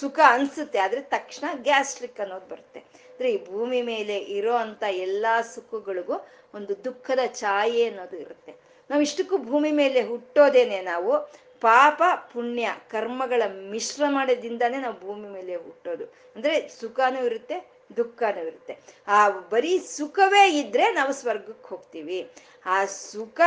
ಸುಖ 0.00 0.18
ಅನ್ಸುತ್ತೆ. 0.26 0.78
ಆದ್ರೆ 0.78 1.00
ತಕ್ಷಣ 1.00 1.46
ಗ್ಯಾಸ್ಟ್ರಿಕ್ 1.62 2.20
ಅನ್ನೋದು 2.20 2.46
ಬರುತ್ತೆ. 2.46 3.01
ಈ 3.26 3.46
ಭೂಮಿ 3.46 3.82
ಮೇಲೆ 3.82 4.16
ಇರೋ 4.16 4.54
ಅಂತ 4.54 4.82
ಎಲ್ಲಾ 4.90 5.42
ಸುಖಗಳಿಗೂ 5.42 6.12
ಒಂದು 6.54 6.84
ದುಃಖದ 6.84 7.18
ಛಾಯೆ 7.32 7.84
ಅನ್ನೋದು 7.84 8.16
ಇರುತ್ತೆ. 8.16 8.54
ನಾವು 8.90 9.02
ಇಷ್ಟಕ್ಕೂ 9.02 9.38
ಭೂಮಿ 9.38 9.70
ಮೇಲೆ 9.70 10.02
ಹುಟ್ಟೋದೇನೆ 10.02 10.82
ನಾವು 10.82 11.42
ಪಾಪ, 11.60 12.02
ಪುಣ್ಯ, 12.32 12.68
ಕರ್ಮಗಳ 12.90 13.42
ಮಿಶ್ರಮಣದಿಂದಾನೇ 13.70 14.78
ನಾವು 14.78 15.00
ಭೂಮಿ 15.00 15.28
ಮೇಲೆ 15.28 15.56
ಹುಟ್ಟೋದು. 15.56 16.04
ಅಂದ್ರೆ 16.04 16.68
ಸುಖನೂ 16.68 17.24
ಇರುತ್ತೆ, 17.24 17.70
ದುಃಖನೂ 17.96 18.46
ಇರುತ್ತೆ. 18.46 18.78
ಆ 19.08 19.28
ಬರೀ 19.28 19.78
ಸುಖವೇ 19.78 20.58
ಇದ್ರೆ 20.58 20.92
ನಾವು 20.92 21.12
ಸ್ವರ್ಗಕ್ಕೆ 21.12 21.68
ಹೋಗ್ತೀವಿ. 21.68 22.30
ಆ 22.66 22.84
ಸುಖ 22.84 23.40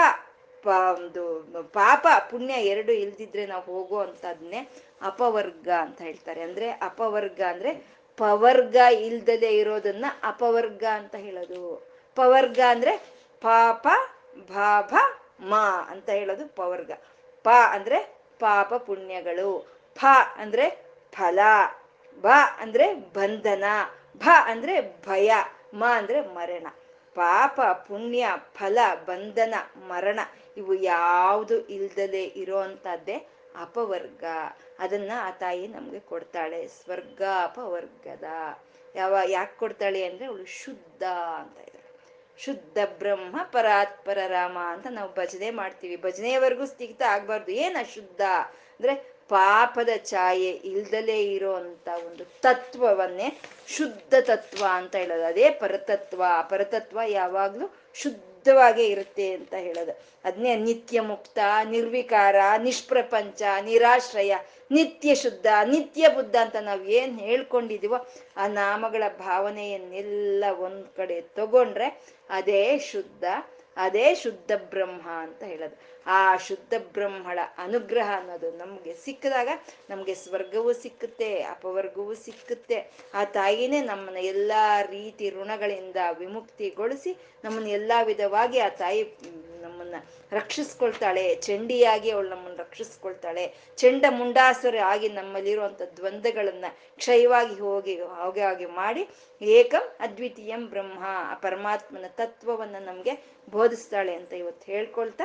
ಒಂದು 0.68 1.44
ಪಾಪ, 1.64 2.08
ಪುಣ್ಯ 2.32 2.54
ಎರಡು 2.54 2.92
ಇಲ್ದಿದ್ರೆ 2.92 3.46
ನಾವು 3.46 3.64
ಹೋಗೋ 3.64 4.00
ಅಂತದನ್ನೇ 4.00 4.70
ಅಪವರ್ಗ 5.02 5.70
ಅಂತ 5.70 6.02
ಹೇಳ್ತಾರೆ. 6.02 6.42
ಅಂದ್ರೆ 6.42 6.70
ಅಪವರ್ಗ 6.70 7.42
ಅಂದ್ರೆ 7.42 7.86
ಪವರ್ಗ 8.18 8.76
ಇಲ್ದಲೆ 8.94 9.58
ಇರೋದನ್ನ 9.58 10.06
ಅಪವರ್ಗ 10.24 10.84
ಅಂತ 10.94 11.16
ಹೇಳೋದು. 11.16 11.88
ಪವರ್ಗ 12.16 12.60
ಅಂದ್ರೆ 12.70 12.98
ಪಾಪ, 13.42 13.88
ಭಾಭ, 14.50 14.96
ಮಾ 15.40 15.70
ಅಂತ 15.90 16.10
ಹೇಳೋದು 16.10 16.56
ಪವರ್ಗ. 16.56 16.92
ಪ 17.44 17.48
ಅಂದ್ರೆ 17.70 18.16
ಪಾಪ 18.40 18.74
ಪುಣ್ಯಗಳು. 18.74 19.68
ಫ 19.96 20.06
ಅಂದ್ರೆ 20.36 20.86
ಫಲ. 21.12 21.40
ಬ 22.22 22.26
ಅಂದ್ರೆ 22.58 22.94
ಬಂಧನ. 22.94 23.64
ಭ 24.18 24.30
ಅಂದ್ರೆ 24.46 24.82
ಭಯ. 25.08 25.32
ಮ 25.74 25.84
ಅಂದ್ರೆ 25.94 26.22
ಮರಣ. 26.22 26.68
ಪಾಪ, 27.16 27.62
ಪುಣ್ಯ, 27.62 28.28
ಫಲ, 28.54 28.78
ಬಂಧನ, 29.06 29.54
ಮರಣ 29.88 30.20
ಇವು 30.58 30.74
ಯಾವುದು 30.74 31.60
ಇಲ್ದಲೆ 31.68 32.24
ಇರೋ 32.24 32.58
ಅಂತದ್ದೇ 32.58 33.28
ಅಪವರ್ಗ. 33.60 34.24
ಅದನ್ನ 34.80 35.12
ಆ 35.22 35.32
ತಾಯಿ 35.32 35.68
ನಮ್ಗೆ 35.68 36.00
ಕೊಡ್ತಾಳೆ. 36.00 36.68
ಸ್ವರ್ಗ 36.68 37.22
ಅಪವರ್ಗದ. 37.44 38.24
ಯಾವ, 38.96 39.18
ಯಾಕೆ 39.28 39.58
ಕೊಡ್ತಾಳೆ 39.58 40.06
ಅಂದ್ರೆ 40.06 40.26
ಅವಳು 40.26 40.46
ಶುದ್ಧ 40.46 41.04
ಅಂತ 41.38 41.58
ಇದ್ದಾರೆ 41.58 41.86
ಶುದ್ಧ 42.38 42.78
ಬ್ರಹ್ಮ 42.98 43.44
ಪರಾತ್ಪರ 43.44 44.18
ರಾಮ 44.28 44.58
ಅಂತ 44.62 44.88
ನಾವು 44.90 45.14
ಭಜನೆ 45.14 45.52
ಮಾಡ್ತೀವಿ. 45.52 45.96
ಭಜನೆಯವರೆಗೂ 45.96 46.66
ಸ್ಥಿತ 46.66 47.02
ಆಗ್ಬಾರ್ದು. 47.08 47.52
ಏನ 47.52 47.78
ಅಶುದ್ಧ? 47.80 48.22
ಅಂದ್ರೆ 48.52 48.96
ಪಾಪದ 49.30 49.90
ಛಾಯೆ, 50.04 50.52
ಇಲ್ದಲೇ 50.52 51.34
ಇರೋ 51.34 51.54
ಅಂತ 51.54 51.88
ಒಂದು 51.88 52.26
ತತ್ವವನ್ನೇ 52.42 53.42
ಶುದ್ಧ 53.68 54.14
ತತ್ವ 54.22 54.66
ಅಂತ 54.72 54.96
ಹೇಳೋದು. 54.96 55.26
ಅದೇ 55.26 55.50
ಪರತತ್ವ. 55.50 56.24
ಪರತತ್ವ 56.50 57.00
ಯಾವಾಗ್ಲೂ 57.08 57.68
ಶುದ್ಧವಾಗೇ 58.46 58.84
ಇರುತ್ತೆ 58.86 59.26
ಅಂತ 59.34 59.54
ಹೇಳೋದು. 59.54 59.94
ಅದನ್ನೇ 60.26 60.56
ನಿತ್ಯ 60.56 61.02
ಮುಕ್ತ, 61.02 61.40
ನಿರ್ವಿಕಾರ, 61.70 62.36
ನಿಷ್ಪ್ರಪಂಚ, 62.64 63.42
ನಿರಾಶ್ರಯ, 63.62 64.34
ನಿತ್ಯ 64.72 65.16
ಶುದ್ಧ, 65.16 65.48
ನಿತ್ಯ 65.66 66.10
ಬುದ್ಧ 66.10 66.36
ಅಂತ 66.36 66.56
ನಾವು 66.62 66.84
ಏನ್ 66.84 67.20
ಹೇಳ್ಕೊಂಡಿದೀವೋ 67.20 67.98
ಆ 68.38 68.48
ನಾಮಗಳ 68.48 69.04
ಭಾವನೆಯನ್ನೆಲ್ಲ 69.20 70.44
ಒಂದ್ 70.60 70.86
ಕಡೆ 70.98 71.22
ತಗೊಂಡ್ರೆ 71.22 71.88
ಅದೇ 72.30 72.78
ಶುದ್ಧ 72.92 73.24
ಅದೇ 73.78 74.16
ಶುದ್ಧ 74.16 74.52
ಬ್ರಹ್ಮ 74.70 75.10
ಅಂತ 75.10 75.44
ಹೇಳೋದು. 75.44 75.78
ಆ 76.06 76.38
ಶುದ್ಧ 76.38 76.74
ಬ್ರಹ್ಮಳ 76.94 77.40
ಅನುಗ್ರಹ 77.58 78.12
ಅನ್ನೋದು 78.18 78.52
ನಮಗೆ 78.52 78.94
ಸಿಕ್ಕಿದಾಗ 78.94 79.50
ನಮಗೆ 79.90 80.16
ಸ್ವರ್ಗವೂ 80.16 80.74
ಸಿಕ್ಕುತ್ತೆ, 80.74 81.42
ಅಪವರ್ಗವೂ 81.42 82.14
ಸಿಕ್ಕುತ್ತೆ. 82.14 82.92
ಆ 83.14 83.24
ತಾಯಿನೇ 83.24 83.82
ನಮ್ಮನ್ನ 83.82 84.18
ಎಲ್ಲ 84.18 84.52
ರೀತಿ 84.90 85.30
ಋಣಗಳಿಂದ 85.30 85.96
ವಿಮುಕ್ತಿಗೊಳಿಸಿ 86.18 87.18
ನಮ್ಮನ್ನ 87.44 87.68
ಎಲ್ಲ 87.68 87.92
ವಿಧವಾಗಿ 88.04 88.60
ಆ 88.60 88.70
ತಾಯಿ 88.70 89.18
ನಮ್ಮನ್ನ 89.62 89.96
ರಕ್ಷಿಸ್ಕೊಳ್ತಾಳೆ. 90.32 91.36
ಚಂಡಿಯಾಗಿ 91.36 92.10
ಅವಳು 92.12 92.30
ನಮ್ಮನ್ನ 92.30 92.58
ರಕ್ಷಿಸ್ಕೊಳ್ತಾಳೆ. 92.58 93.54
ಚಂಡ 93.78 94.06
ಮುಂಡಾಸುರ 94.10 94.76
ಆಗಿ 94.84 95.10
ನಮ್ಮಲ್ಲಿರುವಂತ 95.10 95.82
ದ್ವಂದ್ವಗಳನ್ನ 95.82 96.66
ಕ್ಷಯವಾಗಿ 96.98 97.56
ಹೋಗಿ 97.56 98.02
ಹೋಗಿ, 98.02 98.40
ಹಾಗೆ 98.40 98.66
ಮಾಡಿ 98.66 99.08
ಏಕಂ 99.42 99.96
ಅದ್ವಿತೀಯಂ 100.00 100.70
ಬ್ರಹ್ಮ, 100.70 101.00
ಆ 101.06 101.34
ಪರಮಾತ್ಮನ 101.34 102.06
ತತ್ವವನ್ನ 102.08 102.76
ನಮ್ಗೆ 102.80 103.36
ಬೋಧಿಸ್ತಾಳೆ 103.50 104.16
ಅಂತ 104.16 104.34
ಇವತ್ತು 104.34 104.72
ಹೇಳ್ಕೊಳ್ತಾ 104.72 105.24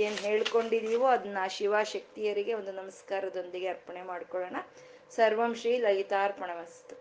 ಇವತ್ತೇನ್ 0.00 0.26
ಹೇಳ್ಕೊಂಡಿದೀವೋ 0.26 1.06
ಅದನ್ನ 1.06 1.38
ಶಿವಶಕ್ತಿಯರಿಗೆ 1.48 2.54
ಒಂದು 2.54 2.72
ನಮಸ್ಕಾರದೊಂದಿಗೆ 2.72 3.68
ಅರ್ಪಣೆ 3.68 4.02
ಮಾಡ್ಕೊಳ್ಳೋಣ. 4.02 4.56
ಸರ್ವಂ 5.10 5.54
ಶ್ರೀ 5.54 5.78
ಲಲಿತಾರ್ಪಣವಸ್ತು 5.78 6.99